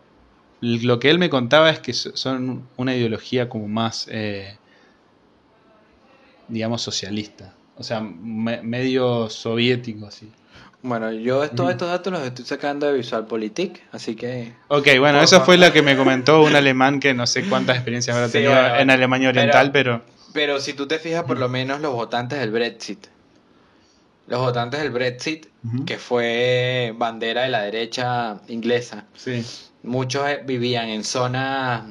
lo 0.61 0.99
que 0.99 1.11
él 1.11 1.19
me 1.19 1.29
contaba 1.29 1.69
es 1.69 1.79
que 1.79 1.93
so- 1.93 2.15
son 2.17 2.63
una 2.77 2.95
ideología 2.95 3.49
como 3.49 3.67
más, 3.67 4.07
eh, 4.09 4.57
digamos, 6.47 6.81
socialista. 6.81 7.53
O 7.75 7.83
sea, 7.83 7.99
me- 8.01 8.61
medio 8.63 9.29
soviético, 9.29 10.07
así. 10.07 10.31
Bueno, 10.83 11.11
yo 11.11 11.49
todos 11.49 11.71
estos 11.71 11.89
datos 11.89 12.13
los 12.13 12.21
estoy 12.21 12.45
sacando 12.45 12.87
de 12.87 12.93
VisualPolitik, 12.93 13.81
así 13.91 14.15
que... 14.15 14.53
Ok, 14.67 14.87
bueno, 14.99 15.21
eso 15.21 15.41
fue 15.41 15.57
lo 15.57 15.73
que 15.73 15.81
me 15.81 15.97
comentó 15.97 16.43
un 16.43 16.55
alemán 16.55 16.99
que 16.99 17.13
no 17.13 17.25
sé 17.25 17.43
cuántas 17.43 17.77
experiencias 17.77 18.15
habrá 18.15 18.27
Sí, 18.29 18.33
tenido 18.33 18.51
bueno, 18.51 18.75
en 18.75 18.89
Alemania 18.91 19.29
Oriental, 19.29 19.71
pero... 19.71 20.03
Pero 20.33 20.59
si 20.59 20.73
tú 20.73 20.87
te 20.87 20.99
fijas, 20.99 21.23
por 21.23 21.39
lo 21.39 21.49
menos 21.49 21.81
los 21.81 21.93
votantes 21.93 22.39
del 22.39 22.51
Brexit. 22.51 23.07
Los 24.27 24.39
votantes 24.39 24.81
del 24.81 24.91
Brexit, 24.91 25.47
que 25.85 25.97
fue 25.97 26.93
bandera 26.95 27.43
de 27.43 27.49
la 27.49 27.61
derecha 27.61 28.37
inglesa. 28.47 29.05
Sí. 29.15 29.43
Muchos 29.83 30.27
eh, 30.27 30.41
vivían 30.45 30.89
en 30.89 31.03
zonas 31.03 31.83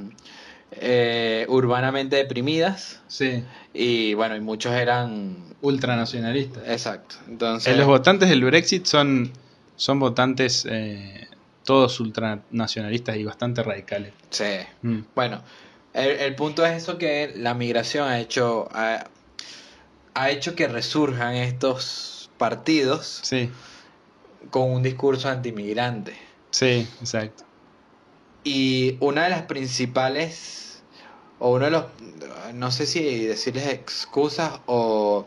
eh, 0.80 1.46
urbanamente 1.48 2.16
deprimidas 2.16 3.00
Sí, 3.08 3.42
y 3.74 4.14
bueno, 4.14 4.36
y 4.36 4.40
muchos 4.40 4.72
eran... 4.72 5.36
ultranacionalistas. 5.62 6.62
Exacto. 6.68 7.16
Entonces... 7.28 7.72
Eh, 7.74 7.76
los 7.76 7.86
votantes 7.86 8.28
del 8.28 8.44
Brexit 8.44 8.84
son, 8.86 9.32
son 9.76 9.98
votantes 9.98 10.66
eh, 10.70 11.28
todos 11.64 11.98
ultranacionalistas 12.00 13.16
y 13.16 13.24
bastante 13.24 13.62
radicales. 13.62 14.12
Sí. 14.30 14.44
Mm. 14.82 15.00
Bueno, 15.14 15.42
el, 15.94 16.10
el 16.10 16.34
punto 16.34 16.64
es 16.64 16.82
eso 16.82 16.98
que 16.98 17.32
la 17.36 17.54
migración 17.54 18.08
ha 18.08 18.18
hecho, 18.20 18.68
ha, 18.72 19.06
ha 20.14 20.30
hecho 20.30 20.54
que 20.54 20.68
resurjan 20.68 21.34
estos 21.36 22.30
partidos 22.38 23.20
Sí, 23.22 23.50
con 24.50 24.70
un 24.70 24.82
discurso 24.82 25.28
antimigrante. 25.28 26.14
sí, 26.50 26.86
exacto. 27.00 27.44
Y 28.44 28.96
una 29.00 29.24
de 29.24 29.30
las 29.30 29.42
principales, 29.42 30.65
o 31.38 31.52
uno 31.52 31.64
de 31.66 31.70
los, 31.70 31.84
no 32.54 32.70
sé 32.70 32.86
si 32.86 33.26
decirles 33.26 33.66
excusas, 33.68 34.52
o 34.66 35.26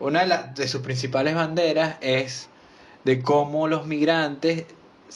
una 0.00 0.20
de, 0.20 0.26
las 0.26 0.54
de 0.54 0.68
sus 0.68 0.82
principales 0.82 1.34
banderas 1.34 1.96
es 2.00 2.48
de 3.04 3.20
cómo 3.22 3.68
los 3.68 3.86
migrantes 3.86 4.64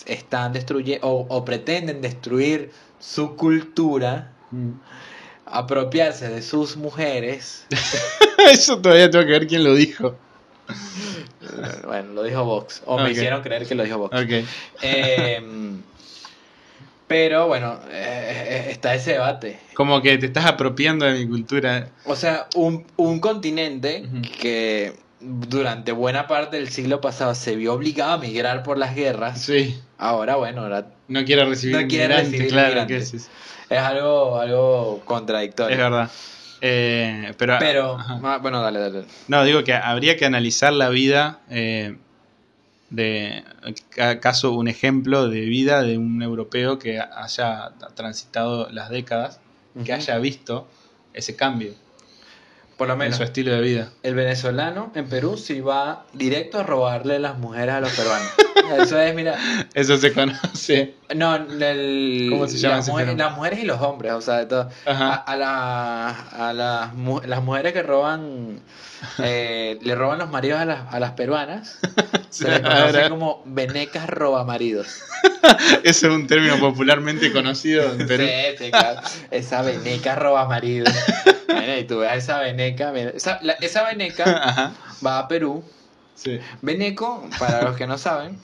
están 0.07 0.53
destruyendo 0.53 1.07
o, 1.07 1.27
o 1.29 1.45
pretenden 1.45 2.01
destruir 2.01 2.71
su 3.01 3.37
cultura, 3.37 4.29
Mm. 4.51 4.73
apropiarse 5.47 6.29
de 6.29 6.43
sus 6.43 6.77
mujeres. 6.77 7.65
Eso 8.51 8.79
todavía 8.81 9.11
tengo 9.11 9.25
que 9.25 9.31
ver 9.33 9.47
quién 9.47 9.65
lo 9.65 9.75
dijo. 9.75 10.17
bueno, 11.87 12.13
lo 12.13 12.23
dijo 12.23 12.45
Vox, 12.45 12.83
o 12.87 12.97
me 12.99 13.05
Ok. 13.05 13.11
hicieron 13.11 13.43
creer 13.43 13.67
que 13.67 13.75
lo 13.75 13.83
dijo 13.85 13.99
Vox. 13.99 14.15
Em, 14.83 15.83
pero 17.13 17.47
bueno, 17.47 17.79
eh, 17.91 18.47
eh, 18.49 18.71
está 18.71 18.95
ese 18.95 19.13
debate. 19.13 19.59
Como 19.75 20.01
que 20.01 20.17
te 20.17 20.25
estás 20.25 20.47
apropiando 20.47 21.05
de 21.05 21.13
mi 21.13 21.29
cultura. 21.29 21.89
O 22.07 22.17
sea, 22.17 22.47
un, 22.55 22.87
un 22.97 23.21
continente 23.21 24.05
que 24.41 24.95
durante 25.21 25.93
buena 25.93 26.27
parte 26.27 26.57
del 26.57 26.71
siglo 26.71 27.03
pasado 27.03 27.35
se 27.35 27.55
vio 27.55 27.75
obligado 27.75 28.13
a 28.13 28.17
migrar 28.19 28.63
por 28.63 28.79
las 28.79 28.95
guerras, 28.95 29.43
Sí. 29.43 29.79
ahora 29.99 30.37
bueno, 30.37 30.63
ahora 30.63 30.87
No 31.09 31.23
quiere 31.27 31.45
recibir 31.45 31.83
No 31.83 31.87
quiere 31.87 32.17
recibir 32.17 32.49
claro. 32.49 32.87
que 32.87 33.03
sí. 33.03 33.19
es 33.19 33.79
algo, 33.79 34.41
algo 34.41 35.03
contradictorio. 35.05 35.77
Es 35.77 35.83
verdad. 35.83 36.11
Eh, 36.63 37.35
pero, 37.39 37.59
bueno, 38.41 38.63
dale, 38.63 38.79
dale. 38.79 39.05
No, 39.29 39.45
digo 39.45 39.65
que 39.65 39.75
habría 39.75 40.17
que 40.17 40.25
analizar 40.25 40.73
la 40.73 40.89
vida 40.89 41.41
eh, 41.51 41.97
de 42.93 43.43
acaso 44.01 44.53
un 44.53 44.69
ejemplo 44.69 45.29
de 45.29 45.41
vida 45.41 45.83
de 45.83 45.97
un 45.99 46.23
europeo 46.23 46.79
que 46.79 47.01
haya 47.01 47.73
transitado 47.95 48.69
las 48.71 48.91
décadas, 48.91 49.41
que 49.85 49.93
haya 49.93 50.19
visto 50.19 50.69
ese 51.15 51.35
cambio. 51.35 51.73
por 52.77 52.89
lo 52.89 52.95
en 52.95 52.99
menos 52.99 53.17
su 53.17 53.23
estilo 53.23 53.53
de 53.53 53.61
vida. 53.61 53.91
el 54.03 54.15
venezolano 54.15 54.91
en 54.95 55.09
Perú 55.09 55.37
sí 55.37 55.61
va 55.61 56.05
directo 56.13 56.59
a 56.59 56.63
robarle 56.65 57.19
las 57.19 57.39
mujeres 57.39 57.75
a 57.75 57.81
los 57.81 57.93
peruanos. 57.93 58.29
Eso 58.79 58.99
es, 59.01 59.15
mira, 59.15 59.37
Eso 59.75 59.97
se 59.97 60.13
conoce. 60.13 60.95
no, 61.15 61.35
el, 61.37 62.29
¿Cómo 62.31 62.47
se 62.47 62.59
llama 62.59 62.77
las, 62.77 63.17
las 63.17 63.37
mujeres 63.37 63.59
y 63.61 63.65
los 63.67 63.81
hombres, 63.81 64.13
o 64.13 64.21
sea, 64.21 64.37
de 64.39 64.47
todo. 64.47 64.69
A, 64.87 65.15
a, 65.15 65.37
la- 65.37 66.09
a 66.49 66.53
las, 66.53 66.91
las 67.27 67.43
mujeres 67.43 67.73
que 67.73 67.83
roban, 67.83 68.61
eh, 69.19 69.79
le 69.83 69.95
roban 69.95 70.19
los 70.19 70.31
maridos 70.31 70.61
a 70.61 70.65
las, 70.65 70.93
a 70.95 71.01
las 71.01 71.13
peruanas, 71.13 71.79
se 72.31 72.49
les 72.49 72.61
conoce 72.61 73.09
como 73.09 73.43
venecas 73.47 74.09
robamaridos. 74.09 75.03
Ese 75.83 76.07
es 76.09 76.13
un 76.13 76.27
término 76.27 76.59
popularmente 76.59 77.33
conocido 77.33 77.93
en 77.93 78.07
Perú. 78.07 78.25
Sí, 78.25 78.65
sí, 78.65 78.71
claro. 78.71 79.01
Esa 79.31 79.63
veneca 79.63 80.15
roba 80.15 80.47
marido. 80.49 80.87
Bueno, 81.49 81.77
y 81.79 81.85
tú 81.85 81.99
ves 81.99 82.11
a 82.11 82.15
esa 82.17 82.39
veneca. 82.41 82.93
Esa, 82.97 83.39
la- 83.43 83.55
esa 83.55 83.85
veneca 83.85 84.25
Ajá. 84.25 84.73
va 85.05 85.19
a 85.19 85.29
Perú. 85.29 85.65
Sí. 86.15 86.39
Veneco, 86.61 87.29
para 87.39 87.63
los 87.63 87.77
que 87.77 87.87
no 87.87 87.99
saben, 87.99 88.39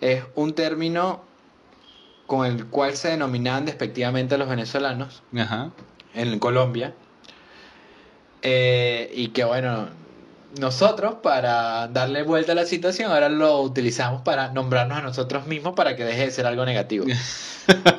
es 0.00 0.22
un 0.34 0.54
término 0.54 1.22
con 2.26 2.46
el 2.46 2.66
cual 2.66 2.96
se 2.96 3.08
denominaban 3.08 3.64
despectivamente 3.66 4.34
a 4.34 4.38
los 4.38 4.48
venezolanos 4.48 5.22
Ajá. 5.36 5.70
en 6.14 6.38
Colombia. 6.40 6.94
Eh, 8.42 9.12
y 9.14 9.28
que 9.28 9.44
bueno, 9.44 9.88
nosotros 10.58 11.16
para 11.22 11.86
darle 11.88 12.22
vuelta 12.22 12.52
a 12.52 12.54
la 12.54 12.66
situación 12.66 13.12
ahora 13.12 13.28
lo 13.28 13.60
utilizamos 13.60 14.22
para 14.22 14.48
nombrarnos 14.52 14.98
a 14.98 15.02
nosotros 15.02 15.46
mismos 15.46 15.74
para 15.74 15.94
que 15.96 16.04
deje 16.04 16.26
de 16.26 16.30
ser 16.30 16.46
algo 16.46 16.64
negativo. 16.64 17.06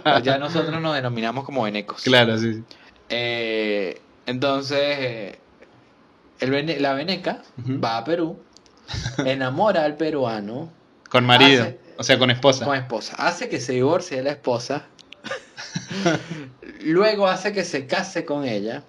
Pues 0.04 0.24
ya 0.24 0.38
nosotros 0.38 0.82
nos 0.82 0.94
denominamos 0.96 1.46
como 1.46 1.64
venecos. 1.64 2.02
Claro, 2.02 2.38
sí. 2.38 2.56
sí. 2.56 2.64
Eh, 3.08 4.02
entonces, 4.26 4.78
eh, 4.82 5.40
el 6.42 6.50
vene- 6.52 6.80
la 6.80 6.94
veneca 6.94 7.42
va 7.82 7.98
a 7.98 8.04
Perú, 8.04 8.38
enamora 9.20 9.86
al 9.86 9.96
peruano 9.96 10.70
Con 11.10 11.26
marido. 11.26 11.64
Hace- 11.64 11.80
O 11.98 12.04
sea, 12.04 12.18
con 12.20 12.32
esposa. 12.32 12.66
con 12.66 12.76
esposa, 12.76 13.16
hace 13.18 13.48
que 13.48 13.62
se 13.62 13.74
divorcie 13.74 14.18
de 14.18 14.24
la 14.24 14.32
esposa, 14.32 14.84
luego 16.82 17.28
hace 17.28 17.54
que 17.54 17.64
se 17.64 17.86
case 17.88 18.26
con 18.26 18.44
ella, 18.46 18.84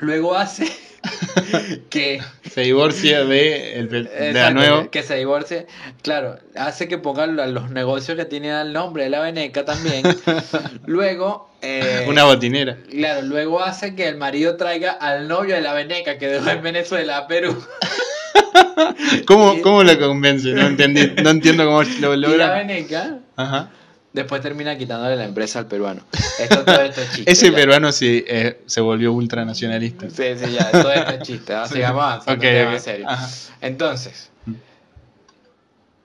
luego 0.00 0.34
hace 0.34 0.66
que, 1.90 2.20
Se 2.50 2.60
divorcia 2.62 3.24
de, 3.24 3.78
el, 3.78 3.88
de 3.88 4.00
exacto, 4.30 4.54
nuevo. 4.54 4.90
que 4.90 5.02
se 5.02 5.16
divorcie, 5.16 5.66
claro, 6.02 6.38
hace 6.54 6.88
que 6.88 6.98
pongan 6.98 7.36
lo- 7.36 7.46
los 7.46 7.70
negocios 7.70 8.16
que 8.16 8.24
tienen 8.24 8.52
al 8.52 8.72
nombre 8.72 9.04
de 9.04 9.10
la 9.10 9.20
veneca 9.20 9.64
también, 9.64 10.02
luego... 10.86 11.50
eh, 11.62 12.04
Una 12.08 12.24
botinera. 12.24 12.76
Claro, 12.90 13.22
luego 13.26 13.62
hace 13.62 13.94
que 13.94 14.08
el 14.08 14.16
marido 14.16 14.56
traiga 14.56 14.92
al 14.92 15.28
novio 15.28 15.54
de 15.54 15.60
la 15.60 15.72
veneca 15.74 16.18
que 16.18 16.28
dejó 16.28 16.50
en 16.50 16.62
Venezuela 16.62 17.18
a 17.18 17.26
Perú. 17.26 17.56
¿Cómo, 19.26 19.60
¿Cómo 19.62 19.82
lo 19.82 19.98
convence? 19.98 20.50
No 20.52 20.66
entendí, 20.66 21.12
no 21.22 21.30
entiendo 21.30 21.64
cómo 21.64 21.82
lo 21.82 22.14
Y 22.14 22.16
la 22.18 22.28
logra. 22.28 22.50
veneca 22.54 23.18
Ajá. 23.36 23.70
Después 24.16 24.42
termina 24.42 24.76
quitándole 24.76 25.14
la 25.14 25.24
empresa 25.24 25.60
al 25.60 25.66
peruano. 25.66 26.02
Esto 26.40 26.64
todo 26.64 26.80
esto 26.82 27.00
es 27.02 27.12
chiste. 27.12 27.30
Ese 27.30 27.50
ya. 27.50 27.56
peruano 27.56 27.92
sí 27.92 28.24
eh, 28.26 28.60
se 28.66 28.80
volvió 28.80 29.12
ultranacionalista. 29.12 30.10
Sí, 30.10 30.24
sí, 30.36 30.52
ya, 30.52 30.70
todo 30.72 30.92
esto 30.92 31.10
es 31.12 31.20
chiste. 31.22 31.54
Ahora 31.54 31.68
sigamos 31.68 32.02
avanzando, 32.02 32.32
Ok, 32.32 32.36
un 32.44 32.54
tema 32.58 32.72
ok. 32.74 32.78
serio. 32.80 33.06
Ajá. 33.08 33.28
Entonces, 33.60 34.30
Mm. 34.46 34.54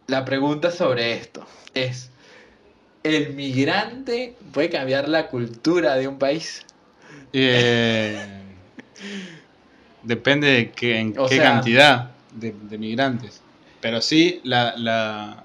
la 0.07 0.25
pregunta 0.25 0.71
sobre 0.71 1.13
esto 1.13 1.45
es: 1.73 2.09
¿el 3.03 3.33
migrante 3.33 4.35
puede 4.53 4.69
cambiar 4.69 5.07
la 5.09 5.27
cultura 5.27 5.95
de 5.95 6.07
un 6.07 6.17
país? 6.19 6.65
Eh, 7.33 8.19
depende 10.03 10.47
de 10.47 10.71
qué, 10.71 10.99
en 10.99 11.17
O 11.17 11.27
qué 11.27 11.35
sea- 11.37 11.43
cantidad 11.53 12.11
de, 12.33 12.53
de 12.69 12.77
migrantes. 12.77 13.41
Pero 13.79 14.01
sí 14.01 14.41
la, 14.43 14.75
la, 14.77 15.43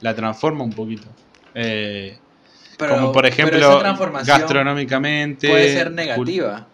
la 0.00 0.14
transforma 0.14 0.64
un 0.64 0.72
poquito. 0.72 1.06
Eh, 1.54 2.18
como 2.78 3.12
por 3.12 3.26
ejemplo, 3.26 3.80
gastronómicamente. 4.24 5.48
puede 5.48 5.72
ser 5.72 5.90
negativa. 5.92 6.66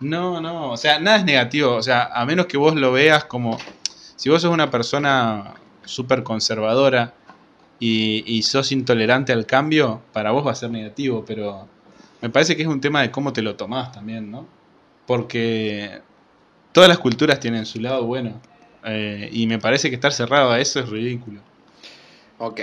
No, 0.00 0.40
no, 0.40 0.70
o 0.70 0.76
sea, 0.76 0.98
nada 0.98 1.18
es 1.18 1.24
negativo. 1.24 1.74
O 1.74 1.82
sea, 1.82 2.04
a 2.12 2.24
menos 2.26 2.46
que 2.46 2.56
vos 2.56 2.74
lo 2.74 2.92
veas 2.92 3.24
como. 3.24 3.58
Si 4.16 4.28
vos 4.28 4.42
sos 4.42 4.52
una 4.52 4.70
persona 4.70 5.54
súper 5.84 6.22
conservadora 6.22 7.14
y, 7.78 8.24
y 8.26 8.42
sos 8.42 8.72
intolerante 8.72 9.32
al 9.32 9.44
cambio, 9.46 10.02
para 10.12 10.30
vos 10.30 10.46
va 10.46 10.52
a 10.52 10.54
ser 10.54 10.70
negativo, 10.70 11.24
pero 11.26 11.68
me 12.22 12.30
parece 12.30 12.56
que 12.56 12.62
es 12.62 12.68
un 12.68 12.80
tema 12.80 13.02
de 13.02 13.10
cómo 13.10 13.32
te 13.32 13.42
lo 13.42 13.56
tomás 13.56 13.92
también, 13.92 14.30
¿no? 14.30 14.46
Porque 15.06 16.00
todas 16.72 16.88
las 16.88 16.98
culturas 16.98 17.38
tienen 17.40 17.66
su 17.66 17.80
lado 17.80 18.04
bueno. 18.04 18.40
eh, 18.84 19.28
y 19.32 19.46
me 19.46 19.58
parece 19.58 19.88
que 19.90 19.96
estar 19.96 20.12
cerrado 20.12 20.50
a 20.50 20.60
eso 20.60 20.80
es 20.80 20.88
ridículo. 20.88 21.40
Ok. 22.38 22.60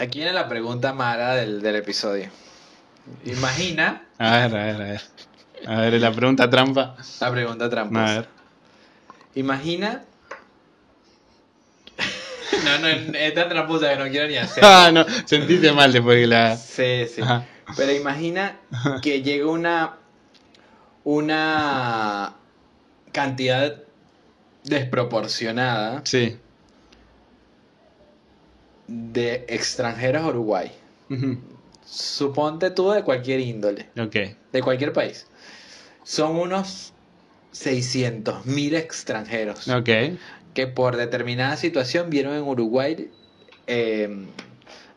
Aquí 0.00 0.18
viene 0.18 0.32
la 0.32 0.48
pregunta 0.48 0.92
mala 0.92 1.34
del, 1.36 1.62
del 1.62 1.76
episodio. 1.76 2.28
Imagina 3.24 4.02
A 4.18 4.46
ver, 4.46 4.56
a 4.56 4.64
ver, 4.64 4.74
a 4.74 4.78
ver. 4.84 5.00
A 5.66 5.80
ver, 5.80 6.00
la 6.00 6.12
pregunta 6.12 6.48
trampa. 6.50 6.96
la 7.20 7.30
pregunta 7.30 7.64
A 7.66 7.70
tramposa. 7.70 8.04
ver. 8.04 8.28
Imagina. 9.34 10.02
no, 12.64 12.78
no, 12.80 12.86
es 12.88 13.34
tan 13.34 13.48
tramposa 13.48 13.90
que 13.90 13.96
no 13.96 14.10
quiero 14.10 14.28
ni 14.28 14.36
hacer. 14.36 14.62
Ah, 14.64 14.90
no, 14.92 15.04
sentiste 15.26 15.72
mal 15.72 15.92
después 15.92 16.18
que 16.18 16.26
la. 16.26 16.56
Sí, 16.56 17.06
sí. 17.14 17.22
Ajá. 17.22 17.44
Pero 17.76 17.92
imagina 17.92 18.56
que 19.02 19.22
llega 19.22 19.46
una. 19.46 19.94
Una 21.06 22.32
cantidad 23.12 23.76
desproporcionada 24.64 26.00
Sí. 26.04 26.38
De 28.86 29.44
extranjeros 29.48 30.22
a 30.24 30.28
Uruguay. 30.28 30.72
Suponte 31.86 32.70
tú 32.70 32.90
de 32.90 33.02
cualquier 33.02 33.40
índole. 33.40 33.88
De 34.52 34.62
cualquier 34.62 34.92
país. 34.92 35.26
Son 36.02 36.36
unos 36.36 36.92
600.000 37.52 38.74
extranjeros 38.74 39.68
Ok. 39.68 39.88
que 40.54 40.66
por 40.66 40.96
determinada 40.96 41.56
situación 41.56 42.10
vieron 42.10 42.34
en 42.34 42.42
Uruguay 42.42 43.10
eh, 43.66 44.26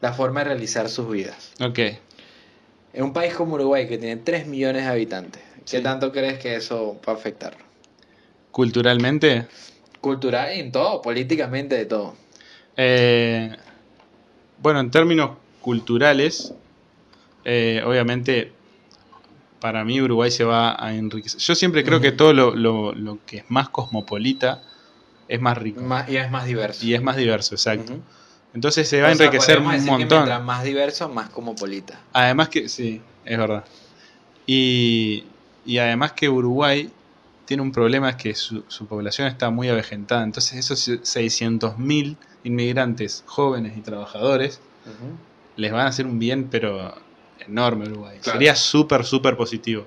la 0.01 0.13
forma 0.13 0.41
de 0.41 0.45
realizar 0.45 0.89
sus 0.89 1.09
vidas. 1.11 1.51
En 2.93 3.03
un 3.03 3.13
país 3.13 3.33
como 3.35 3.55
Uruguay 3.55 3.87
que 3.87 3.97
tiene 3.97 4.17
3 4.17 4.47
millones 4.47 4.83
de 4.83 4.89
habitantes, 4.89 5.41
¿qué 5.69 5.77
Sí. 5.77 5.83
tanto 5.83 6.11
crees 6.11 6.39
que 6.39 6.55
eso 6.55 6.99
va 7.07 7.13
a 7.13 7.15
afectarlo? 7.15 7.63
Culturalmente, 8.51 9.45
Cultural 10.01 10.55
y 10.55 10.59
en 10.61 10.71
todo, 10.71 11.01
políticamente 11.01 11.75
de 11.75 11.85
todo. 11.85 12.15
eh, 12.75 13.55
bueno, 14.61 14.79
en 14.79 14.91
términos 14.91 15.31
culturales, 15.61 16.53
eh, 17.45 17.81
obviamente, 17.85 18.53
para 19.59 19.83
mí 19.83 19.99
Uruguay 20.01 20.29
se 20.31 20.43
va 20.43 20.75
a 20.83 20.93
enriquecer. 20.93 21.39
Yo 21.39 21.55
siempre 21.55 21.83
creo 21.83 21.99
que 21.99 22.11
todo 22.11 22.33
lo, 22.33 22.55
lo- 22.55 22.93
lo 22.93 23.19
que 23.25 23.37
es 23.37 23.45
más 23.49 23.69
cosmopolita 23.69 24.61
es 25.27 25.41
más 25.41 25.57
rico. 25.57 25.81
Más- 25.81 26.07
y 26.09 26.17
es 26.17 26.29
más 26.31 26.45
diverso. 26.45 26.85
Y 26.85 26.93
es 26.93 27.01
más 27.01 27.17
diverso, 27.17 27.55
exacto. 27.55 27.93
Entonces 28.53 28.87
se 28.87 29.01
va 29.01 29.09
a 29.09 29.11
O 29.11 29.15
sea, 29.15 29.25
enriquecer 29.27 29.57
podemos 29.57 29.73
un 29.79 29.85
que 29.85 29.91
montón. 29.91 30.17
Mientras 30.19 30.43
más 30.43 30.63
diverso, 30.63 31.09
más 31.09 31.29
cosmopolita. 31.29 31.99
Además 32.13 32.49
que, 32.49 32.69
sí, 32.69 33.01
es 33.25 33.37
verdad. 33.37 33.65
Y, 34.45 35.25
y 35.65 35.77
además 35.79 36.13
que 36.13 36.29
Uruguay 36.29 36.89
tiene 37.45 37.63
un 37.63 37.71
problema, 37.71 38.09
es 38.11 38.15
que 38.15 38.35
su, 38.35 38.63
su 38.67 38.87
población 38.87 39.27
está 39.27 39.49
muy 39.49 39.69
avejentada. 39.69 40.23
Entonces 40.23 40.57
esos 40.57 40.79
600.000 41.03 42.17
inmigrantes 42.43 43.23
jóvenes 43.25 43.77
y 43.77 43.81
trabajadores 43.81 44.61
les 45.57 45.71
van 45.71 45.81
a 45.81 45.87
hacer 45.87 46.05
un 46.05 46.19
bien, 46.19 46.47
pero 46.49 46.93
enorme 47.39 47.85
Uruguay. 47.85 48.19
Claro. 48.21 48.37
Sería 48.37 48.55
súper, 48.55 49.03
súper 49.03 49.35
positivo. 49.35 49.85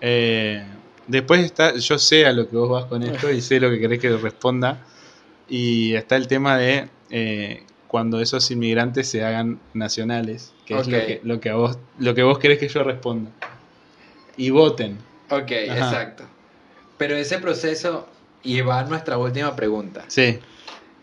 Eh, 0.00 0.64
después 1.06 1.44
está, 1.44 1.76
yo 1.76 1.98
sé 1.98 2.26
a 2.26 2.32
lo 2.32 2.48
que 2.48 2.56
vos 2.56 2.68
vas 2.68 2.86
con 2.86 3.02
esto 3.02 3.30
y 3.30 3.40
sé 3.40 3.60
lo 3.60 3.70
que 3.70 3.78
querés 3.78 4.00
que 4.00 4.16
responda. 4.16 4.84
Y 5.48 5.94
está 5.94 6.16
el 6.16 6.26
tema 6.26 6.56
de 6.56 6.88
eh, 7.10 7.62
cuando 7.86 8.20
esos 8.20 8.50
inmigrantes 8.50 9.08
se 9.08 9.24
hagan 9.24 9.60
nacionales, 9.74 10.52
que 10.64 10.78
es 10.78 10.86
lo 10.88 10.98
que, 10.98 11.20
lo 11.22 11.40
que 11.40 11.50
a 11.50 11.54
vos, 11.54 11.78
lo 11.98 12.14
que 12.14 12.22
vos 12.22 12.38
querés 12.38 12.58
que 12.58 12.68
yo 12.68 12.82
responda. 12.82 13.30
Y 14.36 14.50
voten. 14.50 14.98
Ok, 15.30 15.52
Ajá. 15.70 15.76
exacto. 15.78 16.24
Pero 16.98 17.14
ese 17.16 17.38
proceso, 17.38 18.08
y 18.42 18.60
va 18.62 18.80
a 18.80 18.84
nuestra 18.84 19.18
última 19.18 19.54
pregunta. 19.54 20.04
Sí, 20.08 20.38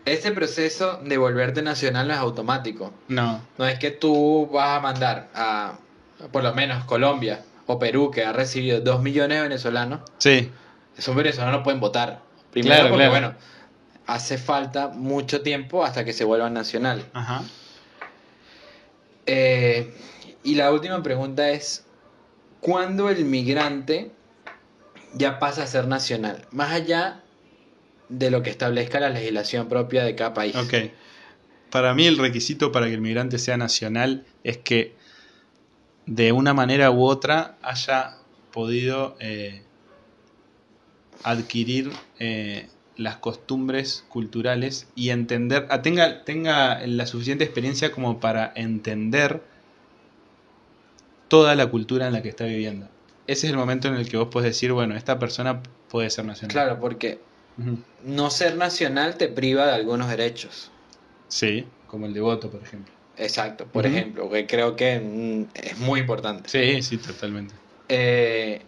Ese 0.04 0.32
proceso 0.32 1.00
de 1.02 1.16
volverte 1.16 1.62
nacional 1.62 2.08
no 2.08 2.14
es 2.14 2.20
automático. 2.20 2.92
no, 3.08 3.40
No 3.58 3.66
es 3.66 3.78
que 3.78 3.90
tú 3.90 4.48
vas 4.52 4.76
a 4.78 4.80
mandar 4.80 5.28
a, 5.34 5.78
por 6.30 6.42
lo 6.42 6.52
menos, 6.54 6.84
Colombia 6.84 7.42
o 7.66 7.78
Perú, 7.78 8.10
que 8.10 8.24
ha 8.24 8.32
recibido 8.32 8.80
2 8.80 9.00
millones 9.02 9.38
de 9.38 9.42
venezolanos. 9.42 10.00
sí, 10.18 10.50
Esos 10.98 11.14
venezolanos 11.16 11.58
no 11.58 11.62
pueden 11.62 11.80
votar. 11.80 12.20
Primero 12.50 12.74
Claro, 12.74 12.90
porque, 12.90 13.06
claro. 13.08 13.10
bueno, 13.10 13.34
hace 14.06 14.36
falta 14.38 14.88
mucho 14.88 15.40
tiempo 15.42 15.82
hasta 15.84 16.04
que 16.04 16.12
se 16.12 16.24
vuelvan 16.24 16.52
nacional. 16.54 17.04
ajá. 17.14 17.42
Eh, 19.26 19.94
y 20.42 20.54
la 20.56 20.70
última 20.70 21.02
pregunta 21.02 21.48
es, 21.48 21.84
¿cuándo 22.60 23.08
el 23.08 23.24
migrante 23.24 24.10
ya 25.14 25.38
pasa 25.38 25.62
a 25.62 25.66
ser 25.66 25.86
nacional, 25.88 26.44
más 26.50 26.72
allá 26.72 27.22
de 28.08 28.30
lo 28.30 28.42
que 28.42 28.50
establezca 28.50 29.00
la 29.00 29.10
legislación 29.10 29.68
propia 29.68 30.04
de 30.04 30.14
cada 30.14 30.34
país. 30.34 30.54
Ok. 30.56 30.74
Para 31.70 31.94
mí 31.94 32.06
el 32.06 32.18
requisito 32.18 32.70
para 32.70 32.86
que 32.86 32.94
el 32.94 33.00
migrante 33.00 33.38
sea 33.38 33.56
nacional 33.56 34.24
es 34.44 34.58
que 34.58 34.94
de 36.06 36.32
una 36.32 36.54
manera 36.54 36.90
u 36.90 37.04
otra 37.04 37.56
haya 37.62 38.18
podido 38.52 39.16
eh, 39.18 39.62
adquirir 41.22 41.90
eh, 42.18 42.68
las 42.96 43.16
costumbres 43.16 44.04
culturales 44.08 44.86
y 44.94 45.10
entender, 45.10 45.66
ah, 45.70 45.82
tenga, 45.82 46.24
tenga 46.24 46.86
la 46.86 47.06
suficiente 47.06 47.44
experiencia 47.44 47.90
como 47.90 48.20
para 48.20 48.52
entender 48.54 49.42
toda 51.28 51.54
la 51.56 51.66
cultura 51.66 52.06
en 52.06 52.12
la 52.12 52.22
que 52.22 52.28
está 52.28 52.44
viviendo. 52.44 52.88
Ese 53.26 53.46
es 53.46 53.52
el 53.52 53.56
momento 53.56 53.88
en 53.88 53.94
el 53.94 54.08
que 54.08 54.16
vos 54.16 54.28
podés 54.28 54.50
decir, 54.50 54.72
bueno, 54.72 54.94
esta 54.94 55.18
persona 55.18 55.62
puede 55.88 56.10
ser 56.10 56.26
nacional. 56.26 56.52
Claro, 56.52 56.80
porque 56.80 57.18
No 58.04 58.30
ser 58.30 58.56
nacional 58.56 59.16
te 59.16 59.28
priva 59.28 59.66
de 59.66 59.72
algunos 59.72 60.08
derechos. 60.08 60.70
Sí, 61.28 61.66
como 61.86 62.06
el 62.06 62.14
de 62.14 62.20
voto, 62.20 62.50
por 62.50 62.62
ejemplo. 62.62 62.92
Exacto, 63.16 63.66
por 63.66 63.86
ejemplo, 63.86 64.28
que 64.28 64.46
creo 64.46 64.74
que 64.74 64.98
mm, 64.98 65.46
es 65.54 65.78
muy 65.78 66.00
importante. 66.00 66.48
Sí, 66.48 66.82
sí, 66.82 66.98
totalmente. 66.98 67.54
Eh, 67.88 68.60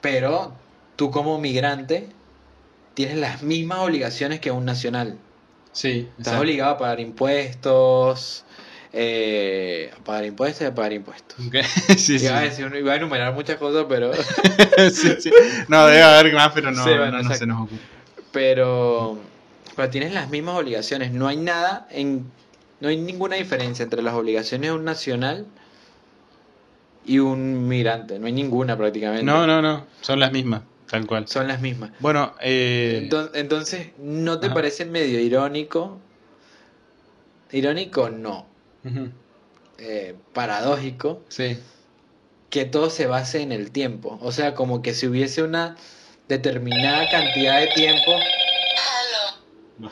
pero 0.00 0.52
tú 0.96 1.10
como 1.10 1.38
migrante 1.38 2.08
tienes 2.94 3.16
las 3.16 3.42
mismas 3.42 3.80
obligaciones 3.80 4.40
que 4.40 4.50
un 4.50 4.64
nacional. 4.64 5.18
Sí, 5.72 6.08
Estás 6.10 6.18
exacto. 6.18 6.40
obligado 6.40 6.70
a 6.74 6.78
pagar 6.78 7.00
impuestos, 7.00 8.44
eh, 8.96 9.90
a 9.98 10.04
pagar 10.04 10.24
impuestos 10.24 10.62
y 10.62 10.64
a 10.66 10.74
pagar 10.74 10.92
impuestos. 10.92 11.36
Ok, 11.46 11.56
sí, 11.98 12.18
sí. 12.18 12.26
Iba, 12.26 12.38
a 12.38 12.42
decir, 12.42 12.72
iba 12.78 12.92
a 12.92 12.96
enumerar 12.96 13.34
muchas 13.34 13.56
cosas, 13.56 13.86
pero, 13.88 14.12
Sí. 14.92 15.30
No, 15.68 15.86
debe 15.88 16.02
haber 16.02 16.32
más, 16.32 16.52
pero 16.54 16.70
no, 16.70 16.82
Sí, 16.84 16.90
bueno, 16.90 17.06
no, 17.06 17.10
no 17.12 17.18
exacto. 17.18 17.38
se 17.38 17.46
nos 17.46 17.62
ocurre. 17.62 17.80
pero, 18.30 19.18
pero 19.74 19.90
tienes 19.90 20.12
las 20.12 20.30
mismas 20.30 20.56
obligaciones. 20.60 21.10
No 21.12 21.26
hay 21.26 21.36
nada 21.38 21.88
en, 21.90 22.24
no 22.80 22.88
hay 22.88 22.96
ninguna 22.96 23.34
diferencia 23.36 23.82
entre 23.82 24.00
las 24.00 24.14
obligaciones 24.14 24.70
de 24.70 24.76
un 24.76 24.84
nacional 24.84 25.46
y 27.04 27.18
un 27.18 27.66
migrante. 27.66 28.18
No 28.20 28.26
hay 28.26 28.32
ninguna 28.32 28.76
prácticamente. 28.76 29.24
No, 29.24 29.44
no, 29.46 29.60
no, 29.60 29.86
son 30.02 30.20
las 30.20 30.30
mismas, 30.30 30.62
tal 30.88 31.04
cual. 31.06 31.26
Son 31.26 31.48
las 31.48 31.60
mismas. 31.60 31.90
Bueno, 31.98 32.34
eh, 32.40 33.08
Enton- 33.10 33.30
Entonces, 33.34 33.88
¿no 33.98 34.38
te 34.38 34.46
Ajá. 34.46 34.54
parece 34.54 34.84
medio 34.84 35.18
irónico? 35.18 35.98
Irónico 37.52 38.08
no, 38.10 38.46
eh, 39.78 40.14
paradójico 40.32 41.22
sí, 41.28 41.58
que 42.50 42.64
todo 42.64 42.90
se 42.90 43.06
base 43.06 43.40
en 43.42 43.52
el 43.52 43.70
tiempo. 43.70 44.18
O 44.22 44.30
sea, 44.32 44.54
como 44.54 44.82
que 44.82 44.94
si 44.94 45.06
hubiese 45.06 45.42
una 45.42 45.76
determinada 46.28 47.08
cantidad 47.10 47.60
de 47.60 47.66
tiempo, 47.68 48.12
me 49.78 49.88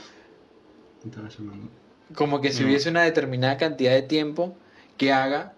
estaba 1.10 1.28
llamando. 1.28 1.70
como 2.14 2.40
que 2.40 2.52
si 2.52 2.62
No. 2.62 2.68
hubiese 2.68 2.88
una 2.90 3.02
determinada 3.02 3.56
cantidad 3.56 3.92
de 3.92 4.02
tiempo 4.02 4.56
que 4.96 5.12
haga 5.12 5.54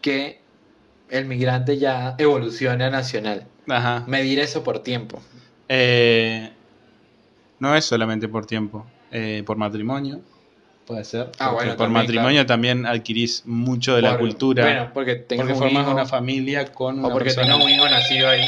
que 0.00 0.40
el 1.08 1.24
migrante 1.26 1.78
ya 1.78 2.14
evolucione 2.18 2.84
a 2.84 2.90
nacional. 2.90 3.46
Ajá. 3.68 4.04
Medir 4.06 4.38
eso 4.38 4.62
por 4.62 4.80
tiempo. 4.82 5.20
Eh, 5.68 6.50
no 7.58 7.74
es 7.74 7.84
solamente 7.84 8.28
por 8.28 8.46
tiempo, 8.46 8.86
eh, 9.10 9.42
por 9.46 9.56
matrimonio, 9.56 10.20
puede 10.86 11.04
ser. 11.04 11.30
Ah, 11.38 11.50
porque 11.50 11.54
bueno, 11.54 11.70
por 11.76 11.86
también, 11.86 11.92
matrimonio 11.92 12.46
también 12.46 12.86
adquirís 12.86 13.42
mucho 13.46 13.94
de 13.96 14.02
la 14.02 14.18
cultura. 14.18 14.64
Bueno, 14.64 14.90
porque 14.94 15.14
tengas 15.16 15.46
porque 15.46 15.52
un 15.54 15.58
formás 15.58 15.82
hijo, 15.82 15.92
una 15.92 16.06
familia 16.06 16.72
con 16.72 16.98
una 16.98 17.08
o 17.08 17.12
porque 17.12 17.32
persona. 17.34 17.56
un 17.56 17.70
hijo 17.70 17.88
nacido 17.88 18.28
ahí, 18.28 18.44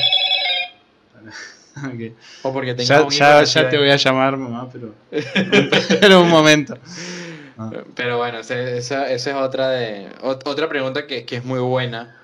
o 2.43 2.53
porque 2.53 2.75
tengas 2.75 2.89
Ya, 2.89 3.03
un 3.03 3.13
hijo 3.13 3.19
ya, 3.19 3.41
nacido 3.41 3.65
ya 3.65 3.69
te 3.71 3.77
ahí. 3.77 3.83
voy 3.83 3.91
a 3.91 3.97
llamar, 3.97 4.37
mamá, 4.37 4.69
pero. 4.73 4.95
pero 6.01 6.23
un 6.23 6.29
momento. 6.31 6.79
Ah, 7.59 7.71
Pero 7.95 8.19
bueno, 8.19 8.39
esa, 8.41 8.61
esa 8.71 9.09
es 9.11 9.27
otra 9.29 9.71
de 9.71 10.09
ot- 10.23 10.43
otra 10.47 10.69
pregunta 10.69 11.07
que, 11.07 11.25
que 11.25 11.37
es 11.37 11.45
muy 11.45 11.59
buena 11.61 12.15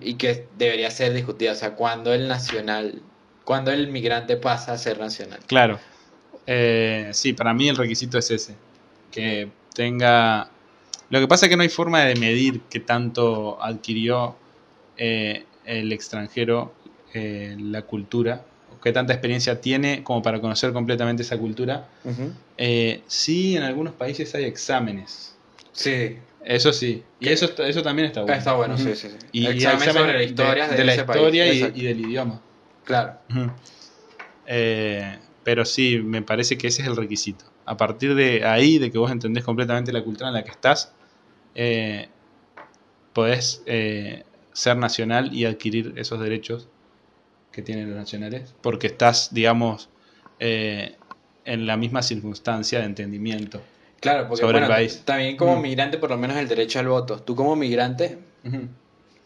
y 0.00 0.14
que 0.14 0.46
debería 0.58 0.90
ser 0.90 1.12
discutida. 1.12 1.52
O 1.52 1.54
sea, 1.54 1.74
¿cuándo 1.74 2.12
el 2.12 2.28
nacional, 2.28 3.02
cuándo 3.44 3.70
el 3.72 3.88
migrante 3.88 4.36
pasa 4.36 4.72
a 4.72 4.78
ser 4.78 4.98
nacional? 4.98 5.40
Claro. 5.46 5.78
Eh, 6.46 7.08
sí, 7.12 7.32
para 7.32 7.54
mí 7.54 7.68
el 7.68 7.76
requisito 7.76 8.18
es 8.18 8.30
ese. 8.30 8.54
Que 9.14 9.48
tenga... 9.74 10.50
Lo 11.10 11.20
que 11.20 11.28
pasa 11.28 11.46
es 11.46 11.50
que 11.50 11.56
no 11.56 11.62
hay 11.62 11.68
forma 11.68 12.04
de 12.04 12.16
medir 12.16 12.62
qué 12.68 12.80
tanto 12.80 13.62
adquirió 13.62 14.36
eh, 14.96 15.44
el 15.64 15.92
extranjero 15.92 16.72
eh, 17.12 17.56
la 17.60 17.82
cultura, 17.82 18.44
o 18.74 18.80
qué 18.80 18.90
tanta 18.90 19.12
experiencia 19.12 19.60
tiene 19.60 20.02
como 20.02 20.20
para 20.20 20.40
conocer 20.40 20.72
completamente 20.72 21.22
esa 21.22 21.38
cultura. 21.38 21.88
Eh, 22.58 23.02
sí, 23.06 23.56
en 23.56 23.62
algunos 23.62 23.94
países 23.94 24.34
hay 24.34 24.44
exámenes. 24.44 25.36
Sí, 25.70 26.16
Eso 26.44 26.72
sí. 26.72 27.04
Y 27.20 27.28
eso, 27.28 27.46
eso 27.64 27.82
también 27.82 28.06
está 28.06 28.22
bueno. 28.22 28.36
está 28.36 28.54
bueno, 28.54 28.76
sí, 28.76 28.96
sí. 28.96 29.08
sí. 29.10 29.16
Y, 29.30 29.46
Examen 29.46 29.76
exámenes 29.76 29.94
sobre 29.94 30.12
la 30.14 30.22
historia 30.24 30.68
de, 30.68 30.76
de 30.76 30.84
la 30.84 30.94
historia 30.96 31.52
y, 31.52 31.82
del 31.82 32.00
idioma. 32.00 32.40
Claro. 32.84 33.18
Eh, 34.46 35.18
pero 35.44 35.64
sí, 35.64 35.98
me 35.98 36.22
parece 36.22 36.58
que 36.58 36.66
ese 36.66 36.82
es 36.82 36.88
el 36.88 36.96
requisito. 36.96 37.44
A 37.66 37.76
partir 37.76 38.14
de 38.14 38.44
ahí, 38.44 38.78
de 38.78 38.90
que 38.90 38.98
vos 38.98 39.10
entendés 39.10 39.44
completamente 39.44 39.92
la 39.92 40.02
cultura 40.02 40.28
en 40.28 40.34
la 40.34 40.44
que 40.44 40.50
estás, 40.50 40.92
eh, 41.54 42.08
podés 43.12 43.62
eh, 43.66 44.24
ser 44.52 44.76
nacional 44.76 45.32
y 45.32 45.44
adquirir 45.46 45.94
esos 45.96 46.20
derechos 46.20 46.68
que 47.52 47.62
tienen 47.62 47.88
los 47.88 47.96
nacionales, 47.96 48.54
porque 48.60 48.88
estás, 48.88 49.32
digamos, 49.32 49.88
eh, 50.40 50.96
en 51.44 51.66
la 51.66 51.76
misma 51.76 52.02
circunstancia 52.02 52.80
de 52.80 52.86
entendimiento. 52.86 53.60
Claro, 54.00 54.28
porque 54.28 54.42
Sobre 54.42 54.58
el 54.58 54.64
bueno, 54.64 54.74
país. 54.74 55.02
también 55.04 55.36
como 55.36 55.56
Mm. 55.56 55.62
migrante, 55.62 55.98
por 55.98 56.10
lo 56.10 56.18
menos 56.18 56.36
el 56.36 56.48
derecho 56.48 56.78
al 56.80 56.88
voto. 56.88 57.20
Tú 57.22 57.34
como 57.36 57.56
migrante. 57.56 58.18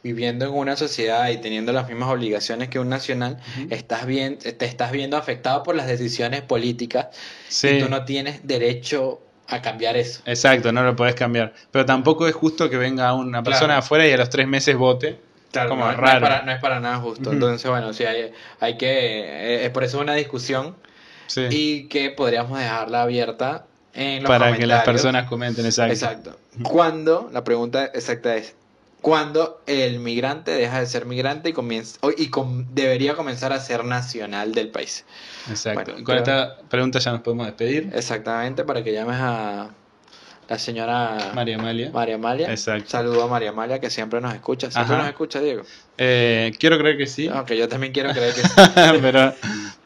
Viviendo 0.09 0.45
en 0.47 0.53
una 0.53 0.77
sociedad 0.77 1.29
y 1.31 1.37
teniendo 1.39 1.73
las 1.73 1.87
mismas 1.89 2.09
obligaciones 2.09 2.69
que 2.69 2.79
un 2.79 2.89
nacional, 2.89 3.39
Ujú. 3.57 3.69
estás 3.71 4.07
bien, 4.07 4.39
te 4.39 4.65
estás 4.65 4.91
viendo 4.93 5.17
afectado 5.17 5.63
por 5.63 5.75
las 5.75 5.87
decisiones 5.87 6.43
políticas 6.43 7.09
Sí. 7.49 7.69
y 7.69 7.79
tú 7.81 7.89
no 7.89 8.05
tienes 8.05 8.47
derecho 8.47 9.21
a 9.47 9.63
cambiar 9.63 9.97
eso. 9.97 10.21
Exacto, 10.27 10.73
no 10.73 10.83
lo 10.83 10.95
podés 10.97 11.15
cambiar. 11.15 11.53
Pero 11.71 11.85
tampoco 11.87 12.27
es 12.29 12.35
justo 12.35 12.69
que 12.69 12.77
venga 12.77 13.13
una 13.15 13.43
persona 13.43 13.67
Claro. 13.75 13.79
afuera 13.81 14.07
y 14.07 14.13
a 14.13 14.17
los 14.17 14.29
tres 14.31 14.47
meses 14.47 14.77
vote. 14.77 15.19
Claro, 15.53 15.71
Como 15.71 15.83
no, 15.85 15.93
no 15.93 15.93
es 15.95 15.99
raro. 16.01 16.21
para, 16.21 16.43
no 16.43 16.53
es 16.53 16.61
para 16.61 16.81
nada 16.81 16.99
justo. 16.99 17.33
Entonces, 17.33 17.71
bueno, 17.71 17.93
sí, 17.95 18.05
hay, 18.05 18.31
hay 18.61 18.77
que... 18.77 18.87
eh, 18.91 19.65
es 19.65 19.71
por 19.71 19.85
eso 19.85 20.01
una 20.01 20.15
discusión 20.15 20.75
Sí. 21.27 21.47
y 21.51 21.89
que 21.89 22.11
podríamos 22.11 22.59
dejarla 22.59 23.03
abierta 23.03 23.65
en 23.95 24.23
los 24.23 24.29
para 24.29 24.47
que 24.57 24.67
las 24.67 24.83
comentarios. 24.83 24.85
personas 24.85 25.29
comenten, 25.29 25.65
exacto. 25.67 25.93
Exacto. 25.95 26.39
¿Cuándo? 26.63 27.31
La 27.33 27.45
pregunta 27.45 27.87
exacta 27.87 28.37
es, 28.37 28.55
¿cuándo 29.01 29.63
el 29.67 30.01
migrante 30.01 30.51
deja 30.51 30.81
de 30.81 30.87
ser 30.87 31.07
migrante 31.07 31.51
y, 31.51 31.53
comienza, 31.53 31.99
y 32.17 32.29
com- 32.29 32.67
debería 32.73 33.15
comenzar 33.15 33.53
a 33.53 33.61
ser 33.61 33.85
nacional 33.85 34.53
del 34.55 34.69
país? 34.71 35.05
Exacto. 35.49 35.83
Bueno, 35.93 36.01
y 36.01 36.05
con 36.05 36.17
pero- 36.17 36.19
esta 36.21 36.59
pregunta 36.69 36.99
ya 36.99 37.13
nos 37.13 37.21
podemos 37.23 37.47
despedir. 37.47 37.91
Exactamente, 37.95 38.65
para 38.65 38.83
que 38.83 38.93
llames 38.93 39.17
a 39.21 39.71
la 40.49 40.59
señora 40.59 41.33
María 41.35 41.57
Amalia. 41.59 41.91
María 41.93 42.15
Amalia. 42.15 42.51
Exacto. 42.51 42.89
Saludo 42.89 43.23
a 43.25 43.27
María 43.29 43.51
Amalia, 43.51 43.79
que 43.81 43.91
siempre 43.91 44.21
nos 44.21 44.35
escucha. 44.35 44.71
Siempre 44.71 44.95
Ajá. 44.95 45.03
nos 45.05 45.11
escucha, 45.13 45.41
Diego. 45.41 45.63
Eh, 45.99 46.53
quiero 46.59 46.79
creer 46.79 46.97
que 46.97 47.07
sí, 47.07 47.29
Aunque 47.29 47.57
yo 47.57 47.69
también 47.69 47.93
quiero 47.93 48.11
creer 48.13 48.33
que 48.35 48.41
sí. 48.43 48.49
pero, 49.03 49.35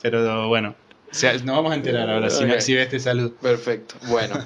pero 0.00 0.48
bueno, 0.48 0.74
o 1.10 1.14
sea, 1.14 1.32
nos 1.34 1.56
vamos 1.56 1.72
a 1.72 1.74
enterar 1.74 2.08
ahora 2.08 2.30
si, 2.30 2.44
me- 2.44 2.54
Ok. 2.54 2.60
si 2.60 2.74
ve 2.74 2.82
este 2.82 3.00
saludo. 3.00 3.34
Perfecto. 3.34 3.96
Bueno, 4.06 4.36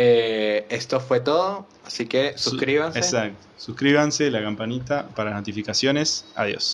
eh, 0.00 0.66
esto 0.70 1.00
fue 1.00 1.20
todo. 1.20 1.66
Así 1.84 2.06
que 2.06 2.34
Su- 2.36 2.50
suscríbanse. 2.50 2.98
Exacto. 3.00 3.36
Suscríbanse, 3.56 4.30
la 4.30 4.40
campanita 4.40 5.08
para 5.08 5.32
notificaciones. 5.32 6.24
Adiós. 6.36 6.64